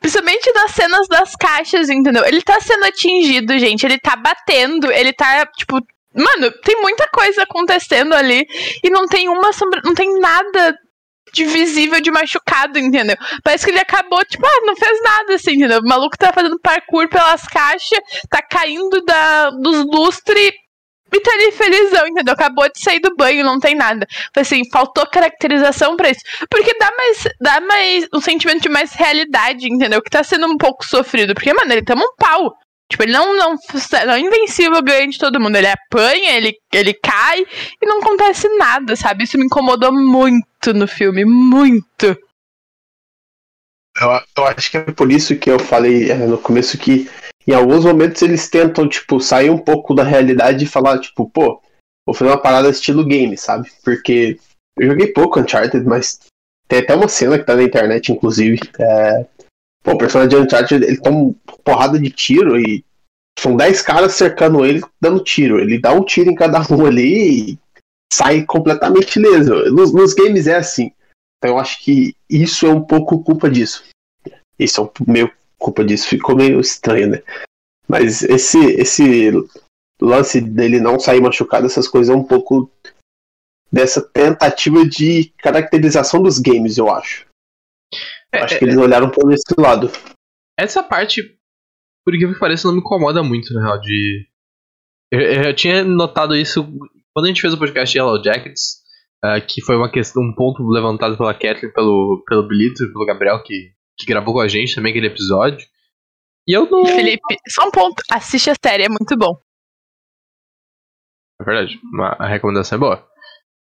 Principalmente 0.00 0.52
das 0.52 0.70
cenas 0.72 1.08
das 1.08 1.34
caixas, 1.36 1.88
entendeu? 1.88 2.24
Ele 2.24 2.42
tá 2.42 2.60
sendo 2.60 2.84
atingido, 2.84 3.58
gente. 3.58 3.84
Ele 3.84 3.98
tá 3.98 4.16
batendo, 4.16 4.90
ele 4.90 5.12
tá, 5.12 5.46
tipo. 5.46 5.78
Mano, 6.14 6.50
tem 6.62 6.80
muita 6.82 7.08
coisa 7.08 7.42
acontecendo 7.42 8.14
ali 8.14 8.46
e 8.84 8.90
não 8.90 9.06
tem 9.06 9.28
uma 9.28 9.52
sombra. 9.52 9.80
Não 9.84 9.94
tem 9.94 10.18
nada 10.20 10.76
de 11.32 11.44
visível 11.46 12.00
de 12.00 12.10
machucado, 12.10 12.78
entendeu? 12.78 13.16
Parece 13.42 13.64
que 13.64 13.70
ele 13.70 13.80
acabou, 13.80 14.22
tipo, 14.24 14.44
ah, 14.46 14.60
não 14.66 14.76
fez 14.76 15.02
nada, 15.02 15.34
assim, 15.34 15.52
entendeu? 15.52 15.80
O 15.80 15.88
maluco 15.88 16.16
tá 16.18 16.32
fazendo 16.32 16.60
parkour 16.60 17.08
pelas 17.08 17.42
caixas, 17.48 17.98
tá 18.28 18.42
caindo 18.42 19.02
da, 19.02 19.50
dos 19.50 19.86
lustres 19.86 20.52
e 21.12 21.20
tá 21.20 21.30
ali 21.32 21.52
felizão, 21.52 22.06
entendeu? 22.06 22.32
Acabou 22.34 22.70
de 22.70 22.80
sair 22.80 23.00
do 23.00 23.14
banho, 23.14 23.44
não 23.44 23.60
tem 23.60 23.74
nada. 23.74 24.06
Assim, 24.34 24.62
faltou 24.70 25.06
caracterização 25.06 25.96
pra 25.96 26.10
isso. 26.10 26.20
Porque 26.50 26.76
dá 26.78 26.90
mais, 26.96 27.28
dá 27.40 27.60
mais 27.60 28.08
um 28.14 28.20
sentimento 28.20 28.62
de 28.62 28.68
mais 28.68 28.94
realidade, 28.94 29.66
entendeu? 29.70 30.00
Que 30.00 30.10
tá 30.10 30.24
sendo 30.24 30.46
um 30.46 30.56
pouco 30.56 30.86
sofrido. 30.86 31.34
Porque, 31.34 31.52
mano, 31.52 31.72
ele 31.72 31.84
toma 31.84 32.02
um 32.02 32.14
pau. 32.16 32.56
Tipo, 32.90 33.04
ele 33.04 33.12
não, 33.12 33.36
não, 33.36 33.56
não 34.06 34.14
é 34.14 34.20
invencível, 34.20 34.82
ganha 34.82 35.08
de 35.08 35.18
todo 35.18 35.40
mundo. 35.40 35.56
Ele 35.56 35.66
apanha, 35.66 36.36
ele, 36.36 36.54
ele 36.72 36.94
cai 36.94 37.40
e 37.40 37.86
não 37.86 38.00
acontece 38.00 38.48
nada, 38.56 38.96
sabe? 38.96 39.24
Isso 39.24 39.38
me 39.38 39.46
incomodou 39.46 39.92
muito 39.92 40.74
no 40.74 40.86
filme, 40.86 41.24
muito. 41.24 42.16
Eu, 44.00 44.20
eu 44.36 44.46
acho 44.46 44.70
que 44.70 44.76
é 44.78 44.82
por 44.82 45.10
isso 45.12 45.36
que 45.36 45.50
eu 45.50 45.58
falei 45.58 46.10
é, 46.10 46.14
no 46.14 46.38
começo 46.38 46.78
que 46.78 47.10
em 47.46 47.54
alguns 47.54 47.84
momentos 47.84 48.22
eles 48.22 48.48
tentam, 48.48 48.88
tipo, 48.88 49.20
sair 49.20 49.50
um 49.50 49.58
pouco 49.58 49.94
da 49.94 50.04
realidade 50.04 50.64
e 50.64 50.68
falar, 50.68 50.98
tipo, 50.98 51.28
pô, 51.28 51.60
vou 52.06 52.14
fazer 52.14 52.30
uma 52.30 52.40
parada 52.40 52.70
estilo 52.70 53.04
game, 53.04 53.36
sabe? 53.36 53.70
Porque 53.84 54.38
eu 54.78 54.88
joguei 54.88 55.08
pouco 55.08 55.40
Uncharted, 55.40 55.84
mas 55.84 56.20
tem 56.68 56.80
até 56.80 56.94
uma 56.94 57.08
cena 57.08 57.38
que 57.38 57.44
tá 57.44 57.54
na 57.56 57.62
internet, 57.62 58.12
inclusive. 58.12 58.60
É... 58.78 59.26
Pô, 59.82 59.92
o 59.92 59.98
personagem 59.98 60.30
de 60.30 60.36
Uncharted, 60.36 60.84
ele 60.84 61.00
toma 61.00 61.34
porrada 61.64 61.98
de 61.98 62.10
tiro 62.10 62.58
e 62.58 62.84
são 63.38 63.56
10 63.56 63.82
caras 63.82 64.14
cercando 64.14 64.64
ele, 64.64 64.82
dando 65.00 65.22
tiro. 65.22 65.58
Ele 65.58 65.78
dá 65.78 65.92
um 65.92 66.04
tiro 66.04 66.30
em 66.30 66.34
cada 66.34 66.60
um 66.72 66.86
ali 66.86 67.52
e 67.52 67.58
sai 68.12 68.44
completamente 68.44 69.16
ileso. 69.16 69.54
Nos, 69.72 69.92
nos 69.92 70.14
games 70.14 70.46
é 70.46 70.56
assim. 70.56 70.92
Então 71.38 71.56
eu 71.56 71.58
acho 71.58 71.82
que 71.82 72.14
isso 72.30 72.66
é 72.66 72.70
um 72.70 72.82
pouco 72.82 73.22
culpa 73.22 73.50
disso. 73.50 73.84
Isso 74.58 74.80
é 74.80 74.84
um 74.84 75.12
meio 75.12 75.32
culpa 75.62 75.84
disso. 75.84 76.08
Ficou 76.08 76.36
meio 76.36 76.60
estranho, 76.60 77.10
né? 77.10 77.22
Mas 77.88 78.22
esse, 78.22 78.58
esse 78.58 79.30
lance 80.00 80.40
dele 80.40 80.80
não 80.80 80.98
sair 80.98 81.20
machucado, 81.20 81.66
essas 81.66 81.88
coisas 81.88 82.14
é 82.14 82.16
um 82.16 82.24
pouco 82.24 82.70
dessa 83.70 84.02
tentativa 84.02 84.84
de 84.86 85.32
caracterização 85.38 86.22
dos 86.22 86.38
games, 86.38 86.76
eu 86.76 86.90
acho. 86.90 87.26
É, 88.32 88.40
acho 88.40 88.58
que 88.58 88.64
eles 88.64 88.76
é, 88.76 88.80
olharam 88.80 89.10
por 89.10 89.32
esse 89.32 89.54
lado. 89.58 89.90
Essa 90.58 90.82
parte, 90.82 91.36
por 92.04 92.12
que 92.12 92.38
parece, 92.38 92.64
não 92.64 92.72
me 92.72 92.80
incomoda 92.80 93.22
muito, 93.22 93.52
na 93.54 93.62
real, 93.62 93.80
de. 93.80 94.26
Eu, 95.10 95.20
eu 95.20 95.56
tinha 95.56 95.84
notado 95.84 96.34
isso 96.36 96.64
quando 97.14 97.26
a 97.26 97.28
gente 97.28 97.40
fez 97.40 97.52
o 97.52 97.58
podcast 97.58 97.92
de 97.92 97.98
Yellow 97.98 98.22
Jackets, 98.22 98.82
uh, 99.24 99.46
que 99.46 99.60
foi 99.62 99.76
uma 99.76 99.90
questão, 99.90 100.22
um 100.22 100.34
ponto 100.34 100.66
levantado 100.66 101.16
pela 101.16 101.34
Kathleen, 101.34 101.72
pelo, 101.72 102.22
pelo 102.26 102.48
Bilito 102.48 102.84
e 102.84 102.92
pelo 102.92 103.06
Gabriel, 103.06 103.42
que 103.42 103.72
que 104.04 104.12
gravou 104.12 104.34
com 104.34 104.40
a 104.40 104.48
gente 104.48 104.74
também 104.74 104.90
aquele 104.90 105.06
episódio. 105.06 105.66
E 106.46 106.56
eu 106.56 106.68
não. 106.70 106.84
Felipe, 106.86 107.36
só 107.48 107.66
um 107.66 107.70
ponto. 107.70 108.02
Assiste 108.10 108.50
a 108.50 108.54
série, 108.62 108.84
é 108.84 108.88
muito 108.88 109.16
bom. 109.16 109.36
É 111.40 111.44
verdade, 111.44 111.80
a 112.18 112.26
recomendação 112.26 112.76
é 112.76 112.80
boa. 112.80 113.08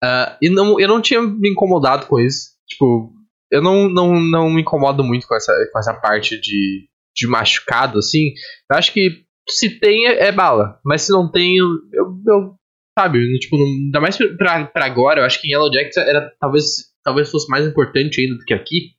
Uh, 0.04 0.38
e 0.42 0.50
não, 0.50 0.80
eu 0.80 0.88
não 0.88 1.02
tinha 1.02 1.22
me 1.22 1.50
incomodado 1.50 2.08
com 2.08 2.20
isso. 2.20 2.52
Tipo, 2.68 3.14
eu 3.52 3.62
não, 3.62 3.90
não, 3.90 4.20
não 4.20 4.50
me 4.50 4.62
incomodo 4.62 5.04
muito 5.04 5.28
com 5.28 5.36
essa, 5.36 5.54
com 5.72 5.80
essa 5.80 5.94
parte 5.94 6.40
de, 6.40 6.88
de 7.16 7.28
machucado, 7.28 8.00
assim. 8.00 8.34
Eu 8.72 8.78
acho 8.78 8.92
que 8.94 9.24
se 9.50 9.80
tem 9.80 10.08
é, 10.08 10.28
é 10.28 10.32
bala, 10.32 10.80
mas 10.84 11.04
se 11.04 11.12
não 11.12 11.32
tem, 11.32 11.58
eu, 11.58 11.68
eu 11.94 12.56
sabe, 12.98 13.40
tipo, 13.40 13.58
não, 13.58 13.66
ainda 13.66 14.02
mais 14.02 14.18
pra, 14.38 14.66
pra 14.66 14.86
agora, 14.86 15.22
eu 15.22 15.26
acho 15.26 15.40
que 15.40 15.48
em 15.48 15.52
Yellow 15.52 15.72
Jackets 15.72 15.98
era, 15.98 16.32
talvez, 16.40 16.66
talvez 17.04 17.32
fosse 17.32 17.50
mais 17.50 17.66
importante 17.66 18.20
ainda 18.20 18.36
do 18.36 18.44
que 18.44 18.54
aqui. 18.54 18.97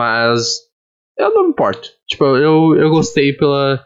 Mas 0.00 0.60
eu 1.18 1.34
não 1.34 1.44
me 1.44 1.50
importo. 1.50 1.90
Tipo, 2.08 2.24
eu, 2.38 2.74
eu 2.74 2.88
gostei 2.88 3.34
pela. 3.34 3.84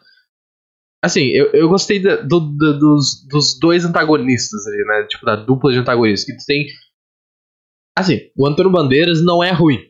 Assim, 1.04 1.24
eu, 1.30 1.50
eu 1.52 1.68
gostei 1.68 2.00
da, 2.00 2.22
do, 2.22 2.38
do, 2.38 2.78
dos, 2.78 3.26
dos 3.28 3.58
dois 3.58 3.84
antagonistas 3.84 4.64
ali, 4.64 4.84
né? 4.84 5.08
Tipo, 5.08 5.26
da 5.26 5.34
dupla 5.34 5.72
de 5.72 5.78
antagonistas. 5.78 6.24
Que 6.24 6.36
tu 6.36 6.46
tem. 6.46 6.66
Assim, 7.98 8.30
o 8.38 8.46
Antônio 8.46 8.70
Bandeiras 8.70 9.24
não 9.24 9.42
é 9.42 9.50
ruim. 9.50 9.80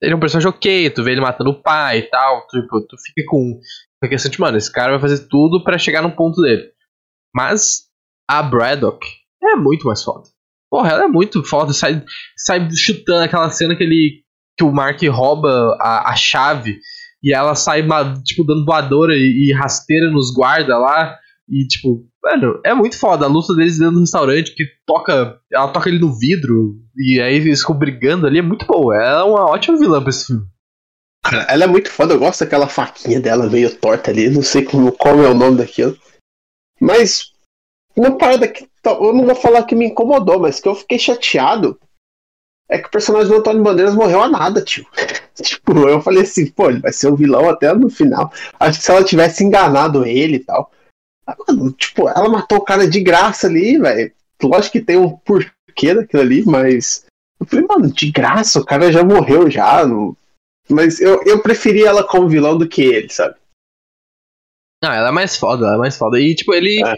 Ele 0.00 0.12
é 0.12 0.16
um 0.16 0.20
personagem 0.20 0.48
ok, 0.48 0.88
tu 0.90 1.02
vê 1.02 1.10
ele 1.10 1.20
matando 1.20 1.50
o 1.50 1.60
pai 1.60 1.98
e 1.98 2.02
tal. 2.02 2.46
Tipo, 2.46 2.80
tu 2.86 2.96
fica 3.04 3.28
com. 3.28 3.58
A 4.00 4.06
questão 4.06 4.30
de, 4.30 4.40
mano, 4.40 4.56
esse 4.56 4.70
cara 4.70 4.92
vai 4.92 5.00
fazer 5.00 5.26
tudo 5.26 5.64
para 5.64 5.78
chegar 5.78 6.00
no 6.00 6.14
ponto 6.14 6.40
dele. 6.40 6.70
Mas 7.34 7.88
a 8.30 8.40
Braddock 8.40 9.04
é 9.42 9.56
muito 9.56 9.84
mais 9.84 10.00
foda. 10.00 10.28
Porra, 10.70 10.90
ela 10.90 11.04
é 11.04 11.08
muito 11.08 11.42
foda. 11.42 11.72
Sai, 11.72 12.04
sai 12.36 12.68
chutando 12.70 13.24
aquela 13.24 13.50
cena 13.50 13.74
que 13.74 13.82
ele 13.82 14.27
que 14.58 14.64
o 14.64 14.72
Mark 14.72 15.00
rouba 15.04 15.76
a, 15.80 16.10
a 16.10 16.16
chave 16.16 16.80
e 17.22 17.32
ela 17.32 17.54
sai, 17.54 17.86
tipo, 18.24 18.44
dando 18.44 18.64
voadora 18.64 19.14
e, 19.16 19.48
e 19.48 19.52
rasteira 19.52 20.10
nos 20.10 20.32
guarda 20.32 20.76
lá. 20.76 21.16
E, 21.48 21.66
tipo, 21.66 22.04
mano, 22.22 22.60
é 22.64 22.74
muito 22.74 22.98
foda. 22.98 23.24
A 23.24 23.28
luta 23.28 23.54
deles 23.54 23.78
dentro 23.78 23.94
do 23.94 24.00
restaurante, 24.00 24.54
que 24.54 24.64
toca. 24.84 25.38
Ela 25.50 25.68
toca 25.68 25.88
ele 25.88 25.98
no 25.98 26.12
vidro, 26.12 26.76
e 26.96 27.20
aí 27.20 27.36
eles 27.36 27.60
ficam 27.60 27.76
brigando 27.76 28.26
ali, 28.26 28.38
é 28.38 28.42
muito 28.42 28.66
boa. 28.66 28.94
Ela 28.96 29.20
é 29.20 29.24
uma 29.24 29.46
ótima 29.46 29.78
vilã 29.78 30.00
pra 30.00 30.10
esse 30.10 30.26
filme. 30.26 30.46
Ela 31.48 31.64
é 31.64 31.66
muito 31.66 31.90
foda, 31.90 32.14
eu 32.14 32.18
gosto 32.18 32.40
daquela 32.40 32.68
faquinha 32.68 33.20
dela 33.20 33.50
meio 33.50 33.74
torta 33.76 34.10
ali, 34.10 34.30
não 34.30 34.40
sei 34.40 34.64
como, 34.64 34.92
qual 34.92 35.22
é 35.22 35.28
o 35.28 35.34
nome 35.34 35.58
daquilo. 35.58 35.96
Mas 36.80 37.32
uma 37.96 38.16
parada 38.16 38.46
que 38.46 38.66
eu 38.86 39.12
não 39.12 39.26
vou 39.26 39.34
falar 39.34 39.64
que 39.64 39.74
me 39.74 39.86
incomodou, 39.86 40.38
mas 40.38 40.60
que 40.60 40.68
eu 40.68 40.74
fiquei 40.74 40.98
chateado 40.98 41.78
é 42.70 42.78
que 42.78 42.88
o 42.88 42.90
personagem 42.90 43.28
do 43.28 43.36
Antônio 43.38 43.62
Bandeiras 43.62 43.94
morreu 43.94 44.22
a 44.22 44.28
nada, 44.28 44.62
tio. 44.62 44.86
tipo, 45.40 45.72
eu 45.88 46.02
falei 46.02 46.22
assim, 46.22 46.50
pô, 46.50 46.68
ele 46.68 46.80
vai 46.80 46.92
ser 46.92 47.08
o 47.08 47.16
vilão 47.16 47.48
até 47.48 47.72
no 47.74 47.88
final. 47.88 48.30
Acho 48.60 48.78
que 48.78 48.84
se 48.84 48.90
ela 48.90 49.02
tivesse 49.04 49.42
enganado 49.42 50.04
ele 50.04 50.36
e 50.36 50.40
tal. 50.40 50.70
Ah, 51.26 51.36
mano, 51.46 51.72
tipo, 51.72 52.08
ela 52.08 52.28
matou 52.28 52.58
o 52.58 52.64
cara 52.64 52.88
de 52.88 53.00
graça 53.00 53.46
ali, 53.46 53.78
velho. 53.78 54.12
Lógico 54.42 54.72
que 54.72 54.84
tem 54.84 54.98
um 54.98 55.16
porquê 55.16 55.94
daquilo 55.94 56.22
ali, 56.22 56.44
mas. 56.44 57.06
Eu 57.40 57.46
falei, 57.46 57.66
mano, 57.66 57.92
de 57.92 58.10
graça, 58.10 58.60
o 58.60 58.64
cara 58.64 58.92
já 58.92 59.02
morreu 59.02 59.50
já. 59.50 59.86
Não... 59.86 60.16
Mas 60.68 61.00
eu, 61.00 61.22
eu 61.24 61.42
preferi 61.42 61.84
ela 61.84 62.06
como 62.06 62.28
vilão 62.28 62.58
do 62.58 62.68
que 62.68 62.82
ele, 62.82 63.08
sabe? 63.08 63.36
Não, 64.82 64.92
ela 64.92 65.08
é 65.08 65.12
mais 65.12 65.36
foda, 65.36 65.66
ela 65.66 65.76
é 65.76 65.78
mais 65.78 65.96
foda. 65.96 66.20
E, 66.20 66.34
tipo, 66.34 66.54
ele. 66.54 66.82
É. 66.86 66.94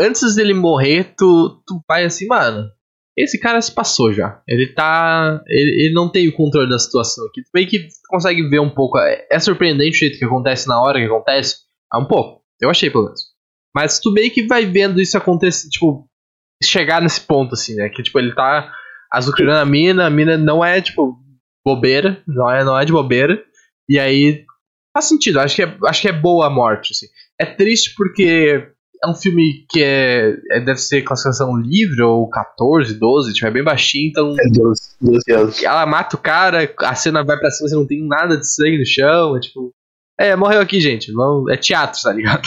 Antes 0.00 0.34
dele 0.34 0.54
morrer, 0.54 1.14
tu, 1.16 1.62
tu 1.66 1.80
vai 1.86 2.04
assim, 2.04 2.26
mano. 2.26 2.70
Esse 3.16 3.38
cara 3.38 3.60
se 3.60 3.74
passou 3.74 4.12
já. 4.12 4.40
Ele 4.46 4.72
tá. 4.72 5.42
Ele, 5.46 5.84
ele 5.84 5.94
não 5.94 6.10
tem 6.10 6.28
o 6.28 6.34
controle 6.34 6.68
da 6.68 6.78
situação 6.78 7.26
aqui. 7.26 7.42
Meio 7.54 7.68
que 7.68 7.88
consegue 8.08 8.48
ver 8.48 8.60
um 8.60 8.70
pouco. 8.70 8.98
É, 8.98 9.26
é 9.30 9.38
surpreendente 9.38 9.96
o 9.96 10.00
jeito 10.00 10.18
que 10.18 10.24
acontece 10.24 10.68
na 10.68 10.80
hora 10.80 10.98
que 10.98 11.06
acontece. 11.06 11.56
Ah, 11.92 11.98
um 11.98 12.06
pouco. 12.06 12.42
Eu 12.60 12.70
achei, 12.70 12.90
pelo 12.90 13.04
menos. 13.04 13.20
Mas 13.74 13.98
tu 14.00 14.12
meio 14.12 14.30
que 14.30 14.46
vai 14.46 14.66
vendo 14.66 15.00
isso 15.00 15.16
acontecer, 15.16 15.68
tipo, 15.68 16.08
chegar 16.62 17.00
nesse 17.00 17.20
ponto, 17.20 17.54
assim, 17.54 17.74
né? 17.74 17.88
Que, 17.88 18.02
tipo, 18.02 18.18
ele 18.18 18.34
tá 18.34 18.72
azucrinando 19.12 19.60
a 19.60 19.64
mina, 19.64 20.06
a 20.06 20.10
mina 20.10 20.36
não 20.36 20.64
é, 20.64 20.80
tipo, 20.80 21.18
bobeira, 21.64 22.22
não 22.26 22.50
é, 22.50 22.64
não 22.64 22.78
é 22.78 22.84
de 22.84 22.92
bobeira. 22.92 23.42
E 23.88 23.98
aí 23.98 24.44
faz 24.92 25.06
sentido, 25.06 25.40
acho 25.40 25.56
que 25.56 25.62
é, 25.62 25.78
acho 25.86 26.02
que 26.02 26.08
é 26.08 26.12
boa 26.12 26.46
a 26.46 26.50
morte, 26.50 26.92
assim. 26.92 27.06
É 27.40 27.46
triste 27.46 27.94
porque 27.96 28.68
é 29.02 29.08
um 29.08 29.14
filme 29.14 29.64
que 29.68 29.82
é, 29.82 30.36
é, 30.50 30.60
deve 30.60 30.78
ser 30.78 31.02
classificação 31.02 31.56
livre, 31.56 32.02
ou 32.02 32.28
14, 32.28 32.94
12, 32.94 33.32
tipo, 33.32 33.46
é 33.46 33.50
bem 33.50 33.64
baixinho, 33.64 34.10
então. 34.10 34.34
É 34.38 34.48
12, 34.50 34.80
12 35.00 35.32
anos. 35.32 35.62
Ela 35.62 35.86
mata 35.86 36.16
o 36.16 36.20
cara, 36.20 36.72
a 36.80 36.94
cena 36.94 37.24
vai 37.24 37.38
pra 37.38 37.50
cima, 37.50 37.68
você 37.68 37.74
não 37.74 37.86
tem 37.86 38.06
nada 38.06 38.36
de 38.36 38.46
sangue 38.46 38.78
no 38.78 38.86
chão, 38.86 39.36
é 39.36 39.40
tipo. 39.40 39.72
É, 40.18 40.36
morreu 40.36 40.60
aqui, 40.60 40.80
gente. 40.80 41.10
É 41.48 41.56
teatro, 41.56 41.98
tá 42.02 42.12
ligado? 42.12 42.46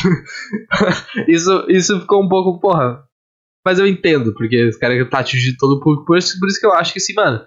isso, 1.27 1.65
isso 1.69 1.99
ficou 2.01 2.23
um 2.23 2.29
pouco, 2.29 2.59
porra. 2.59 3.03
Mas 3.65 3.79
eu 3.79 3.87
entendo, 3.87 4.31
porque 4.35 4.67
os 4.67 4.77
caras 4.77 5.09
tá 5.09 5.19
atingindo 5.19 5.57
todo 5.57 5.77
o 5.77 5.79
público. 5.79 6.05
Por 6.05 6.17
isso, 6.17 6.39
por 6.39 6.47
isso 6.47 6.59
que 6.59 6.67
eu 6.67 6.73
acho 6.73 6.93
que, 6.93 6.99
assim, 6.99 7.13
mano, 7.15 7.43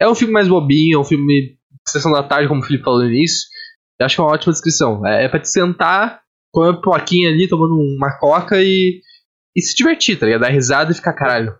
é 0.00 0.08
um 0.08 0.14
filme 0.14 0.32
mais 0.32 0.46
bobinho, 0.46 0.96
é 0.96 1.00
um 1.00 1.04
filme 1.04 1.56
Sessão 1.88 2.12
da 2.12 2.22
Tarde, 2.22 2.48
como 2.48 2.60
o 2.60 2.64
Felipe 2.64 2.84
falou 2.84 3.00
no 3.00 3.10
início. 3.10 3.48
Eu 3.98 4.06
acho 4.06 4.14
que 4.14 4.20
é 4.20 4.24
uma 4.24 4.32
ótima 4.32 4.52
descrição. 4.52 5.04
É, 5.04 5.24
é 5.24 5.28
pra 5.28 5.40
te 5.40 5.48
sentar, 5.48 6.23
comer 6.54 6.70
uma 6.70 6.80
plaquinha 6.80 7.28
ali, 7.28 7.48
tomando 7.48 7.74
uma 7.74 8.16
coca 8.18 8.62
e, 8.62 9.02
e 9.54 9.60
se 9.60 9.74
divertir, 9.74 10.18
tá 10.18 10.24
ligado? 10.24 10.42
Dar 10.42 10.48
risada 10.48 10.92
e 10.92 10.94
ficar, 10.94 11.12
caralho. 11.12 11.58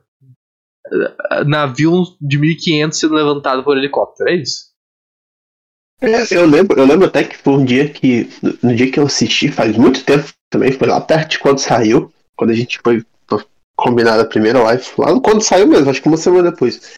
Navio 1.46 2.04
de 2.20 2.38
1500 2.38 2.98
sendo 2.98 3.14
levantado 3.14 3.64
por 3.64 3.76
helicóptero, 3.76 4.30
é 4.30 4.36
isso. 4.36 4.72
É, 6.00 6.36
eu 6.36 6.46
lembro, 6.46 6.78
eu 6.78 6.86
lembro 6.86 7.06
até 7.06 7.24
que 7.24 7.36
foi 7.36 7.54
um 7.54 7.64
dia 7.64 7.88
que. 7.88 8.28
No 8.62 8.74
dia 8.74 8.90
que 8.90 8.98
eu 8.98 9.06
assisti, 9.06 9.50
faz 9.50 9.76
muito 9.76 10.04
tempo 10.04 10.28
também, 10.50 10.72
foi 10.72 10.86
lá 10.86 11.00
perto 11.00 11.32
de 11.32 11.38
quando 11.38 11.58
saiu, 11.58 12.12
quando 12.36 12.50
a 12.50 12.54
gente 12.54 12.78
foi 12.82 13.04
combinar 13.76 14.20
a 14.20 14.24
primeira 14.24 14.62
live, 14.62 14.84
lá 14.98 15.20
quando 15.20 15.42
saiu 15.42 15.66
mesmo, 15.66 15.90
acho 15.90 16.00
que 16.00 16.08
uma 16.08 16.16
semana 16.16 16.50
depois. 16.50 16.94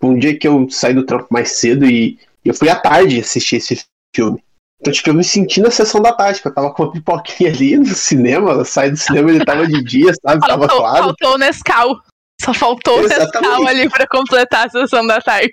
Foi 0.00 0.10
um 0.10 0.18
dia 0.18 0.36
que 0.36 0.46
eu 0.46 0.68
saí 0.68 0.92
do 0.92 1.06
trampo 1.06 1.28
mais 1.30 1.52
cedo 1.52 1.86
e 1.86 2.18
eu 2.44 2.52
fui 2.52 2.68
à 2.68 2.76
tarde 2.76 3.20
assistir 3.20 3.56
esse 3.56 3.84
filme. 4.14 4.42
Então, 4.82 4.92
tipo, 4.92 5.10
eu 5.10 5.14
me 5.14 5.22
senti 5.22 5.60
na 5.60 5.70
sessão 5.70 6.02
da 6.02 6.12
tarde, 6.12 6.42
que 6.42 6.48
eu 6.48 6.52
tava 6.52 6.74
com 6.74 6.82
uma 6.82 6.90
pipoquinha 6.90 7.50
ali 7.50 7.78
no 7.78 7.86
cinema, 7.86 8.50
eu 8.50 8.64
saí 8.64 8.90
do 8.90 8.96
cinema 8.96 9.30
ele 9.30 9.44
tava 9.44 9.64
de 9.64 9.80
dia, 9.84 10.12
sabe? 10.14 10.40
Faltou, 10.40 10.48
tava 10.48 10.68
claro. 10.68 11.04
Faltou 11.04 11.34
o 11.34 11.38
Nescau. 11.38 12.00
Só 12.40 12.52
faltou 12.52 12.98
o 12.98 13.06
Nescau 13.06 13.68
ali 13.68 13.88
pra 13.88 14.08
completar 14.08 14.66
a 14.66 14.70
sessão 14.70 15.06
da 15.06 15.20
tarde. 15.20 15.52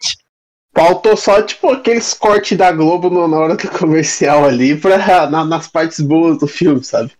Faltou 0.76 1.16
só, 1.16 1.44
tipo, 1.44 1.70
aqueles 1.70 2.12
cortes 2.16 2.58
da 2.58 2.72
Globo 2.72 3.12
na 3.28 3.38
hora 3.38 3.56
do 3.56 3.70
comercial 3.70 4.46
ali, 4.46 4.76
pra, 4.76 5.30
na, 5.30 5.46
nas 5.46 5.68
partes 5.68 6.00
boas 6.00 6.40
do 6.40 6.48
filme, 6.48 6.84
sabe? 6.84 7.12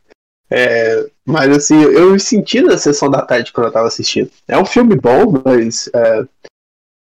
É, 0.50 1.08
mas 1.24 1.56
assim, 1.56 1.80
eu 1.80 2.12
me 2.12 2.20
senti 2.20 2.60
na 2.60 2.76
sessão 2.76 3.08
da 3.08 3.22
tarde 3.22 3.54
quando 3.54 3.68
eu 3.68 3.74
tava 3.74 3.88
assistindo. 3.88 4.32
É 4.48 4.58
um 4.58 4.66
filme 4.66 4.96
bom, 4.96 5.40
mas 5.46 5.88
é, 5.94 6.24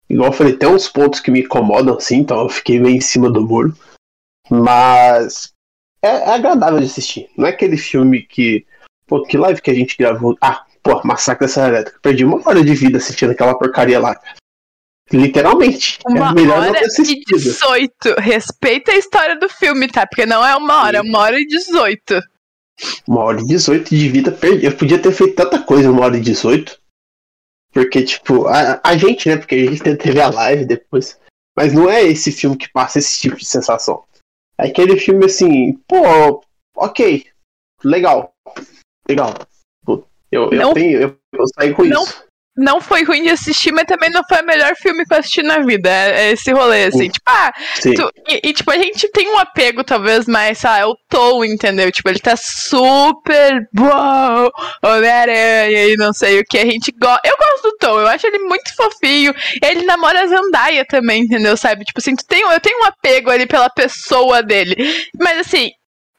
igual 0.09 0.30
eu 0.30 0.32
falei, 0.32 0.57
tem 0.57 0.66
uns 0.66 0.88
pontos 0.88 1.20
que 1.20 1.30
me 1.30 1.42
incomodam 1.42 1.94
assim, 1.94 2.20
então 2.20 2.40
eu 2.40 2.48
fiquei 2.48 2.80
meio 2.80 2.96
em 2.96 3.02
cima 3.02 3.30
do 3.30 3.46
muro. 3.46 3.76
Mas 4.51 5.55
é, 6.03 6.09
é 6.09 6.34
agradável 6.34 6.78
de 6.78 6.86
assistir. 6.86 7.30
Não 7.36 7.47
é 7.47 7.51
aquele 7.51 7.76
filme 7.76 8.22
que. 8.22 8.66
Pô, 9.07 9.22
que 9.22 9.38
live 9.38 9.61
que 9.61 9.70
a 9.70 9.74
gente 9.74 9.97
gravou. 9.97 10.36
Ah, 10.40 10.64
pô, 10.82 11.01
Massacre 11.05 11.47
da 11.47 11.53
Serra 11.53 11.68
Elétrica. 11.68 11.99
Perdi 12.03 12.24
uma 12.24 12.47
hora 12.47 12.62
de 12.62 12.74
vida 12.74 12.99
assistindo 12.99 13.32
aquela 13.32 13.57
porcaria 13.57 13.99
lá. 13.99 14.18
Literalmente. 15.12 15.99
É 16.07 16.11
uma 16.11 16.30
é 16.30 16.34
melhor 16.34 16.59
hora 16.59 16.80
e 16.80 17.24
18. 17.24 18.14
Respeita 18.18 18.92
a 18.92 18.97
história 18.97 19.38
do 19.38 19.49
filme, 19.49 19.88
tá? 19.88 20.07
Porque 20.07 20.26
não 20.26 20.45
é 20.45 20.55
uma 20.57 20.82
hora, 20.82 20.99
é 20.99 21.01
uma 21.01 21.18
hora 21.18 21.40
e 21.40 21.47
18. 21.47 22.20
Uma 23.07 23.20
hora 23.22 23.40
e 23.40 23.47
18 23.47 23.95
de 23.95 24.09
vida 24.09 24.32
perdi. 24.32 24.66
Eu 24.66 24.76
podia 24.76 24.99
ter 24.99 25.12
feito 25.12 25.34
tanta 25.34 25.62
coisa 25.62 25.90
uma 25.90 26.05
hora 26.05 26.16
e 26.16 26.20
18. 26.20 26.78
Porque, 27.72 28.03
tipo, 28.03 28.47
a, 28.47 28.80
a 28.82 28.97
gente, 28.97 29.28
né? 29.28 29.36
Porque 29.36 29.55
a 29.55 29.70
gente 29.70 29.97
teve 29.97 30.20
a 30.20 30.30
live 30.30 30.64
depois. 30.64 31.18
Mas 31.57 31.72
não 31.72 31.88
é 31.88 32.03
esse 32.03 32.32
filme 32.32 32.57
que 32.57 32.70
passa 32.70 32.99
esse 32.99 33.20
tipo 33.20 33.36
de 33.36 33.45
sensação. 33.45 34.05
É 34.59 34.66
aquele 34.68 34.96
filme 34.98 35.26
assim, 35.26 35.74
pô, 35.88 36.42
ok, 36.76 37.26
legal, 37.82 38.32
legal. 39.09 39.34
Eu, 40.30 40.50
eu, 40.50 40.52
não, 40.52 40.74
tenho, 40.74 41.00
eu, 41.00 41.18
eu 41.32 41.44
saí 41.55 41.72
com 41.72 41.84
não, 41.84 42.02
isso 42.02 42.24
não 42.57 42.80
foi 42.80 43.02
ruim 43.02 43.24
de 43.24 43.30
assistir, 43.30 43.72
mas 43.72 43.84
também 43.84 44.11
não 44.11 44.22
foi 44.28 44.40
o 44.40 44.46
melhor 44.46 44.74
filme 44.76 45.05
que 45.05 45.12
eu 45.12 45.18
assisti 45.18 45.42
na 45.42 45.59
vida. 45.61 45.90
É, 45.90 46.28
é 46.28 46.32
esse 46.32 46.52
rolê, 46.52 46.84
assim. 46.84 47.05
Sim. 47.05 47.11
Tipo, 47.11 47.30
ah, 47.30 47.52
tu, 47.82 48.12
e, 48.28 48.48
e, 48.48 48.52
tipo, 48.52 48.70
a 48.70 48.78
gente 48.78 49.09
tem 49.11 49.28
um 49.28 49.38
apego, 49.38 49.82
talvez, 49.82 50.26
mais, 50.26 50.64
ah, 50.64 50.78
é 50.78 50.86
o 50.86 50.96
Tom, 51.09 51.44
entendeu? 51.44 51.90
Tipo, 51.90 52.09
ele 52.09 52.20
tá 52.20 52.36
super. 52.36 53.68
Uou, 53.78 54.52
Homem-Aranha 54.82 55.86
e 55.86 55.96
não 55.96 56.12
sei 56.12 56.40
o 56.40 56.44
que. 56.44 56.59
A 56.59 56.66
gente 56.66 56.92
gosta. 56.92 57.20
Eu 57.24 57.36
gosto 57.36 57.62
do 57.62 57.76
Tom, 57.78 58.00
eu 58.00 58.07
acho 58.07 58.26
ele 58.26 58.38
muito 58.38 58.74
fofinho. 58.76 59.34
Ele 59.62 59.84
namora 59.84 60.22
a 60.22 60.26
Zandaia 60.26 60.84
também, 60.84 61.22
entendeu? 61.22 61.57
Sabe? 61.57 61.84
Tipo 61.84 62.00
assim, 62.00 62.14
tu 62.14 62.24
tem, 62.26 62.42
eu 62.42 62.61
tenho 62.61 62.80
um 62.80 62.84
apego 62.84 63.30
ali 63.30 63.46
pela 63.46 63.68
pessoa 63.68 64.42
dele. 64.42 64.76
Mas 65.18 65.38
assim, 65.40 65.70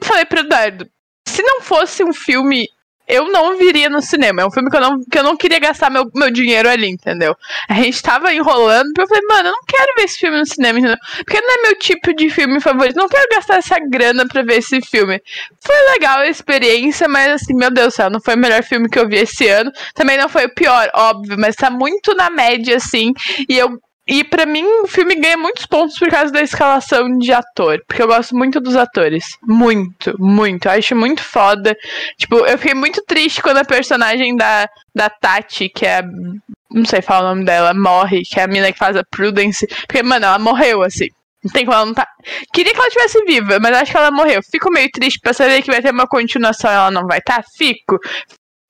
falei 0.01 0.25
pro 0.25 0.47
Dardo. 0.47 0.87
Se 1.27 1.41
não 1.41 1.61
fosse 1.61 2.03
um 2.03 2.13
filme 2.13 2.67
eu 3.07 3.31
não 3.31 3.57
viria 3.57 3.89
no 3.89 4.01
cinema. 4.01 4.41
É 4.41 4.45
um 4.45 4.51
filme 4.51 4.69
que 4.69 4.77
eu 4.77 4.81
não, 4.81 4.99
que 4.99 5.19
eu 5.19 5.23
não 5.23 5.37
queria 5.37 5.59
gastar 5.59 5.89
meu, 5.89 6.09
meu 6.13 6.31
dinheiro 6.31 6.69
ali, 6.69 6.89
entendeu? 6.89 7.35
A 7.69 7.75
gente 7.75 8.01
tava 8.01 8.33
enrolando, 8.33 8.91
eu 8.97 9.07
falei, 9.07 9.23
mano, 9.27 9.49
eu 9.49 9.51
não 9.51 9.63
quero 9.67 9.93
ver 9.97 10.03
esse 10.03 10.17
filme 10.17 10.37
no 10.37 10.45
cinema, 10.45 10.79
entendeu? 10.79 10.97
Porque 11.17 11.41
não 11.41 11.53
é 11.53 11.61
meu 11.63 11.79
tipo 11.79 12.13
de 12.13 12.29
filme 12.29 12.59
favorito. 12.59 12.95
Não 12.95 13.07
quero 13.07 13.27
gastar 13.31 13.57
essa 13.57 13.77
grana 13.79 14.27
pra 14.27 14.41
ver 14.41 14.57
esse 14.57 14.81
filme. 14.81 15.21
Foi 15.59 15.75
legal 15.93 16.19
a 16.19 16.27
experiência, 16.27 17.07
mas 17.07 17.33
assim, 17.33 17.53
meu 17.53 17.71
Deus 17.71 17.87
do 17.87 17.95
céu, 17.95 18.09
não 18.09 18.21
foi 18.21 18.35
o 18.35 18.39
melhor 18.39 18.63
filme 18.63 18.89
que 18.89 18.97
eu 18.97 19.07
vi 19.07 19.17
esse 19.17 19.47
ano. 19.47 19.71
Também 19.93 20.17
não 20.17 20.27
foi 20.27 20.45
o 20.45 20.53
pior, 20.53 20.89
óbvio, 20.93 21.35
mas 21.37 21.55
tá 21.55 21.69
muito 21.69 22.15
na 22.15 22.29
média, 22.29 22.77
assim. 22.77 23.13
E 23.47 23.57
eu 23.57 23.79
e 24.07 24.23
para 24.23 24.45
mim, 24.45 24.63
o 24.83 24.87
filme 24.87 25.15
ganha 25.15 25.37
muitos 25.37 25.65
pontos 25.65 25.97
por 25.97 26.09
causa 26.09 26.31
da 26.31 26.41
escalação 26.41 27.17
de 27.17 27.33
ator. 27.33 27.81
Porque 27.87 28.01
eu 28.01 28.07
gosto 28.07 28.35
muito 28.35 28.61
dos 28.61 28.75
atores. 28.75 29.35
Muito, 29.41 30.15
muito. 30.19 30.67
Eu 30.67 30.71
acho 30.73 30.95
muito 30.95 31.23
foda. 31.23 31.75
Tipo, 32.17 32.45
eu 32.45 32.57
fiquei 32.57 32.75
muito 32.75 33.03
triste 33.03 33.41
quando 33.41 33.57
a 33.57 33.65
personagem 33.65 34.35
da, 34.35 34.69
da 34.93 35.09
Tati, 35.09 35.69
que 35.69 35.85
é. 35.85 36.03
Não 36.71 36.85
sei 36.85 37.01
falar 37.01 37.31
o 37.31 37.35
nome 37.35 37.45
dela, 37.45 37.73
morre, 37.73 38.23
que 38.23 38.39
é 38.39 38.43
a 38.43 38.47
mina 38.47 38.71
que 38.71 38.77
faz 38.77 38.95
a 38.95 39.03
Prudence. 39.03 39.65
Porque, 39.87 40.03
mano, 40.03 40.25
ela 40.25 40.37
morreu, 40.37 40.83
assim. 40.83 41.07
Não 41.43 41.51
tem 41.51 41.65
como 41.65 41.77
ela 41.77 41.85
não 41.85 41.93
tá. 41.93 42.07
Queria 42.53 42.73
que 42.73 42.79
ela 42.79 42.89
tivesse 42.89 43.23
viva, 43.23 43.59
mas 43.59 43.75
acho 43.75 43.91
que 43.91 43.97
ela 43.97 44.11
morreu. 44.11 44.41
Fico 44.51 44.71
meio 44.71 44.89
triste 44.91 45.19
pra 45.19 45.33
saber 45.33 45.61
que 45.61 45.71
vai 45.71 45.81
ter 45.81 45.91
uma 45.91 46.07
continuação 46.07 46.69
e 46.69 46.73
ela 46.73 46.91
não 46.91 47.07
vai 47.07 47.19
estar. 47.19 47.37
Tá? 47.37 47.45
Fico. 47.55 47.99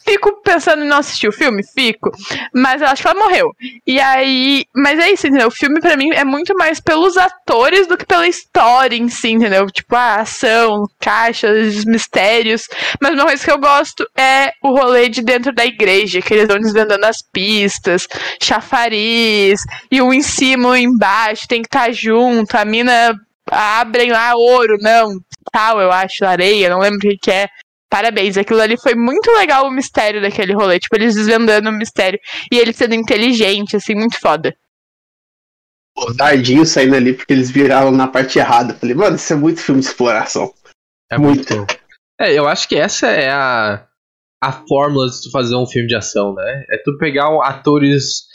Fico 0.06 0.42
pensando 0.44 0.84
em 0.84 0.88
não 0.88 0.98
assistir 0.98 1.28
o 1.28 1.32
filme, 1.32 1.64
fico. 1.74 2.12
Mas 2.54 2.82
eu 2.82 2.88
acho 2.88 3.02
que 3.02 3.08
ela 3.08 3.20
morreu. 3.20 3.52
E 3.88 4.00
aí. 4.00 4.66
Mas 4.76 5.00
é 5.00 5.12
isso, 5.12 5.26
entendeu? 5.28 5.48
O 5.48 5.52
filme, 5.52 5.80
para 5.80 5.98
mim, 5.98 6.12
é 6.14 6.24
muito 6.24 6.54
mais 6.56 6.80
pelos 6.80 7.18
atores 7.18 7.88
do 7.88 7.98
que 7.98 8.06
pela 8.06 8.28
história 8.28 8.96
em 8.96 9.10
si, 9.10 9.32
entendeu? 9.32 9.66
Tipo, 9.68 9.96
a 9.96 10.18
ação, 10.18 10.86
caixas, 11.00 11.84
mistérios. 11.86 12.68
Mas 13.02 13.14
uma 13.16 13.26
coisa 13.26 13.44
que 13.44 13.52
eu 13.52 13.58
gosto 13.58 14.08
é 14.16 14.52
o 14.62 14.78
rolê 14.78 15.10
de 15.10 15.24
dentro 15.24 15.52
da 15.52 15.66
igreja, 15.66 16.22
que 16.22 16.34
eles 16.34 16.48
vão 16.48 16.60
desvendando 16.60 17.06
as 17.06 17.22
pistas, 17.22 18.08
chafariz, 18.42 19.62
e 19.92 20.02
um 20.02 20.14
em 20.14 20.22
cima, 20.22 20.70
um 20.70 20.76
embaixo, 20.76 21.48
tem 21.48 21.62
que 21.62 21.68
estar 21.68 21.86
tá 21.86 21.92
junto. 21.92 22.56
A 22.56 22.64
mina 22.64 23.16
abrem 23.50 24.12
lá 24.12 24.36
ouro, 24.36 24.78
não, 24.80 25.20
tal, 25.52 25.80
eu 25.80 25.92
acho, 25.92 26.26
areia, 26.26 26.70
não 26.70 26.80
lembro 26.80 26.98
o 26.98 27.02
que, 27.02 27.18
que 27.18 27.32
é 27.32 27.48
parabéns. 27.90 28.38
Aquilo 28.38 28.62
ali 28.62 28.78
foi 28.80 28.96
muito 28.96 29.32
legal 29.32 29.66
o 29.66 29.72
mistério 29.72 30.22
daquele 30.22 30.54
rolê. 30.54 30.80
Tipo, 30.80 30.96
eles 30.96 31.16
desvendando 31.16 31.70
o 31.70 31.74
mistério. 31.74 32.20
E 32.52 32.58
ele 32.58 32.74
sendo 32.74 32.96
inteligente, 32.96 33.76
assim, 33.76 33.96
muito 33.96 34.20
foda. 34.20 34.56
O 35.98 36.12
Dardinho 36.14 36.66
saindo 36.66 36.96
ali 36.96 37.14
porque 37.14 37.32
eles 37.32 37.50
viraram 37.50 37.92
na 37.92 38.08
parte 38.08 38.38
errada. 38.38 38.74
Falei, 38.74 38.96
mano, 38.96 39.16
isso 39.16 39.32
é 39.32 39.36
muito 39.36 39.62
filme 39.62 39.82
de 39.82 39.88
exploração. 39.88 40.54
É 41.10 41.18
muito. 41.18 41.56
muito. 41.56 41.80
É, 42.20 42.34
eu 42.34 42.48
acho 42.48 42.68
que 42.68 42.76
essa 42.76 43.08
é 43.08 43.30
a. 43.30 43.88
a 44.44 44.52
fórmula 44.68 45.10
de 45.10 45.22
tu 45.22 45.32
fazer 45.32 45.56
um 45.56 45.68
filme 45.68 45.88
de 45.88 45.96
ação, 45.96 46.34
né? 46.34 46.66
É 46.70 46.78
tu 46.78 46.98
pegar 46.98 47.28
atores 47.44 48.26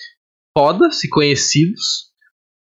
fodas 0.56 1.04
e 1.04 1.08
conhecidos 1.08 2.09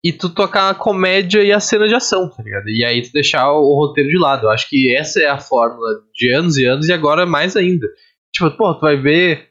e 0.03 0.13
tu 0.13 0.29
tocar 0.29 0.69
a 0.69 0.75
comédia 0.75 1.43
e 1.43 1.51
a 1.51 1.59
cena 1.59 1.87
de 1.87 1.95
ação, 1.95 2.29
tá 2.29 2.43
ligado? 2.43 2.69
E 2.69 2.85
aí 2.85 3.01
tu 3.01 3.11
deixar 3.11 3.51
o, 3.51 3.61
o 3.61 3.75
roteiro 3.75 4.09
de 4.09 4.17
lado. 4.17 4.45
Eu 4.45 4.51
acho 4.51 4.69
que 4.69 4.95
essa 4.95 5.21
é 5.21 5.27
a 5.27 5.39
fórmula 5.39 6.01
de 6.13 6.31
anos 6.31 6.57
e 6.57 6.65
anos 6.65 6.87
e 6.87 6.93
agora 6.93 7.25
mais 7.25 7.55
ainda. 7.55 7.87
Tipo, 8.33 8.51
pô, 8.51 8.73
tu 8.75 8.81
vai 8.81 8.95
ver. 8.95 9.49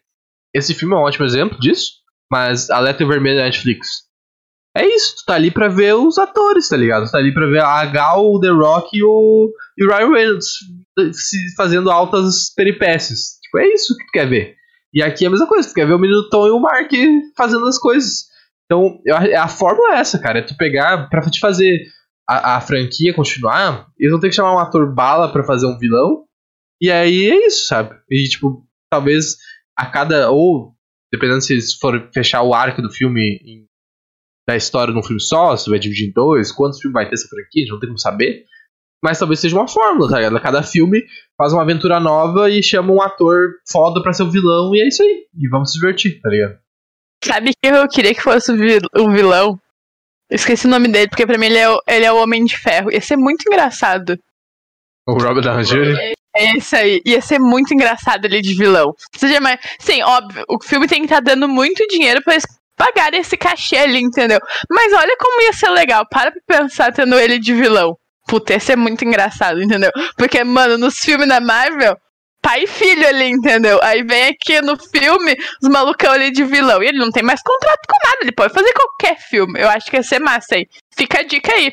Esse 0.54 0.74
filme 0.74 0.94
é 0.94 0.98
um 0.98 1.02
ótimo 1.02 1.26
exemplo 1.26 1.58
disso, 1.58 1.92
mas 2.30 2.70
a 2.70 2.78
Letra 2.78 3.06
Vermelha 3.06 3.38
da 3.38 3.44
Netflix. 3.44 4.06
É 4.76 4.86
isso, 4.86 5.16
tu 5.16 5.24
tá 5.26 5.34
ali 5.34 5.50
pra 5.50 5.68
ver 5.68 5.94
os 5.94 6.18
atores, 6.18 6.68
tá 6.68 6.76
ligado? 6.76 7.06
Tu 7.06 7.10
tá 7.10 7.18
ali 7.18 7.32
pra 7.32 7.46
ver 7.46 7.62
a 7.62 7.84
Gal, 7.86 8.30
o 8.30 8.38
The 8.38 8.50
Rock 8.50 8.96
e 8.96 9.02
o, 9.02 9.50
e 9.76 9.84
o 9.84 9.88
Ryan 9.88 10.12
Reynolds 10.12 10.48
se 11.12 11.54
fazendo 11.56 11.90
altas 11.90 12.52
peripécias. 12.54 13.38
Tipo, 13.42 13.58
é 13.58 13.68
isso 13.68 13.96
que 13.96 14.04
tu 14.04 14.10
quer 14.12 14.28
ver. 14.28 14.54
E 14.92 15.02
aqui 15.02 15.24
é 15.24 15.28
a 15.28 15.30
mesma 15.30 15.46
coisa, 15.46 15.68
tu 15.68 15.74
quer 15.74 15.86
ver 15.86 15.94
o 15.94 15.98
menino 15.98 16.28
Tom 16.28 16.46
e 16.46 16.50
o 16.50 16.60
Mark 16.60 16.90
fazendo 17.36 17.66
as 17.66 17.78
coisas. 17.78 18.26
Então, 18.66 19.00
a, 19.08 19.44
a 19.44 19.48
fórmula 19.48 19.94
é 19.94 20.00
essa, 20.00 20.18
cara. 20.18 20.40
É 20.40 20.42
tu 20.42 20.56
pegar, 20.56 21.08
pra 21.08 21.22
te 21.22 21.40
fazer 21.40 21.86
a, 22.28 22.56
a 22.56 22.60
franquia 22.60 23.14
continuar, 23.14 23.88
eles 23.98 24.10
vão 24.10 24.20
ter 24.20 24.28
que 24.28 24.34
chamar 24.34 24.54
um 24.54 24.58
ator 24.58 24.92
bala 24.92 25.32
pra 25.32 25.44
fazer 25.44 25.66
um 25.66 25.78
vilão. 25.78 26.24
E 26.80 26.90
aí 26.90 27.30
é 27.30 27.46
isso, 27.46 27.66
sabe? 27.68 27.96
E, 28.10 28.28
tipo, 28.28 28.66
talvez 28.90 29.36
a 29.76 29.86
cada. 29.86 30.30
Ou, 30.30 30.74
dependendo 31.12 31.40
se 31.40 31.78
for 31.78 32.10
fechar 32.12 32.42
o 32.42 32.52
arco 32.52 32.82
do 32.82 32.90
filme 32.90 33.38
em, 33.44 33.66
da 34.46 34.56
história 34.56 34.92
num 34.92 35.02
filme 35.02 35.20
só, 35.20 35.56
se 35.56 35.70
vai 35.70 35.78
dividir 35.78 36.08
em 36.08 36.12
dois, 36.12 36.52
quantos 36.52 36.80
filmes 36.80 36.94
vai 36.94 37.08
ter 37.08 37.14
essa 37.14 37.28
franquia, 37.28 37.62
a 37.62 37.64
gente 37.64 37.72
não 37.72 37.80
tem 37.80 37.88
como 37.88 37.98
saber. 37.98 38.44
Mas 39.02 39.18
talvez 39.18 39.40
seja 39.40 39.56
uma 39.56 39.68
fórmula, 39.68 40.10
tá 40.10 40.16
ligado? 40.16 40.40
Cada 40.40 40.62
filme 40.62 41.04
faz 41.36 41.52
uma 41.52 41.62
aventura 41.62 42.00
nova 42.00 42.50
e 42.50 42.62
chama 42.62 42.92
um 42.92 43.00
ator 43.00 43.52
foda 43.70 44.02
pra 44.02 44.12
ser 44.12 44.24
o 44.24 44.30
vilão, 44.30 44.74
e 44.74 44.80
é 44.80 44.88
isso 44.88 45.02
aí. 45.02 45.26
E 45.38 45.48
vamos 45.48 45.70
se 45.70 45.78
divertir, 45.78 46.20
tá 46.20 46.28
ligado? 46.28 46.58
Sabe 47.24 47.52
que 47.54 47.68
eu 47.68 47.88
queria 47.88 48.14
que 48.14 48.22
fosse 48.22 48.52
o 48.52 49.10
vilão? 49.10 49.58
esqueci 50.30 50.66
o 50.66 50.70
nome 50.70 50.88
dele, 50.88 51.08
porque 51.08 51.26
pra 51.26 51.38
mim 51.38 51.46
ele 51.46 51.58
é, 51.58 51.68
o, 51.68 51.80
ele 51.86 52.04
é 52.04 52.12
o 52.12 52.20
Homem 52.20 52.44
de 52.44 52.56
Ferro. 52.56 52.90
Ia 52.90 53.00
ser 53.00 53.16
muito 53.16 53.42
engraçado. 53.46 54.18
O 55.06 55.12
Robert 55.12 55.42
Downey 55.42 55.64
Jr.? 55.64 56.16
É 56.36 56.56
esse 56.56 56.76
aí. 56.76 57.00
Ia 57.06 57.20
ser 57.20 57.38
muito 57.38 57.72
engraçado 57.72 58.24
ele 58.24 58.42
de 58.42 58.54
vilão. 58.54 58.92
Seja 59.14 59.40
mais... 59.40 59.58
Sim, 59.78 60.02
óbvio, 60.02 60.44
o 60.48 60.62
filme 60.62 60.86
tem 60.86 61.00
que 61.00 61.06
estar 61.06 61.22
tá 61.22 61.32
dando 61.34 61.48
muito 61.48 61.86
dinheiro 61.86 62.22
pra 62.22 62.34
eles 62.34 62.44
pagarem 62.76 63.20
esse 63.20 63.36
cachê 63.36 63.76
ali, 63.76 64.00
entendeu? 64.00 64.38
Mas 64.68 64.92
olha 64.92 65.16
como 65.18 65.42
ia 65.42 65.52
ser 65.52 65.70
legal. 65.70 66.06
Para 66.10 66.32
pra 66.46 66.62
pensar 66.62 66.92
tendo 66.92 67.18
ele 67.18 67.38
de 67.38 67.54
vilão. 67.54 67.96
Puta, 68.26 68.54
ia 68.54 68.60
ser 68.60 68.76
muito 68.76 69.04
engraçado, 69.04 69.62
entendeu? 69.62 69.90
Porque, 70.16 70.42
mano, 70.42 70.76
nos 70.76 70.98
filmes 70.98 71.28
da 71.28 71.40
Marvel, 71.40 71.96
pai 72.46 72.62
e 72.62 72.66
filho 72.68 73.08
ali, 73.08 73.28
entendeu? 73.28 73.80
Aí 73.82 74.04
vem 74.04 74.28
aqui 74.28 74.60
no 74.62 74.76
filme 74.76 75.36
os 75.60 75.68
malucão 75.68 76.12
ali 76.12 76.30
de 76.30 76.44
vilão. 76.44 76.80
E 76.80 76.86
ele 76.86 76.98
não 76.98 77.10
tem 77.10 77.24
mais 77.24 77.42
contrato 77.42 77.80
com 77.88 78.08
nada, 78.08 78.18
ele 78.22 78.30
pode 78.30 78.54
fazer 78.54 78.72
qualquer 78.72 79.18
filme. 79.18 79.60
Eu 79.60 79.68
acho 79.68 79.90
que 79.90 79.96
ia 79.96 80.02
ser 80.04 80.20
massa 80.20 80.54
aí. 80.54 80.68
Fica 80.96 81.18
a 81.18 81.22
dica 81.24 81.52
aí. 81.52 81.72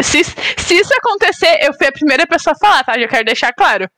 Se, 0.00 0.24
se 0.24 0.74
isso 0.74 0.92
acontecer, 0.94 1.60
eu 1.62 1.72
fui 1.72 1.86
a 1.86 1.92
primeira 1.92 2.26
pessoa 2.26 2.52
a 2.52 2.58
falar, 2.58 2.82
tá? 2.82 2.98
Já 2.98 3.06
quero 3.06 3.24
deixar 3.24 3.52
claro. 3.52 3.88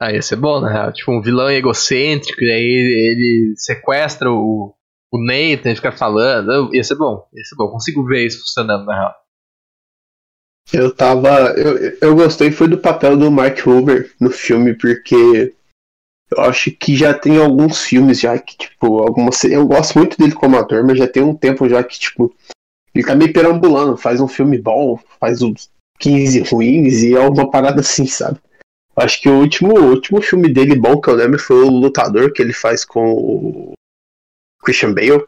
Ah, 0.00 0.12
ia 0.12 0.20
ser 0.20 0.36
bom, 0.36 0.60
né? 0.60 0.92
Tipo, 0.92 1.12
um 1.12 1.22
vilão 1.22 1.50
egocêntrico, 1.50 2.42
e 2.42 2.50
aí 2.50 2.62
ele 2.62 3.54
sequestra 3.56 4.30
o, 4.30 4.74
o 5.10 5.24
Nathan 5.24 5.72
e 5.72 5.76
fica 5.76 5.92
falando. 5.92 6.74
Ia 6.74 6.84
ser 6.84 6.96
bom, 6.96 7.26
ia 7.32 7.44
ser 7.44 7.56
bom. 7.56 7.70
Consigo 7.70 8.04
ver 8.04 8.26
isso 8.26 8.40
funcionando, 8.40 8.84
na 8.84 8.94
real. 8.94 9.14
Eu 10.70 10.94
tava. 10.94 11.54
Eu, 11.56 11.98
eu 12.00 12.14
gostei 12.14 12.50
foi 12.50 12.68
do 12.68 12.78
papel 12.78 13.16
do 13.16 13.30
Mark 13.30 13.66
Huber 13.66 14.12
no 14.20 14.30
filme, 14.30 14.74
porque 14.74 15.54
eu 16.30 16.40
acho 16.40 16.70
que 16.70 16.96
já 16.96 17.12
tem 17.12 17.38
alguns 17.38 17.82
filmes 17.82 18.20
já 18.20 18.38
que, 18.38 18.56
tipo, 18.56 18.98
algumas. 19.00 19.44
Eu 19.44 19.66
gosto 19.66 19.98
muito 19.98 20.16
dele 20.16 20.32
como 20.32 20.56
ator, 20.58 20.84
mas 20.84 20.98
já 20.98 21.06
tem 21.06 21.22
um 21.22 21.34
tempo 21.34 21.68
já 21.68 21.82
que, 21.82 21.98
tipo, 21.98 22.34
ele 22.94 23.04
tá 23.04 23.14
meio 23.14 23.32
perambulando, 23.32 23.96
faz 23.96 24.20
um 24.20 24.28
filme 24.28 24.58
bom, 24.58 24.98
faz 25.20 25.42
uns 25.42 25.70
15 25.98 26.40
ruins 26.40 27.02
e 27.02 27.14
é 27.14 27.20
uma 27.20 27.50
parada 27.50 27.80
assim, 27.80 28.06
sabe? 28.06 28.38
Acho 28.96 29.22
que 29.22 29.28
o 29.28 29.38
último, 29.38 29.78
o 29.78 29.90
último 29.90 30.20
filme 30.20 30.52
dele 30.52 30.76
bom 30.76 31.00
que 31.00 31.08
eu 31.08 31.14
lembro 31.14 31.38
foi 31.38 31.56
o 31.56 31.70
Lutador, 31.70 32.32
que 32.32 32.42
ele 32.42 32.52
faz 32.52 32.84
com 32.84 33.12
o 33.12 33.72
Christian 34.62 34.92
Bale. 34.92 35.24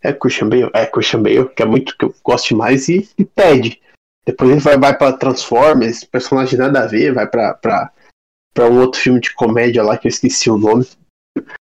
É 0.00 0.12
Christian 0.12 0.48
Bale? 0.48 0.70
É 0.72 0.86
Christian 0.86 1.22
Bale, 1.22 1.48
que 1.48 1.62
é 1.62 1.66
muito 1.66 1.96
que 1.96 2.04
eu 2.04 2.14
gosto 2.22 2.56
mais, 2.56 2.88
e, 2.88 3.08
e 3.18 3.24
pede. 3.24 3.80
Depois 4.24 4.50
ele 4.50 4.60
vai, 4.60 4.78
vai 4.78 4.96
pra 4.96 5.12
Transformers, 5.12 6.04
personagem 6.04 6.58
nada 6.58 6.84
a 6.84 6.86
ver, 6.86 7.12
vai 7.12 7.26
pra, 7.26 7.54
pra, 7.54 7.92
pra 8.54 8.68
um 8.68 8.80
outro 8.80 9.00
filme 9.00 9.20
de 9.20 9.34
comédia 9.34 9.82
lá 9.82 9.98
que 9.98 10.06
eu 10.06 10.10
esqueci 10.10 10.48
o 10.50 10.58
nome. 10.58 10.86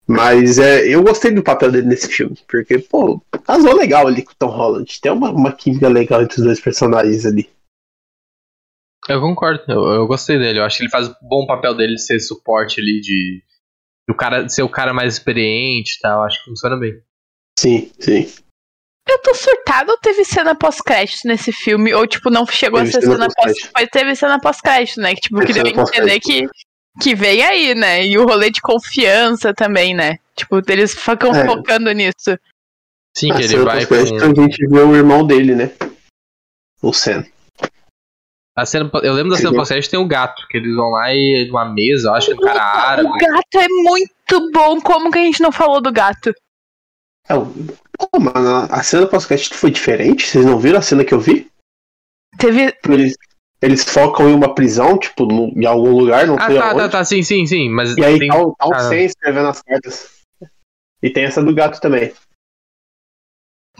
Mas 0.06 0.58
é, 0.58 0.86
eu 0.86 1.02
gostei 1.02 1.32
do 1.32 1.42
papel 1.42 1.72
dele 1.72 1.86
nesse 1.86 2.08
filme, 2.08 2.36
porque, 2.46 2.78
pô, 2.78 3.20
casou 3.44 3.74
legal 3.74 4.06
ali 4.06 4.22
com 4.22 4.32
o 4.32 4.36
Tom 4.38 4.50
Holland. 4.50 5.00
Tem 5.00 5.10
uma, 5.10 5.30
uma 5.30 5.52
química 5.52 5.88
legal 5.88 6.22
entre 6.22 6.38
os 6.38 6.44
dois 6.44 6.60
personagens 6.60 7.24
ali. 7.24 7.48
Eu 9.08 9.20
concordo, 9.20 9.62
eu, 9.68 9.82
eu 9.82 10.06
gostei 10.06 10.38
dele. 10.38 10.58
Eu 10.58 10.64
acho 10.64 10.78
que 10.78 10.84
ele 10.84 10.90
faz 10.90 11.08
um 11.08 11.14
bom 11.22 11.46
papel 11.46 11.74
dele 11.74 11.94
de 11.94 12.04
ser 12.04 12.20
suporte 12.20 12.80
ali, 12.80 13.00
de, 13.00 13.42
de 14.08 14.12
o 14.12 14.14
cara, 14.14 14.48
ser 14.48 14.62
o 14.62 14.68
cara 14.68 14.94
mais 14.94 15.14
experiente 15.14 15.96
e 15.96 16.00
tal. 16.00 16.22
Acho 16.22 16.38
que 16.38 16.50
funciona 16.50 16.76
bem. 16.76 17.02
Sim, 17.58 17.90
sim. 17.98 18.26
Eu 19.06 19.18
tô 19.18 19.34
surtado 19.34 19.90
ou 19.90 19.98
teve 19.98 20.24
cena 20.24 20.54
pós-crédito 20.54 21.26
nesse 21.26 21.52
filme? 21.52 21.92
Ou, 21.92 22.06
tipo, 22.06 22.30
não 22.30 22.46
chegou 22.46 22.80
teve 22.80 22.90
a 22.90 22.92
ser 22.92 23.06
cena 23.06 23.26
pós-crédito? 23.26 23.70
Mas 23.74 23.88
teve 23.90 24.16
cena 24.16 24.40
pós-crédito, 24.40 25.00
né? 25.00 25.14
Que, 25.14 25.20
tipo, 25.20 25.40
teve 25.40 25.52
queria 25.52 25.80
entender 25.80 26.20
que, 26.20 26.48
que 27.00 27.14
vem 27.14 27.42
aí, 27.42 27.74
né? 27.74 28.06
E 28.06 28.16
o 28.16 28.24
rolê 28.24 28.50
de 28.50 28.62
confiança 28.62 29.52
também, 29.52 29.94
né? 29.94 30.18
Tipo, 30.34 30.60
eles 30.68 30.94
ficam 30.94 31.34
é. 31.34 31.46
focando 31.46 31.92
nisso. 31.92 32.38
Sim, 33.16 33.32
que 33.32 33.42
ele 33.42 33.58
vai 33.58 33.84
com... 33.84 33.94
A 33.94 34.04
gente 34.04 34.66
vê 34.68 34.80
o 34.80 34.96
irmão 34.96 35.24
dele, 35.24 35.54
né? 35.54 35.70
O 36.82 36.92
Sam. 36.92 37.24
A 38.56 38.64
cena, 38.64 38.90
eu 39.02 39.12
lembro 39.14 39.32
da 39.32 39.36
cena 39.36 39.52
pós-crédito 39.52 39.90
tem 39.90 40.00
o 40.00 40.06
gato, 40.06 40.46
que 40.48 40.56
eles 40.56 40.74
vão 40.74 40.90
lá 40.90 41.12
e 41.12 41.46
numa 41.48 41.64
mesa, 41.64 42.08
eu 42.08 42.14
acho 42.14 42.26
que 42.28 42.32
é 42.32 42.36
um 42.36 42.40
cara 42.40 42.62
árabe. 42.62 43.08
O 43.08 43.12
gato 43.12 43.58
é 43.58 43.68
muito 43.68 44.50
bom, 44.52 44.80
como 44.80 45.10
que 45.10 45.18
a 45.18 45.22
gente 45.22 45.42
não 45.42 45.52
falou 45.52 45.82
do 45.82 45.92
gato? 45.92 46.32
É, 47.28 47.34
Pô, 48.10 48.20
mano, 48.20 48.66
a 48.70 48.82
cena 48.82 49.06
pós-crédito 49.06 49.54
foi 49.54 49.70
diferente? 49.70 50.26
Vocês 50.26 50.44
não 50.44 50.58
viram 50.58 50.78
a 50.78 50.82
cena 50.82 51.04
que 51.04 51.14
eu 51.14 51.20
vi? 51.20 51.48
Teve. 52.38 52.74
Eles, 52.88 53.14
eles 53.62 53.84
focam 53.84 54.28
em 54.28 54.34
uma 54.34 54.54
prisão, 54.54 54.98
tipo, 54.98 55.24
no, 55.24 55.48
em 55.56 55.64
algum 55.64 55.90
lugar, 55.90 56.26
não 56.26 56.36
ah, 56.38 56.46
sei 56.46 56.58
tá, 56.58 56.70
aonde. 56.70 56.78
tá, 56.78 56.88
tá, 56.88 57.04
sim, 57.04 57.22
sim, 57.22 57.46
sim. 57.46 57.70
Mas 57.70 57.96
e 57.96 58.04
aí 58.04 58.18
tem... 58.18 58.28
tá, 58.28 58.36
tá 58.36 58.66
o 58.66 58.74
ah. 58.74 58.96
Escrevendo 58.96 59.48
as 59.48 59.62
cartas. 59.62 60.10
E 61.02 61.10
tem 61.10 61.24
essa 61.24 61.42
do 61.42 61.54
gato 61.54 61.80
também. 61.80 62.12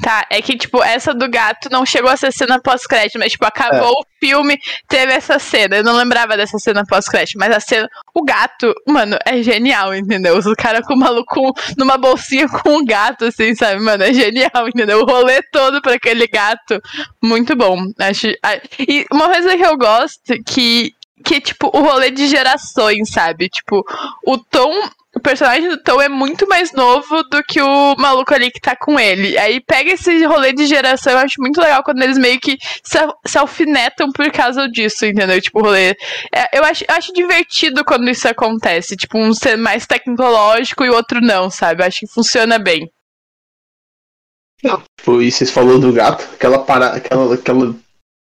Tá, 0.03 0.27
é 0.29 0.43
que, 0.43 0.57
tipo, 0.57 0.83
essa 0.83 1.15
do 1.15 1.29
gato 1.29 1.69
não 1.71 1.87
chegou 1.87 2.11
a 2.11 2.17
ser 2.17 2.33
cena 2.33 2.61
pós-crédito, 2.61 3.17
mas, 3.17 3.31
tipo, 3.31 3.45
acabou 3.47 3.91
é. 3.91 3.93
o 3.93 4.05
filme, 4.19 4.59
teve 4.89 5.13
essa 5.13 5.39
cena. 5.39 5.77
Eu 5.77 5.85
não 5.85 5.95
lembrava 5.95 6.37
dessa 6.37 6.59
cena 6.59 6.85
pós-crédito, 6.85 7.39
mas 7.39 7.55
a 7.55 7.61
cena. 7.61 7.89
O 8.13 8.25
gato, 8.25 8.75
mano, 8.89 9.17
é 9.25 9.41
genial, 9.41 9.95
entendeu? 9.95 10.37
Os 10.37 10.53
caras 10.55 10.85
com 10.85 10.95
o 10.95 10.99
maluco 10.99 11.55
numa 11.79 11.97
bolsinha 11.97 12.49
com 12.49 12.79
o 12.79 12.85
gato, 12.85 13.27
assim, 13.27 13.55
sabe? 13.55 13.81
Mano, 13.81 14.03
é 14.03 14.13
genial, 14.13 14.69
entendeu? 14.69 15.01
O 15.01 15.07
rolê 15.07 15.41
todo 15.53 15.81
pra 15.81 15.95
aquele 15.95 16.27
gato. 16.27 16.83
Muito 17.23 17.55
bom. 17.55 17.77
Acho. 18.01 18.27
E 18.81 19.07
uma 19.13 19.29
coisa 19.29 19.57
que 19.57 19.65
eu 19.65 19.77
gosto, 19.77 20.35
que. 20.45 20.93
Que, 21.25 21.41
tipo, 21.41 21.71
o 21.73 21.81
rolê 21.81 22.11
de 22.11 22.27
gerações, 22.27 23.11
sabe? 23.11 23.49
Tipo, 23.49 23.83
o 24.27 24.37
tom 24.37 24.71
o 24.77 25.04
personagem 25.25 25.69
do 25.69 25.83
Tom 25.83 26.01
é 26.01 26.09
muito 26.09 26.47
mais 26.47 26.73
novo 26.73 27.25
do 27.25 27.43
que 27.43 27.61
o 27.61 27.97
maluco 27.97 28.33
ali 28.33 28.51
que 28.51 28.61
tá 28.61 28.77
com 28.77 29.01
ele. 29.01 29.37
Aí 29.39 29.61
pega 29.61 29.93
esse 29.93 30.25
rolê 30.25 30.53
de 30.53 30.67
geração, 30.67 31.15
eu 31.15 31.19
acho 31.19 31.41
muito 31.41 31.61
legal 31.61 31.83
quando 31.83 32.03
eles 32.03 32.19
meio 32.19 32.39
que 32.39 32.59
se, 32.83 32.99
se 33.27 33.39
alfinetam 33.39 34.13
por 34.13 34.31
causa 34.31 34.69
disso, 34.69 35.07
entendeu? 35.07 35.41
Tipo, 35.41 35.61
o 35.61 35.63
rolê. 35.63 35.97
É, 36.33 36.59
eu, 36.59 36.65
acho, 36.65 36.85
eu 36.87 36.95
acho 36.95 37.13
divertido 37.13 37.85
quando 37.85 38.09
isso 38.09 38.29
acontece. 38.29 38.97
Tipo, 38.97 39.19
um 39.19 39.33
ser 39.33 39.57
mais 39.57 39.87
tecnológico 39.87 40.85
e 40.85 40.91
o 40.91 40.95
outro 40.95 41.21
não, 41.21 41.49
sabe? 41.51 41.83
Eu 41.83 41.87
acho 41.87 42.01
que 42.01 42.07
funciona 42.07 42.59
bem. 42.59 42.89
Tipo, 44.99 45.23
e 45.23 45.33
vocês 45.33 45.51
falaram 45.51 45.81
do 45.81 45.93
gato, 45.93 46.29
aquela 46.35 46.59
parada, 46.59 46.97
aquela, 46.97 47.35
aquela 47.35 47.75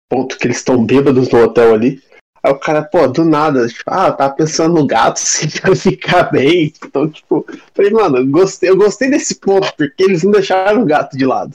ponto 0.08 0.36
que 0.36 0.46
eles 0.46 0.58
estão 0.58 0.84
bêbados 0.84 1.28
no 1.30 1.42
hotel 1.42 1.74
ali. 1.74 2.02
Aí 2.44 2.52
o 2.52 2.58
cara, 2.58 2.82
pô, 2.82 3.06
do 3.06 3.24
nada, 3.24 3.68
tipo, 3.68 3.84
ah, 3.86 4.08
eu 4.08 4.16
tava 4.16 4.34
pensando 4.34 4.74
no 4.74 4.86
gato, 4.86 5.18
se 5.18 5.46
assim, 5.46 5.60
vai 5.60 5.76
ficar 5.76 6.24
bem. 6.24 6.72
Então, 6.84 7.08
tipo, 7.08 7.46
falei, 7.74 7.90
mano, 7.92 8.18
eu 8.18 8.26
gostei, 8.26 8.70
eu 8.70 8.76
gostei 8.76 9.08
desse 9.10 9.38
ponto, 9.38 9.72
porque 9.76 10.02
eles 10.02 10.24
não 10.24 10.32
deixaram 10.32 10.82
o 10.82 10.86
gato 10.86 11.16
de 11.16 11.24
lado. 11.24 11.54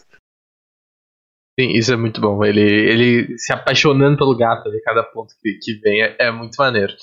Sim, 1.59 1.71
isso 1.71 1.91
é 1.91 1.97
muito 1.97 2.21
bom. 2.21 2.45
Ele, 2.45 2.61
ele 2.61 3.37
se 3.37 3.51
apaixonando 3.51 4.17
pelo 4.17 4.37
gato 4.37 4.69
ali, 4.69 4.79
cada 4.81 5.03
ponto 5.03 5.33
que, 5.41 5.57
que 5.61 5.73
vem, 5.79 6.03
é, 6.03 6.15
é 6.19 6.31
muito 6.31 6.55
maneiro. 6.55 6.93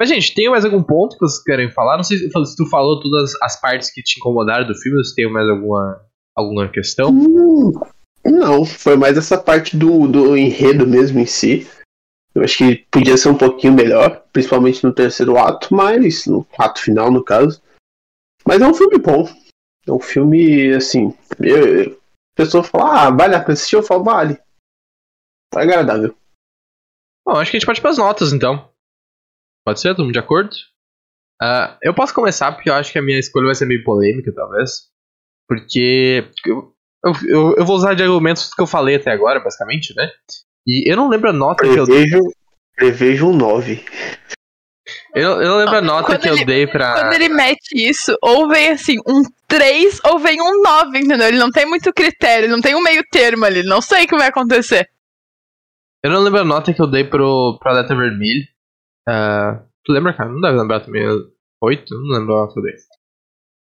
Mas, 0.00 0.08
gente, 0.10 0.34
tem 0.34 0.50
mais 0.50 0.64
algum 0.64 0.82
ponto 0.82 1.16
que 1.16 1.20
vocês 1.20 1.42
querem 1.42 1.70
falar? 1.70 1.96
Não 1.96 2.04
sei 2.04 2.18
se 2.18 2.56
tu 2.56 2.66
falou 2.68 3.00
todas 3.00 3.32
as 3.42 3.60
partes 3.60 3.92
que 3.92 4.02
te 4.02 4.18
incomodaram 4.18 4.66
do 4.66 4.74
filme, 4.74 4.98
ou 4.98 5.04
se 5.04 5.14
tem 5.14 5.30
mais 5.30 5.48
alguma, 5.48 6.00
alguma 6.36 6.68
questão. 6.68 7.10
Hum, 7.10 7.72
não, 8.24 8.64
foi 8.64 8.96
mais 8.96 9.16
essa 9.16 9.38
parte 9.38 9.76
do, 9.76 10.06
do 10.06 10.36
enredo 10.36 10.86
mesmo 10.86 11.20
em 11.20 11.26
si. 11.26 11.66
Eu 12.34 12.42
acho 12.42 12.58
que 12.58 12.76
podia 12.90 13.16
ser 13.16 13.28
um 13.28 13.38
pouquinho 13.38 13.74
melhor, 13.74 14.24
principalmente 14.32 14.82
no 14.82 14.92
terceiro 14.92 15.38
ato, 15.38 15.72
mas 15.72 16.26
no 16.26 16.46
ato 16.58 16.80
final, 16.80 17.10
no 17.10 17.22
caso. 17.22 17.62
Mas 18.46 18.60
é 18.60 18.66
um 18.66 18.74
filme 18.74 18.98
bom. 18.98 19.24
É 19.86 19.92
um 19.92 20.00
filme, 20.00 20.72
assim. 20.72 21.16
Eu, 21.38 21.92
a 21.92 22.36
pessoa 22.36 22.64
fala, 22.64 23.06
ah, 23.06 23.10
vale 23.10 23.34
a 23.34 23.40
pena 23.40 23.52
assistir, 23.52 23.76
eu 23.76 23.82
falo, 23.82 24.02
vale. 24.02 24.36
Tá 25.52 25.62
agradável. 25.62 26.16
Bom, 27.24 27.36
acho 27.36 27.50
que 27.50 27.56
a 27.56 27.60
gente 27.60 27.66
pode 27.66 27.78
ir 27.78 27.82
pras 27.82 27.98
notas, 27.98 28.32
então. 28.32 28.68
Pode 29.64 29.80
ser? 29.80 29.94
Todo 29.94 30.04
mundo 30.04 30.12
de 30.12 30.18
acordo? 30.18 30.50
Uh, 31.40 31.78
eu 31.82 31.94
posso 31.94 32.12
começar, 32.12 32.52
porque 32.52 32.68
eu 32.68 32.74
acho 32.74 32.92
que 32.92 32.98
a 32.98 33.02
minha 33.02 33.18
escolha 33.18 33.46
vai 33.46 33.54
ser 33.54 33.66
meio 33.66 33.84
polêmica, 33.84 34.32
talvez. 34.34 34.90
Porque 35.48 36.28
eu, 36.44 36.74
eu, 37.28 37.56
eu 37.56 37.64
vou 37.64 37.76
usar 37.76 37.94
de 37.94 38.02
argumentos 38.02 38.52
que 38.52 38.60
eu 38.60 38.66
falei 38.66 38.96
até 38.96 39.12
agora, 39.12 39.40
basicamente, 39.40 39.94
né? 39.94 40.10
E 40.66 40.90
eu 40.90 40.96
não 40.96 41.08
lembro 41.08 41.30
a 41.30 41.32
nota 41.32 41.64
prevejo, 41.64 41.86
que 41.86 42.16
eu. 42.16 42.32
Prevejo 42.74 43.28
um 43.28 43.36
9. 43.36 43.84
Eu, 45.14 45.40
eu 45.40 45.48
não 45.48 45.58
lembro 45.58 45.76
a 45.76 45.80
nota 45.80 46.06
quando 46.06 46.20
que 46.20 46.28
ele, 46.28 46.42
eu 46.42 46.46
dei 46.46 46.66
pra. 46.66 46.94
Quando 46.94 47.12
ele 47.12 47.28
mete 47.28 47.72
isso, 47.74 48.16
ou 48.20 48.48
vem 48.48 48.70
assim, 48.70 48.96
um 49.06 49.22
3 49.46 50.00
ou 50.04 50.18
vem 50.18 50.40
um 50.40 50.62
9, 50.62 50.98
entendeu? 50.98 51.28
Ele 51.28 51.38
não 51.38 51.50
tem 51.50 51.66
muito 51.66 51.92
critério, 51.92 52.48
não 52.48 52.60
tem 52.60 52.74
um 52.74 52.82
meio 52.82 53.02
termo 53.10 53.44
ali, 53.44 53.62
não 53.62 53.80
sei 53.80 54.04
o 54.04 54.08
que 54.08 54.16
vai 54.16 54.28
acontecer. 54.28 54.88
Eu 56.02 56.10
não 56.10 56.20
lembro 56.20 56.40
a 56.40 56.44
nota 56.44 56.74
que 56.74 56.82
eu 56.82 56.90
dei 56.90 57.04
pro, 57.04 57.58
pra 57.60 57.72
letra 57.72 57.96
vermelha. 57.96 58.46
Uh, 59.08 59.64
tu 59.84 59.92
lembra, 59.92 60.12
cara? 60.12 60.30
Não 60.30 60.40
deve 60.40 60.58
lembrar 60.58 60.80
também. 60.80 61.02
8? 61.62 61.94
Não 61.94 62.18
lembro 62.18 62.34
a 62.34 62.40
nota 62.40 62.52
que 62.52 62.60
eu 62.60 62.62
dei. 62.62 62.74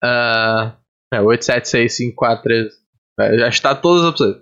Uh, 0.03 0.77
é, 1.13 1.21
8, 1.21 1.45
7, 1.45 1.69
6, 1.69 1.95
5, 1.95 2.15
4, 2.15 2.43
3. 2.43 2.73
É, 3.19 3.38
já 3.39 3.47
está 3.47 3.73
todas 3.75 4.03
as 4.03 4.09
opções. 4.09 4.35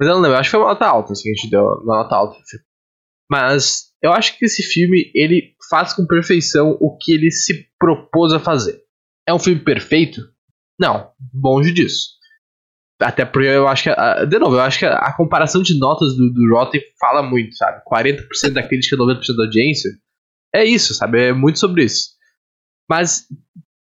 Mas 0.00 0.08
eu 0.08 0.14
não 0.14 0.22
lembro, 0.22 0.38
acho 0.38 0.48
que 0.48 0.56
foi 0.56 0.60
uma 0.60 0.70
nota 0.70 0.86
alta, 0.86 1.12
assim, 1.12 1.30
a 1.30 1.34
gente 1.34 1.50
deu 1.50 1.60
uma 1.60 2.02
nota 2.02 2.16
alta. 2.16 2.38
Mas 3.30 3.90
eu 4.02 4.12
acho 4.12 4.38
que 4.38 4.46
esse 4.46 4.62
filme, 4.62 5.12
ele 5.14 5.54
faz 5.68 5.92
com 5.92 6.06
perfeição 6.06 6.76
o 6.80 6.96
que 6.96 7.12
ele 7.12 7.30
se 7.30 7.68
propôs 7.78 8.32
a 8.32 8.40
fazer. 8.40 8.80
É 9.28 9.34
um 9.34 9.38
filme 9.38 9.62
perfeito? 9.62 10.22
Não, 10.80 11.12
longe 11.34 11.70
disso. 11.72 12.18
Até 13.00 13.24
porque 13.24 13.48
eu 13.48 13.68
acho 13.68 13.84
que. 13.84 14.26
De 14.26 14.38
novo, 14.38 14.56
eu 14.56 14.60
acho 14.60 14.78
que 14.78 14.86
a 14.86 15.12
comparação 15.14 15.62
de 15.62 15.78
notas 15.78 16.16
do, 16.16 16.32
do 16.32 16.50
Rotten 16.50 16.80
fala 16.98 17.22
muito, 17.22 17.54
sabe? 17.54 17.82
40% 17.84 18.52
da 18.52 18.66
crítica, 18.66 18.96
90% 18.96 19.36
da 19.36 19.44
audiência. 19.44 19.90
É 20.54 20.64
isso, 20.64 20.94
sabe? 20.94 21.28
É 21.28 21.32
muito 21.32 21.58
sobre 21.58 21.84
isso. 21.84 22.10
Mas, 22.88 23.26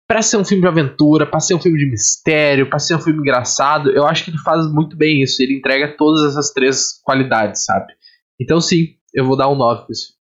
para 0.07 0.21
ser 0.21 0.37
um 0.37 0.45
filme 0.45 0.61
de 0.61 0.67
aventura, 0.67 1.25
para 1.25 1.39
ser 1.39 1.55
um 1.55 1.61
filme 1.61 1.77
de 1.77 1.89
mistério, 1.89 2.69
para 2.69 2.79
ser 2.79 2.95
um 2.95 3.01
filme 3.01 3.19
engraçado, 3.19 3.91
eu 3.91 4.05
acho 4.05 4.23
que 4.23 4.31
ele 4.31 4.37
faz 4.39 4.71
muito 4.71 4.95
bem 4.95 5.21
isso. 5.21 5.41
Ele 5.41 5.57
entrega 5.57 5.95
todas 5.97 6.31
essas 6.31 6.51
três 6.51 7.01
qualidades, 7.03 7.65
sabe? 7.65 7.93
Então, 8.39 8.59
sim, 8.59 8.95
eu 9.13 9.25
vou 9.25 9.37
dar 9.37 9.49
um 9.49 9.55
9 9.55 9.85
pra 9.85 9.91
esse 9.91 10.07
filme. 10.07 10.23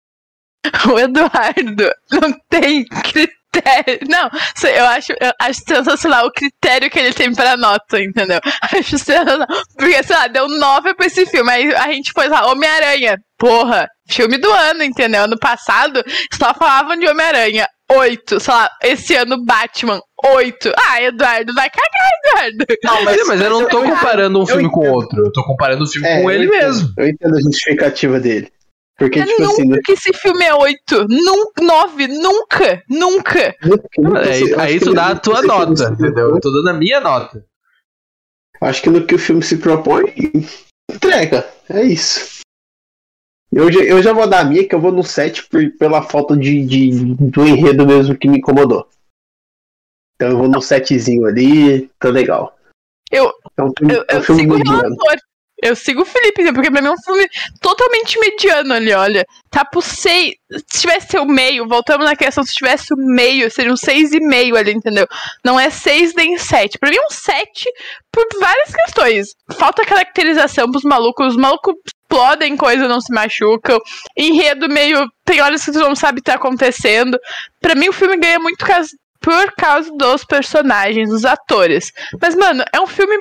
O 0.92 0.98
Eduardo 0.98 1.90
não 2.10 2.32
tem 2.48 2.84
critério. 3.52 3.98
Não, 4.08 4.30
eu 4.68 4.84
acho, 4.86 5.12
eu 5.12 5.32
acho 5.38 5.60
sensacional 5.66 6.26
o 6.26 6.32
critério 6.32 6.90
que 6.90 6.98
ele 6.98 7.12
tem 7.12 7.34
pra 7.34 7.56
nota, 7.56 8.00
entendeu? 8.00 8.40
Acho 8.72 8.98
sensacional. 8.98 9.46
Porque, 9.76 10.02
sei 10.02 10.16
lá, 10.16 10.26
deu 10.26 10.48
9 10.48 10.94
pra 10.94 11.06
esse 11.06 11.26
filme. 11.26 11.50
Aí 11.50 11.74
a 11.74 11.92
gente 11.92 12.12
foi 12.12 12.28
lá, 12.28 12.50
Homem-Aranha. 12.50 13.18
Porra, 13.38 13.88
filme 14.08 14.38
do 14.38 14.50
ano, 14.50 14.82
entendeu? 14.82 15.24
Ano 15.24 15.38
passado 15.38 16.02
só 16.32 16.54
falavam 16.54 16.96
de 16.96 17.08
Homem-Aranha. 17.08 17.66
8, 17.92 18.38
sei 18.38 18.54
lá, 18.54 18.70
esse 18.84 19.16
ano 19.16 19.44
Batman, 19.44 20.00
8. 20.24 20.72
Ah, 20.78 21.02
Eduardo, 21.02 21.52
vai 21.52 21.68
cagar, 21.68 22.48
Eduardo. 22.48 22.78
Não, 22.84 23.02
mas, 23.02 23.26
mas 23.26 23.40
eu 23.40 23.50
não 23.50 23.66
tô 23.66 23.82
comparando 23.82 24.40
um 24.40 24.46
filme 24.46 24.70
com 24.70 24.88
outro. 24.88 25.26
Eu 25.26 25.32
tô 25.32 25.42
comparando 25.42 25.82
o 25.82 25.86
filme 25.86 26.06
é, 26.06 26.22
com 26.22 26.30
ele 26.30 26.46
eu 26.46 26.50
mesmo. 26.50 26.88
Eu 26.96 27.08
entendo 27.08 27.36
a 27.36 27.40
justificativa 27.40 28.20
dele. 28.20 28.52
Porque, 29.00 29.18
é 29.18 29.24
tipo 29.24 29.40
nunca 29.40 29.62
assim. 29.62 29.82
que 29.82 29.92
esse 29.92 30.12
filme 30.12 30.44
é 30.44 30.54
8. 30.54 31.08
Nunca, 31.08 31.62
9. 31.62 32.06
Nunca. 32.08 32.84
Nunca. 32.86 33.56
nunca 33.96 34.20
aí, 34.20 34.54
aí 34.58 34.78
tu 34.78 34.92
dá 34.92 35.06
a 35.12 35.18
tua 35.18 35.40
nota, 35.40 35.84
entendeu? 35.90 36.34
Eu 36.34 36.38
tô 36.38 36.50
dando 36.52 36.68
a 36.68 36.74
minha 36.74 37.00
nota. 37.00 37.42
Acho 38.60 38.82
que 38.82 38.90
no 38.90 39.06
que 39.06 39.14
o 39.14 39.18
filme 39.18 39.42
se 39.42 39.56
propõe, 39.56 40.04
entrega. 40.92 41.50
É 41.70 41.82
isso. 41.82 42.42
Eu 43.50 43.72
já, 43.72 43.80
eu 43.80 44.02
já 44.02 44.12
vou 44.12 44.28
dar 44.28 44.40
a 44.40 44.44
minha, 44.44 44.68
que 44.68 44.74
eu 44.74 44.80
vou 44.80 44.92
no 44.92 45.02
7 45.02 45.48
por, 45.48 45.66
pela 45.78 46.02
falta 46.02 46.36
de, 46.36 46.62
de, 46.66 47.14
do 47.14 47.46
enredo 47.46 47.86
mesmo 47.86 48.14
que 48.14 48.28
me 48.28 48.36
incomodou. 48.36 48.86
Então 50.14 50.28
eu 50.28 50.36
vou 50.36 50.46
no 50.46 50.58
7zinho 50.58 51.26
ali, 51.26 51.88
tá 51.98 52.10
legal. 52.10 52.54
Eu, 53.10 53.32
é 53.56 53.62
um 53.62 53.72
filme, 53.78 53.94
eu, 53.94 54.00
eu 54.00 54.04
é 54.08 54.18
um 54.18 54.22
sigo 54.22 54.54
o 54.56 54.58
relator. 54.58 55.16
Eu 55.62 55.76
sigo 55.76 56.02
o 56.02 56.06
Felipe, 56.06 56.42
né? 56.42 56.52
porque 56.52 56.70
pra 56.70 56.80
mim 56.80 56.88
é 56.88 56.92
um 56.92 57.02
filme 57.02 57.28
totalmente 57.60 58.18
mediano 58.18 58.74
ali, 58.74 58.92
olha. 58.92 59.26
Tá 59.50 59.64
pro 59.64 59.82
6. 59.82 60.32
Se 60.68 60.80
tivesse 60.80 61.18
o 61.18 61.26
meio, 61.26 61.68
voltamos 61.68 62.06
na 62.06 62.16
questão, 62.16 62.44
se 62.44 62.54
tivesse 62.54 62.94
o 62.94 62.96
meio, 62.96 63.50
seria 63.50 63.72
um 63.72 63.76
6,5 63.76 64.56
ali, 64.56 64.72
entendeu? 64.72 65.06
Não 65.44 65.58
é 65.58 65.70
6 65.70 66.14
nem 66.14 66.38
7. 66.38 66.78
Pra 66.78 66.90
mim 66.90 66.96
é 66.96 67.06
um 67.06 67.10
7 67.10 67.66
por 68.10 68.26
várias 68.40 68.74
questões. 68.74 69.28
Falta 69.52 69.84
caracterização 69.84 70.70
pros 70.70 70.84
malucos, 70.84 71.28
os 71.28 71.36
malucos 71.36 71.74
explodem 72.10 72.56
coisa, 72.56 72.88
não 72.88 73.00
se 73.00 73.12
machucam. 73.12 73.78
Enredo 74.16 74.68
meio. 74.68 75.06
Tem 75.24 75.40
horas 75.40 75.64
que 75.64 75.72
tu 75.72 75.78
não 75.78 75.94
sabe 75.94 76.18
o 76.18 76.22
que 76.22 76.30
tá 76.30 76.34
acontecendo. 76.34 77.18
Pra 77.60 77.74
mim 77.74 77.88
o 77.88 77.92
filme 77.92 78.16
ganha 78.16 78.38
muito 78.38 78.64
por 79.20 79.52
causa 79.52 79.90
dos 79.96 80.24
personagens, 80.24 81.10
dos 81.10 81.24
atores. 81.24 81.92
Mas, 82.20 82.34
mano, 82.34 82.64
é 82.72 82.80
um 82.80 82.86
filme 82.86 83.16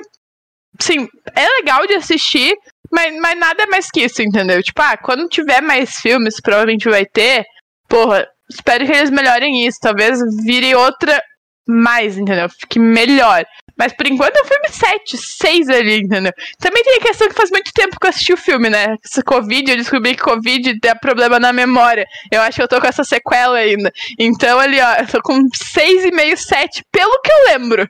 sim, 0.78 1.08
é 1.34 1.48
legal 1.60 1.86
de 1.86 1.94
assistir, 1.94 2.54
mas, 2.92 3.14
mas 3.20 3.38
nada 3.38 3.62
é 3.62 3.66
mais 3.66 3.90
que 3.90 4.02
isso, 4.02 4.22
entendeu? 4.22 4.62
Tipo, 4.62 4.82
ah, 4.82 4.96
quando 4.96 5.28
tiver 5.28 5.60
mais 5.60 6.00
filmes, 6.00 6.40
provavelmente 6.40 6.88
vai 6.88 7.06
ter. 7.06 7.44
Porra, 7.88 8.26
espero 8.50 8.84
que 8.84 8.92
eles 8.92 9.10
melhorem 9.10 9.66
isso. 9.66 9.78
Talvez 9.80 10.18
vire 10.44 10.74
outra 10.74 11.22
mais, 11.66 12.18
entendeu? 12.18 12.48
Fique 12.48 12.78
melhor. 12.78 13.44
Mas 13.78 13.92
por 13.94 14.06
enquanto 14.06 14.36
é 14.36 14.42
um 14.42 14.44
filme 14.44 14.68
7, 14.68 15.16
6 15.16 15.68
ali, 15.68 16.00
entendeu? 16.00 16.32
Também 16.58 16.82
tem 16.82 16.96
a 16.96 17.00
questão 17.00 17.28
que 17.28 17.34
faz 17.34 17.50
muito 17.50 17.70
tempo 17.72 17.98
que 17.98 18.06
eu 18.06 18.10
assisti 18.10 18.32
o 18.32 18.36
filme, 18.36 18.68
né? 18.68 18.96
Esse 19.04 19.22
Covid, 19.22 19.70
eu 19.70 19.76
descobri 19.76 20.14
que 20.14 20.22
Covid 20.22 20.78
dá 20.80 20.94
problema 20.94 21.38
na 21.38 21.52
memória. 21.52 22.04
Eu 22.30 22.42
acho 22.42 22.56
que 22.56 22.62
eu 22.62 22.68
tô 22.68 22.80
com 22.80 22.86
essa 22.86 23.04
sequela 23.04 23.56
ainda. 23.56 23.90
Então 24.18 24.58
ali, 24.58 24.80
ó, 24.80 24.94
eu 24.96 25.06
tô 25.06 25.22
com 25.22 25.38
6,5, 25.48 26.36
7, 26.36 26.82
pelo 26.92 27.20
que 27.22 27.32
eu 27.32 27.44
lembro. 27.52 27.88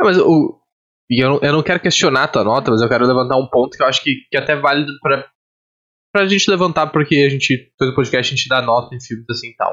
É, 0.00 0.04
mas 0.04 0.18
o, 0.18 0.57
e 1.10 1.22
eu 1.22 1.40
eu 1.42 1.52
não 1.52 1.62
quero 1.62 1.80
questionar 1.80 2.24
a 2.24 2.28
tua 2.28 2.44
nota, 2.44 2.70
mas 2.70 2.80
eu 2.80 2.88
quero 2.88 3.06
levantar 3.06 3.36
um 3.36 3.48
ponto 3.48 3.76
que 3.76 3.82
eu 3.82 3.86
acho 3.86 4.02
que, 4.02 4.14
que 4.30 4.36
é 4.36 4.40
até 4.40 4.56
válido 4.56 4.92
pra, 5.00 5.28
pra 6.12 6.26
gente 6.26 6.50
levantar, 6.50 6.88
porque 6.88 7.16
a 7.16 7.28
gente, 7.28 7.72
todo 7.78 7.94
podcast, 7.94 8.32
a 8.32 8.36
gente 8.36 8.48
dá 8.48 8.62
nota 8.62 8.94
em 8.94 9.00
filmes 9.00 9.26
assim 9.30 9.48
e 9.48 9.56
tal. 9.56 9.72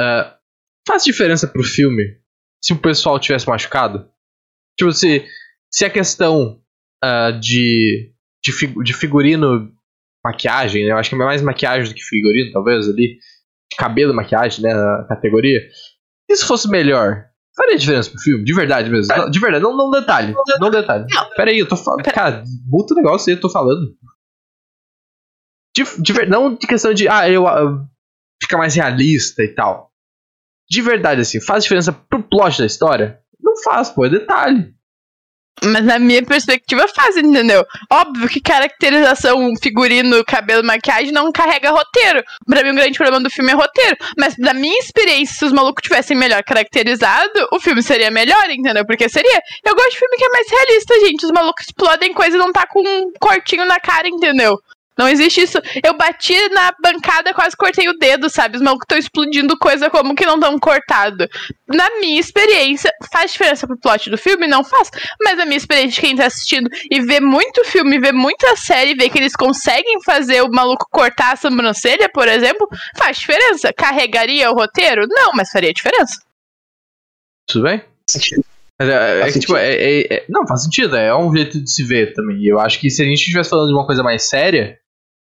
Uh, 0.00 0.34
faz 0.86 1.04
diferença 1.04 1.46
pro 1.46 1.62
filme 1.62 2.20
se 2.62 2.72
o 2.72 2.78
pessoal 2.78 3.18
tivesse 3.18 3.48
machucado? 3.48 4.08
Tipo, 4.78 4.92
se, 4.92 5.26
se 5.70 5.84
a 5.84 5.90
questão 5.90 6.60
uh, 7.04 7.38
de, 7.40 8.12
de, 8.44 8.52
fig, 8.52 8.74
de 8.82 8.94
figurino, 8.94 9.72
maquiagem, 10.24 10.84
né? 10.84 10.92
eu 10.92 10.98
acho 10.98 11.10
que 11.10 11.16
é 11.16 11.18
mais 11.18 11.42
maquiagem 11.42 11.88
do 11.88 11.94
que 11.94 12.04
figurino, 12.04 12.52
talvez, 12.52 12.88
ali. 12.88 13.18
Cabelo, 13.78 14.14
maquiagem, 14.14 14.62
né? 14.62 14.74
Na 14.74 15.06
categoria. 15.08 15.60
Se 16.30 16.44
fosse 16.44 16.68
melhor? 16.68 17.29
Faria 17.56 17.76
diferença 17.76 18.10
pro 18.10 18.20
filme, 18.20 18.44
de 18.44 18.54
verdade 18.54 18.88
mesmo. 18.90 19.30
De 19.30 19.38
verdade, 19.40 19.62
não, 19.62 19.76
não 19.76 19.90
detalhe. 19.90 20.34
Não 20.60 20.70
detalhe. 20.70 21.06
Pera 21.36 21.50
aí, 21.50 21.58
eu 21.58 21.68
tô 21.68 21.76
falando. 21.76 22.04
Cara, 22.04 22.44
muito 22.66 22.94
negócio 22.94 23.28
aí, 23.28 23.36
eu 23.36 23.40
tô 23.40 23.50
falando. 23.50 23.94
De, 25.76 25.84
de, 26.00 26.26
não 26.26 26.54
de 26.54 26.66
questão 26.66 26.94
de, 26.94 27.08
ah, 27.08 27.28
eu. 27.28 27.44
Uh, 27.44 27.86
fica 28.42 28.56
mais 28.56 28.74
realista 28.74 29.42
e 29.42 29.48
tal. 29.48 29.90
De 30.68 30.80
verdade, 30.80 31.20
assim, 31.20 31.40
faz 31.40 31.64
diferença 31.64 31.92
pro 31.92 32.22
plot 32.22 32.58
da 32.58 32.66
história? 32.66 33.20
Não 33.40 33.60
faz, 33.62 33.90
pô, 33.90 34.06
é 34.06 34.08
detalhe. 34.08 34.74
Mas 35.64 35.84
na 35.84 35.98
minha 35.98 36.22
perspectiva 36.24 36.86
faz, 36.88 37.16
entendeu? 37.16 37.64
Óbvio 37.90 38.28
que 38.28 38.40
caracterização, 38.40 39.52
figurino, 39.62 40.24
cabelo, 40.24 40.64
maquiagem 40.64 41.12
não 41.12 41.30
carrega 41.30 41.70
roteiro. 41.70 42.22
Pra 42.46 42.62
mim, 42.62 42.70
o 42.70 42.74
grande 42.74 42.96
problema 42.96 43.22
do 43.22 43.30
filme 43.30 43.52
é 43.52 43.54
roteiro. 43.54 43.96
Mas 44.18 44.34
da 44.36 44.54
minha 44.54 44.78
experiência, 44.78 45.36
se 45.36 45.44
os 45.44 45.52
malucos 45.52 45.82
tivessem 45.82 46.16
melhor 46.16 46.42
caracterizado, 46.42 47.48
o 47.52 47.60
filme 47.60 47.82
seria 47.82 48.10
melhor, 48.10 48.48
entendeu? 48.50 48.84
Porque 48.86 49.08
seria. 49.08 49.40
Eu 49.64 49.74
gosto 49.74 49.90
de 49.90 49.98
filme 49.98 50.16
que 50.16 50.24
é 50.24 50.28
mais 50.30 50.46
realista, 50.50 51.00
gente. 51.00 51.26
Os 51.26 51.32
malucos 51.32 51.66
explodem 51.66 52.14
coisa 52.14 52.36
e 52.36 52.38
não 52.38 52.52
tá 52.52 52.66
com 52.66 52.80
um 52.80 53.10
cortinho 53.20 53.64
na 53.66 53.78
cara, 53.78 54.08
entendeu? 54.08 54.58
Não 55.00 55.08
existe 55.08 55.40
isso. 55.40 55.56
Eu 55.82 55.96
bati 55.96 56.36
na 56.50 56.74
bancada, 56.78 57.32
quase 57.32 57.56
cortei 57.56 57.88
o 57.88 57.94
dedo, 57.94 58.28
sabe? 58.28 58.58
Os 58.58 58.62
malucos 58.62 58.84
estão 58.84 58.98
explodindo 58.98 59.56
coisa 59.56 59.88
como 59.88 60.14
que 60.14 60.26
não 60.26 60.34
estão 60.34 60.58
cortado. 60.58 61.26
Na 61.66 61.88
minha 62.00 62.20
experiência, 62.20 62.92
faz 63.10 63.32
diferença 63.32 63.66
pro 63.66 63.80
plot 63.80 64.10
do 64.10 64.18
filme? 64.18 64.46
Não 64.46 64.62
faz. 64.62 64.90
Mas 65.24 65.38
a 65.38 65.46
minha 65.46 65.56
experiência 65.56 65.92
de 65.92 66.00
quem 66.02 66.14
tá 66.14 66.26
assistindo 66.26 66.68
e 66.90 67.00
vê 67.00 67.18
muito 67.18 67.64
filme, 67.64 67.98
vê 67.98 68.12
muita 68.12 68.54
série, 68.56 68.94
vê 68.94 69.08
que 69.08 69.16
eles 69.16 69.34
conseguem 69.34 70.02
fazer 70.04 70.42
o 70.42 70.50
maluco 70.50 70.86
cortar 70.90 71.32
a 71.32 71.36
sobrancelha, 71.36 72.10
por 72.12 72.28
exemplo, 72.28 72.68
faz 72.94 73.16
diferença. 73.16 73.72
Carregaria 73.72 74.50
o 74.50 74.54
roteiro? 74.54 75.06
Não, 75.08 75.32
mas 75.32 75.48
faria 75.50 75.72
diferença. 75.72 76.20
Tudo 77.46 77.64
bem? 77.64 77.82
É, 78.78 79.28
é, 79.28 79.32
tipo, 79.32 79.56
é, 79.56 79.74
é, 79.74 80.14
é, 80.14 80.24
não, 80.28 80.46
faz 80.46 80.64
sentido, 80.64 80.94
é 80.94 81.14
um 81.14 81.34
jeito 81.34 81.58
de 81.58 81.70
se 81.70 81.82
ver 81.84 82.12
também. 82.12 82.44
Eu 82.44 82.58
acho 82.58 82.78
que 82.78 82.90
se 82.90 83.00
a 83.00 83.04
gente 83.06 83.18
estivesse 83.18 83.48
falando 83.48 83.68
de 83.68 83.74
uma 83.74 83.86
coisa 83.86 84.02
mais 84.02 84.28
séria, 84.28 84.78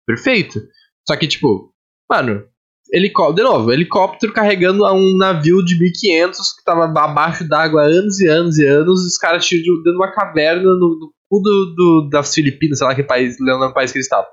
perfeito. 0.06 0.60
Só 1.08 1.16
que, 1.16 1.28
tipo, 1.28 1.74
mano, 2.10 2.44
helicóptero, 2.92 3.36
de 3.36 3.54
novo, 3.54 3.72
helicóptero 3.72 4.34
carregando 4.34 4.86
um 4.86 5.18
navio 5.18 5.64
de 5.64 5.78
1500 5.78 6.54
que 6.54 6.64
tava 6.64 6.86
abaixo 6.86 7.48
d'água 7.48 7.84
há 7.84 7.86
anos 7.86 8.20
e 8.20 8.28
anos 8.28 8.58
e 8.58 8.66
anos, 8.66 9.06
os 9.06 9.18
caras 9.18 9.46
tiram 9.46 9.76
dentro 9.78 9.92
de 9.92 9.98
uma 9.98 10.12
caverna 10.12 10.64
no, 10.64 11.00
no 11.00 11.14
cu 11.30 11.42
do, 11.42 11.74
do, 11.76 12.10
das 12.10 12.34
Filipinas, 12.34 12.80
sei 12.80 12.88
lá 12.88 12.96
que 12.96 13.04
país, 13.04 13.38
lembro 13.40 13.74
país 13.74 13.92
que 13.92 13.98
eles 13.98 14.06
estavam. 14.06 14.28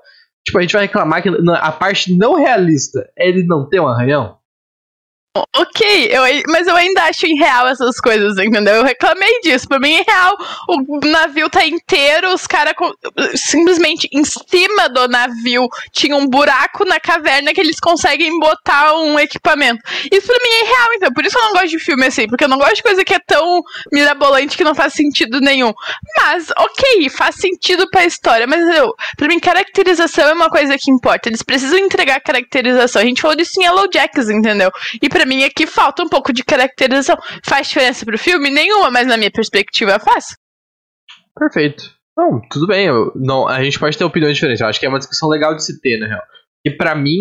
Tipo, 0.45 0.57
a 0.57 0.61
gente 0.61 0.73
vai 0.73 0.83
reclamar 0.83 1.23
que 1.23 1.29
a 1.29 1.71
parte 1.71 2.15
não 2.17 2.35
realista 2.35 3.09
é 3.17 3.29
ele 3.29 3.43
não 3.43 3.67
ter 3.67 3.79
um 3.79 3.87
arranhão? 3.87 4.37
Ok, 5.35 6.09
eu, 6.11 6.21
mas 6.49 6.67
eu 6.67 6.75
ainda 6.75 7.05
acho 7.05 7.25
irreal 7.25 7.67
essas 7.67 7.99
coisas, 7.99 8.37
entendeu? 8.37 8.75
Eu 8.75 8.83
reclamei 8.83 9.39
disso. 9.41 9.67
Pra 9.67 9.79
mim 9.79 9.91
é 9.95 10.03
real. 10.03 10.37
O 10.67 10.99
navio 11.07 11.49
tá 11.49 11.65
inteiro, 11.65 12.31
os 12.31 12.45
caras 12.45 12.75
simplesmente 13.33 14.07
em 14.13 14.23
cima 14.23 14.89
do 14.89 15.07
navio 15.07 15.67
tinha 15.91 16.15
um 16.15 16.27
buraco 16.27 16.85
na 16.85 16.99
caverna 16.99 17.51
que 17.51 17.59
eles 17.59 17.79
conseguem 17.79 18.37
botar 18.39 18.93
um 18.93 19.17
equipamento. 19.17 19.81
Isso 20.11 20.27
pra 20.27 20.37
mim 20.43 20.55
é 20.55 20.63
real, 20.65 20.93
então. 20.93 21.11
Por 21.11 21.25
isso 21.25 21.35
eu 21.35 21.43
não 21.45 21.53
gosto 21.53 21.69
de 21.69 21.79
filme 21.79 22.05
assim, 22.05 22.27
porque 22.27 22.43
eu 22.43 22.49
não 22.49 22.59
gosto 22.59 22.75
de 22.75 22.83
coisa 22.83 23.03
que 23.03 23.15
é 23.15 23.19
tão 23.19 23.63
mirabolante 23.91 24.55
que 24.55 24.63
não 24.63 24.75
faz 24.75 24.93
sentido 24.93 25.41
nenhum. 25.41 25.73
Mas, 26.15 26.51
ok, 26.55 27.09
faz 27.09 27.37
sentido 27.37 27.89
pra 27.89 28.05
história. 28.05 28.45
Mas 28.45 28.61
eu, 28.75 28.93
pra 29.17 29.27
mim, 29.27 29.39
caracterização 29.39 30.29
é 30.29 30.33
uma 30.33 30.49
coisa 30.49 30.77
que 30.77 30.91
importa. 30.91 31.27
Eles 31.27 31.41
precisam 31.41 31.79
entregar 31.79 32.21
caracterização. 32.21 33.01
A 33.01 33.05
gente 33.05 33.19
falou 33.19 33.35
disso 33.35 33.59
em 33.59 33.63
Yellow 33.63 33.87
Jacks, 33.91 34.29
entendeu? 34.29 34.71
E 35.01 35.09
pra 35.09 35.22
mim 35.25 35.43
aqui 35.43 35.65
falta 35.67 36.03
um 36.03 36.09
pouco 36.09 36.33
de 36.33 36.43
caracterização. 36.43 37.17
Faz 37.45 37.67
diferença 37.67 38.05
pro 38.05 38.17
filme? 38.17 38.49
Nenhuma, 38.49 38.91
mas 38.91 39.07
na 39.07 39.17
minha 39.17 39.31
perspectiva 39.31 39.99
faz. 39.99 40.35
Perfeito. 41.37 41.83
Não, 42.17 42.39
tudo 42.49 42.67
bem. 42.67 42.87
Eu, 42.87 43.11
não, 43.15 43.47
a 43.47 43.63
gente 43.63 43.79
pode 43.79 43.97
ter 43.97 44.03
opiniões 44.03 44.35
diferentes. 44.35 44.61
Eu 44.61 44.67
acho 44.67 44.79
que 44.79 44.85
é 44.85 44.89
uma 44.89 44.99
discussão 44.99 45.29
legal 45.29 45.55
de 45.55 45.63
se 45.63 45.81
ter, 45.81 45.97
na 45.99 46.07
real. 46.07 46.23
E 46.65 46.71
para 46.71 46.95
mim, 46.95 47.17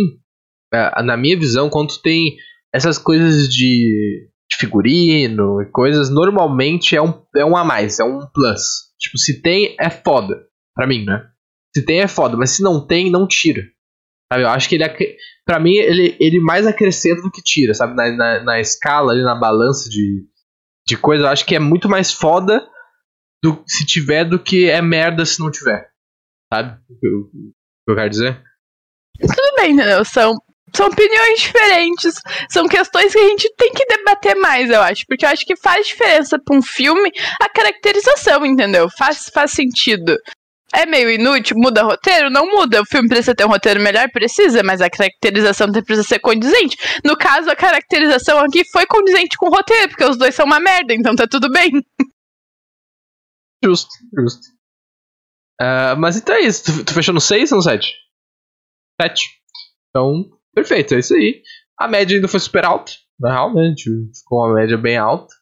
é, 0.72 1.02
na 1.02 1.16
minha 1.16 1.38
visão, 1.38 1.70
quando 1.70 2.00
tem 2.00 2.36
essas 2.72 2.98
coisas 2.98 3.48
de, 3.48 4.28
de 4.50 4.56
figurino 4.58 5.60
e 5.62 5.70
coisas, 5.70 6.10
normalmente 6.10 6.94
é 6.96 7.02
um, 7.02 7.22
é 7.36 7.44
um 7.44 7.56
a 7.56 7.64
mais, 7.64 7.98
é 7.98 8.04
um 8.04 8.20
plus. 8.32 8.92
Tipo, 8.98 9.18
se 9.18 9.40
tem, 9.42 9.74
é 9.80 9.90
foda. 9.90 10.46
Pra 10.74 10.86
mim, 10.86 11.04
né? 11.04 11.26
Se 11.74 11.84
tem, 11.84 12.00
é 12.00 12.08
foda. 12.08 12.36
Mas 12.36 12.50
se 12.50 12.62
não 12.62 12.86
tem, 12.86 13.10
não 13.10 13.26
tira. 13.26 13.62
Sabe? 14.32 14.44
Eu 14.44 14.48
acho 14.48 14.68
que 14.68 14.76
ele, 14.76 14.84
para 15.44 15.58
mim, 15.58 15.74
ele, 15.74 16.16
ele 16.20 16.40
mais 16.40 16.66
acrescenta 16.66 17.22
do 17.22 17.30
que 17.30 17.42
tira, 17.42 17.74
sabe? 17.74 17.94
Na, 17.94 18.10
na, 18.12 18.44
na, 18.44 18.60
escala, 18.60 19.12
ali 19.12 19.22
na 19.22 19.34
balança 19.34 19.88
de, 19.88 20.24
de 20.86 20.96
coisa, 20.96 21.24
eu 21.24 21.28
acho 21.28 21.44
que 21.44 21.54
é 21.54 21.58
muito 21.58 21.88
mais 21.88 22.12
foda 22.12 22.66
do, 23.42 23.62
se 23.66 23.84
tiver 23.84 24.24
do 24.24 24.38
que 24.38 24.70
é 24.70 24.80
merda 24.80 25.24
se 25.24 25.40
não 25.40 25.50
tiver. 25.50 25.90
Sabe? 26.52 26.80
O 26.88 26.98
que 26.98 27.06
eu, 27.06 27.30
eu 27.88 27.94
quero 27.96 28.10
dizer? 28.10 28.42
Tudo 29.18 29.56
bem, 29.56 29.72
entendeu? 29.72 30.04
São, 30.04 30.36
são 30.74 30.86
opiniões 30.86 31.40
diferentes, 31.40 32.14
são 32.48 32.68
questões 32.68 33.12
que 33.12 33.18
a 33.18 33.28
gente 33.28 33.52
tem 33.56 33.72
que 33.72 33.84
debater 33.86 34.36
mais, 34.36 34.70
eu 34.70 34.80
acho. 34.80 35.04
Porque 35.08 35.24
eu 35.24 35.30
acho 35.30 35.44
que 35.44 35.56
faz 35.56 35.86
diferença 35.88 36.38
pra 36.38 36.56
um 36.56 36.62
filme 36.62 37.10
a 37.40 37.48
caracterização, 37.48 38.46
entendeu? 38.46 38.88
Faz, 38.96 39.28
faz 39.32 39.50
sentido. 39.50 40.16
É 40.74 40.86
meio 40.86 41.10
inútil? 41.10 41.56
Muda 41.58 41.82
roteiro? 41.82 42.30
Não 42.30 42.46
muda. 42.46 42.80
O 42.80 42.86
filme 42.86 43.08
precisa 43.08 43.34
ter 43.34 43.44
um 43.44 43.48
roteiro 43.48 43.80
melhor? 43.80 44.10
Precisa, 44.10 44.62
mas 44.62 44.80
a 44.80 44.88
caracterização 44.88 45.70
precisa 45.70 46.02
ser 46.02 46.18
condizente. 46.18 46.76
No 47.04 47.16
caso, 47.16 47.50
a 47.50 47.56
caracterização 47.56 48.38
aqui 48.38 48.64
foi 48.72 48.86
condizente 48.86 49.36
com 49.36 49.48
o 49.48 49.50
roteiro, 49.50 49.88
porque 49.88 50.04
os 50.04 50.16
dois 50.16 50.34
são 50.34 50.46
uma 50.46 50.58
merda, 50.58 50.94
então 50.94 51.14
tá 51.14 51.26
tudo 51.26 51.50
bem. 51.50 51.70
Justo, 53.64 53.90
justo. 54.18 54.42
Uh, 55.60 55.94
mas 55.96 56.16
então 56.16 56.34
é 56.34 56.40
isso. 56.40 56.64
Tu, 56.64 56.84
tu 56.84 56.92
fechou 56.92 57.14
no 57.14 57.20
6 57.20 57.52
ou 57.52 57.58
no 57.58 57.62
7? 57.62 57.94
7. 59.00 59.30
Então, 59.88 60.28
perfeito, 60.52 60.94
é 60.94 60.98
isso 60.98 61.14
aí. 61.14 61.42
A 61.78 61.86
média 61.86 62.16
ainda 62.16 62.26
foi 62.26 62.40
super 62.40 62.64
alta, 62.64 62.90
na 63.20 63.30
real, 63.30 63.54
né? 63.54 63.62
A 63.62 63.68
gente 63.68 63.88
ficou 64.18 64.44
uma 64.44 64.54
média 64.54 64.76
bem 64.76 64.96
alta. 64.96 65.32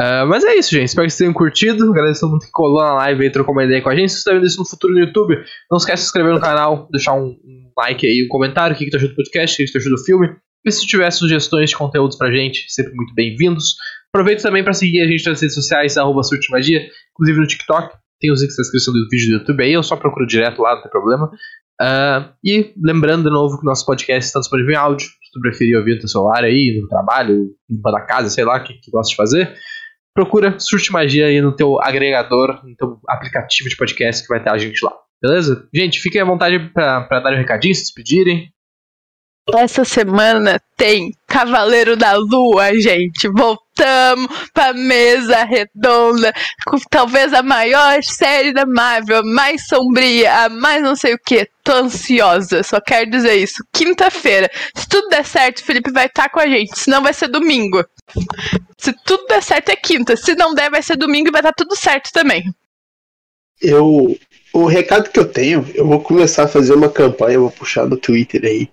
Uh, 0.00 0.24
mas 0.28 0.44
é 0.44 0.54
isso, 0.54 0.70
gente. 0.70 0.84
Espero 0.84 1.06
que 1.06 1.10
vocês 1.10 1.18
tenham 1.18 1.32
curtido. 1.32 1.90
Agradeço 1.90 2.20
todo 2.20 2.30
mundo 2.30 2.44
que 2.44 2.52
colou 2.52 2.80
na 2.80 2.94
live 2.94 3.26
e 3.26 3.30
trocou 3.30 3.52
uma 3.52 3.64
ideia 3.64 3.82
com 3.82 3.88
a 3.88 3.96
gente. 3.96 4.10
Se 4.10 4.14
você 4.14 4.20
está 4.20 4.32
vendo 4.32 4.46
isso 4.46 4.58
no 4.58 4.64
futuro 4.64 4.94
no 4.94 5.00
YouTube, 5.00 5.36
não 5.68 5.76
esquece 5.76 5.96
de 5.96 6.00
se 6.02 6.06
inscrever 6.06 6.32
no 6.32 6.40
canal, 6.40 6.88
deixar 6.92 7.14
um, 7.14 7.30
um 7.30 7.72
like 7.76 8.06
aí, 8.06 8.24
um 8.24 8.28
comentário, 8.28 8.76
o 8.76 8.78
que, 8.78 8.84
que 8.84 8.90
tu 8.92 8.98
do 8.98 9.14
podcast, 9.16 9.54
o 9.54 9.66
que, 9.66 9.72
que 9.72 9.84
tu 9.84 9.90
do 9.90 9.98
filme. 10.04 10.28
E 10.64 10.70
se 10.70 10.86
tiver 10.86 11.10
sugestões 11.10 11.70
de 11.70 11.76
conteúdos 11.76 12.16
pra 12.16 12.30
gente, 12.30 12.64
sempre 12.68 12.92
muito 12.94 13.12
bem-vindos. 13.12 13.74
Aproveito 14.14 14.40
também 14.40 14.62
para 14.62 14.72
seguir 14.72 15.00
a 15.00 15.06
gente 15.06 15.28
nas 15.28 15.40
redes 15.40 15.54
sociais, 15.54 15.96
arroba 15.96 16.20
Magia, 16.50 16.80
inclusive 17.12 17.40
no 17.40 17.46
TikTok. 17.46 17.96
Tem 18.20 18.30
os 18.30 18.40
links 18.40 18.56
na 18.56 18.62
descrição 18.62 18.94
do 18.94 19.08
vídeo 19.10 19.28
do 19.28 19.38
YouTube 19.38 19.62
aí, 19.64 19.72
eu 19.72 19.82
só 19.82 19.96
procuro 19.96 20.26
direto 20.26 20.62
lá, 20.62 20.76
não 20.76 20.82
tem 20.82 20.90
problema. 20.90 21.26
Uh, 21.80 22.32
e 22.44 22.72
lembrando 22.84 23.24
de 23.24 23.30
novo 23.30 23.58
que 23.58 23.66
nosso 23.66 23.84
podcast 23.84 24.26
está 24.26 24.38
disponível 24.38 24.72
em 24.72 24.76
áudio. 24.76 25.06
Se 25.06 25.32
tu 25.32 25.40
preferir 25.40 25.76
ouvir 25.76 25.94
no 25.94 26.00
teu 26.00 26.08
celular 26.08 26.44
aí, 26.44 26.78
no 26.80 26.88
trabalho, 26.88 27.48
limpando 27.68 27.96
a 27.96 28.00
casa, 28.00 28.30
sei 28.30 28.44
lá, 28.44 28.58
o 28.58 28.64
que 28.64 28.74
tu 28.74 28.90
gosta 28.92 29.10
de 29.10 29.16
fazer 29.16 29.54
procura 30.18 30.58
Surte 30.58 30.90
Magia 30.90 31.26
aí 31.26 31.40
no 31.40 31.54
teu 31.54 31.80
agregador, 31.80 32.60
no 32.64 32.74
teu 32.74 32.98
aplicativo 33.06 33.68
de 33.68 33.76
podcast 33.76 34.20
que 34.20 34.28
vai 34.28 34.42
ter 34.42 34.50
a 34.50 34.58
gente 34.58 34.84
lá. 34.84 34.92
Beleza? 35.22 35.68
Gente, 35.72 36.00
fiquem 36.00 36.20
à 36.20 36.24
vontade 36.24 36.58
para 36.70 37.20
dar 37.20 37.32
um 37.32 37.36
recadinho, 37.36 37.72
se 37.72 37.82
despedirem. 37.82 38.52
Essa 39.54 39.84
semana 39.84 40.60
tem 40.76 41.12
Cavaleiro 41.24 41.96
da 41.96 42.16
Lua, 42.16 42.74
gente. 42.80 43.28
Voltamos 43.78 44.50
pra 44.52 44.72
mesa 44.72 45.44
redonda, 45.44 46.32
com 46.66 46.78
talvez 46.90 47.32
a 47.32 47.42
maior 47.42 48.02
série 48.02 48.52
da 48.52 48.66
Marvel, 48.66 49.18
a 49.18 49.22
mais 49.22 49.68
sombria, 49.68 50.44
a 50.44 50.48
mais 50.48 50.82
não 50.82 50.96
sei 50.96 51.14
o 51.14 51.18
que. 51.18 51.48
Tô 51.62 51.72
ansiosa, 51.72 52.62
só 52.64 52.80
quero 52.80 53.08
dizer 53.10 53.36
isso. 53.36 53.64
Quinta-feira, 53.72 54.50
se 54.74 54.88
tudo 54.88 55.08
der 55.08 55.24
certo, 55.24 55.58
o 55.58 55.64
Felipe 55.64 55.92
vai 55.92 56.06
estar 56.06 56.24
tá 56.24 56.28
com 56.28 56.40
a 56.40 56.48
gente, 56.48 56.76
senão 56.76 57.02
vai 57.02 57.12
ser 57.12 57.28
domingo. 57.28 57.84
Se 58.76 58.92
tudo 59.04 59.26
der 59.26 59.42
certo 59.42 59.68
é 59.68 59.76
quinta, 59.76 60.16
se 60.16 60.34
não 60.34 60.54
der 60.54 60.70
vai 60.70 60.82
ser 60.82 60.96
domingo 60.96 61.28
e 61.28 61.32
vai 61.32 61.40
estar 61.40 61.52
tá 61.52 61.64
tudo 61.64 61.76
certo 61.76 62.10
também. 62.12 62.42
Eu, 63.60 64.18
o 64.52 64.66
recado 64.66 65.10
que 65.10 65.20
eu 65.20 65.30
tenho, 65.30 65.68
eu 65.74 65.86
vou 65.86 66.00
começar 66.00 66.44
a 66.44 66.48
fazer 66.48 66.74
uma 66.74 66.88
campanha, 66.88 67.34
eu 67.34 67.42
vou 67.42 67.50
puxar 67.50 67.86
no 67.86 67.96
Twitter 67.96 68.44
aí 68.44 68.68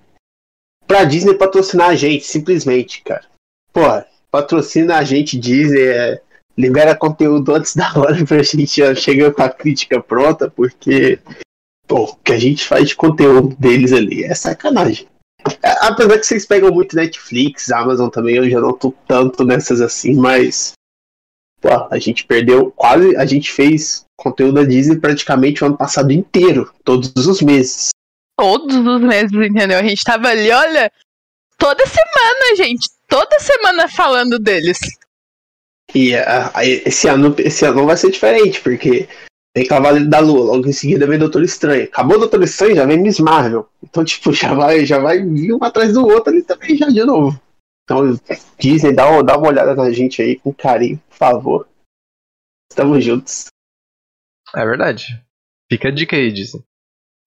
pra 0.88 1.04
Disney 1.04 1.34
patrocinar 1.34 1.90
a 1.90 1.96
gente, 1.96 2.26
simplesmente, 2.26 3.02
cara. 3.04 3.26
Porra, 3.74 4.08
patrocina 4.36 4.98
a 4.98 5.04
gente, 5.04 5.40
Disney, 5.40 5.88
é, 5.88 6.22
libera 6.58 6.94
conteúdo 6.94 7.56
antes 7.56 7.74
da 7.74 7.92
hora 7.96 8.26
pra 8.26 8.44
gente 8.44 8.96
chegar 8.96 9.34
com 9.34 9.42
a 9.42 9.50
crítica 9.50 10.02
pronta, 10.02 10.50
porque 10.50 11.20
pô, 11.88 12.04
o 12.04 12.16
que 12.18 12.34
a 12.34 12.40
gente 12.40 12.66
faz 12.66 12.90
de 12.90 12.96
conteúdo 12.96 13.56
deles 13.58 13.94
ali 13.94 14.26
é 14.26 14.36
sacanagem. 14.36 15.08
É, 15.64 15.88
apesar 15.88 16.18
que 16.18 16.26
vocês 16.26 16.46
pegam 16.46 16.72
muito 16.72 16.96
Netflix, 16.96 17.72
Amazon 17.72 18.10
também, 18.10 18.36
eu 18.36 18.50
já 18.50 18.60
não 18.60 18.74
tô 18.74 18.94
tanto 19.08 19.46
nessas 19.46 19.80
assim, 19.80 20.16
mas 20.16 20.74
pô, 21.62 21.70
a 21.90 21.98
gente 21.98 22.26
perdeu 22.26 22.72
quase, 22.76 23.16
a 23.16 23.26
gente 23.26 23.52
fez 23.52 24.04
conteúdo 24.18 24.56
da 24.56 24.64
Disney 24.64 25.00
praticamente 25.00 25.64
o 25.64 25.68
ano 25.68 25.78
passado 25.78 26.12
inteiro, 26.12 26.74
todos 26.84 27.12
os 27.16 27.42
meses 27.42 27.90
todos 28.38 28.76
os 28.76 29.02
meses, 29.02 29.32
entendeu? 29.32 29.80
A 29.80 29.84
gente 29.84 30.04
tava 30.04 30.28
ali, 30.28 30.52
olha, 30.52 30.92
toda 31.58 31.86
semana, 31.86 32.56
gente, 32.58 32.90
toda 33.08 33.40
semana 33.40 33.88
falando 33.88 34.40
deles. 34.40 34.80
E 35.94 36.16
uh, 36.16 36.52
esse 36.86 37.08
ano, 37.08 37.36
esse 37.38 37.66
ano 37.66 37.86
vai 37.86 37.96
ser 37.96 38.12
diferente, 38.12 38.60
porque 38.62 39.08
tem 39.56 39.66
Cavaleiro 39.66 40.10
da 40.10 40.20
Lua, 40.20 40.54
logo 40.54 40.68
em 40.68 40.74
seguida 40.74 41.08
vem 41.08 41.18
Doutor 41.18 41.42
Estranho. 41.44 41.86
Acabou 41.86 42.20
Doutor 42.20 42.44
Estranho, 42.44 42.76
já 42.76 42.86
vem 42.86 43.02
Miss 43.02 43.20
Marvel. 43.20 43.70
Então, 43.82 44.04
tipo, 44.04 44.32
já 44.34 44.54
vai, 44.54 44.86
já 44.86 45.00
vai 45.00 45.24
vir 45.24 45.54
um 45.54 45.64
atrás 45.64 45.94
do 45.94 46.06
outro 46.06 46.34
ali 46.34 46.44
também 46.44 46.76
já 46.76 46.88
de 46.88 47.06
novo. 47.06 47.40
Então, 47.84 48.20
Disney, 48.60 48.94
dá 48.94 49.10
uma, 49.10 49.24
dá 49.24 49.38
uma 49.38 49.48
olhada 49.48 49.76
na 49.76 49.92
gente 49.92 50.22
aí 50.22 50.38
com 50.38 50.54
carinho, 50.54 51.02
por 51.08 51.16
favor. 51.16 51.68
Estamos 52.70 53.06
juntos. 53.06 53.46
É 54.54 54.66
verdade. 54.66 55.24
Fica 55.72 55.88
a 55.88 55.92
dica 55.92 56.16
aí, 56.16 56.32
Disney. 56.32 56.64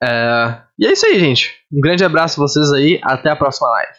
É... 0.02 0.62
E 0.78 0.86
é 0.86 0.92
isso 0.92 1.06
aí, 1.06 1.18
gente. 1.18 1.64
Um 1.72 1.80
grande 1.80 2.04
abraço 2.04 2.40
a 2.40 2.46
vocês 2.46 2.72
aí. 2.72 3.00
Até 3.02 3.30
a 3.30 3.36
próxima 3.36 3.68
live. 3.70 3.98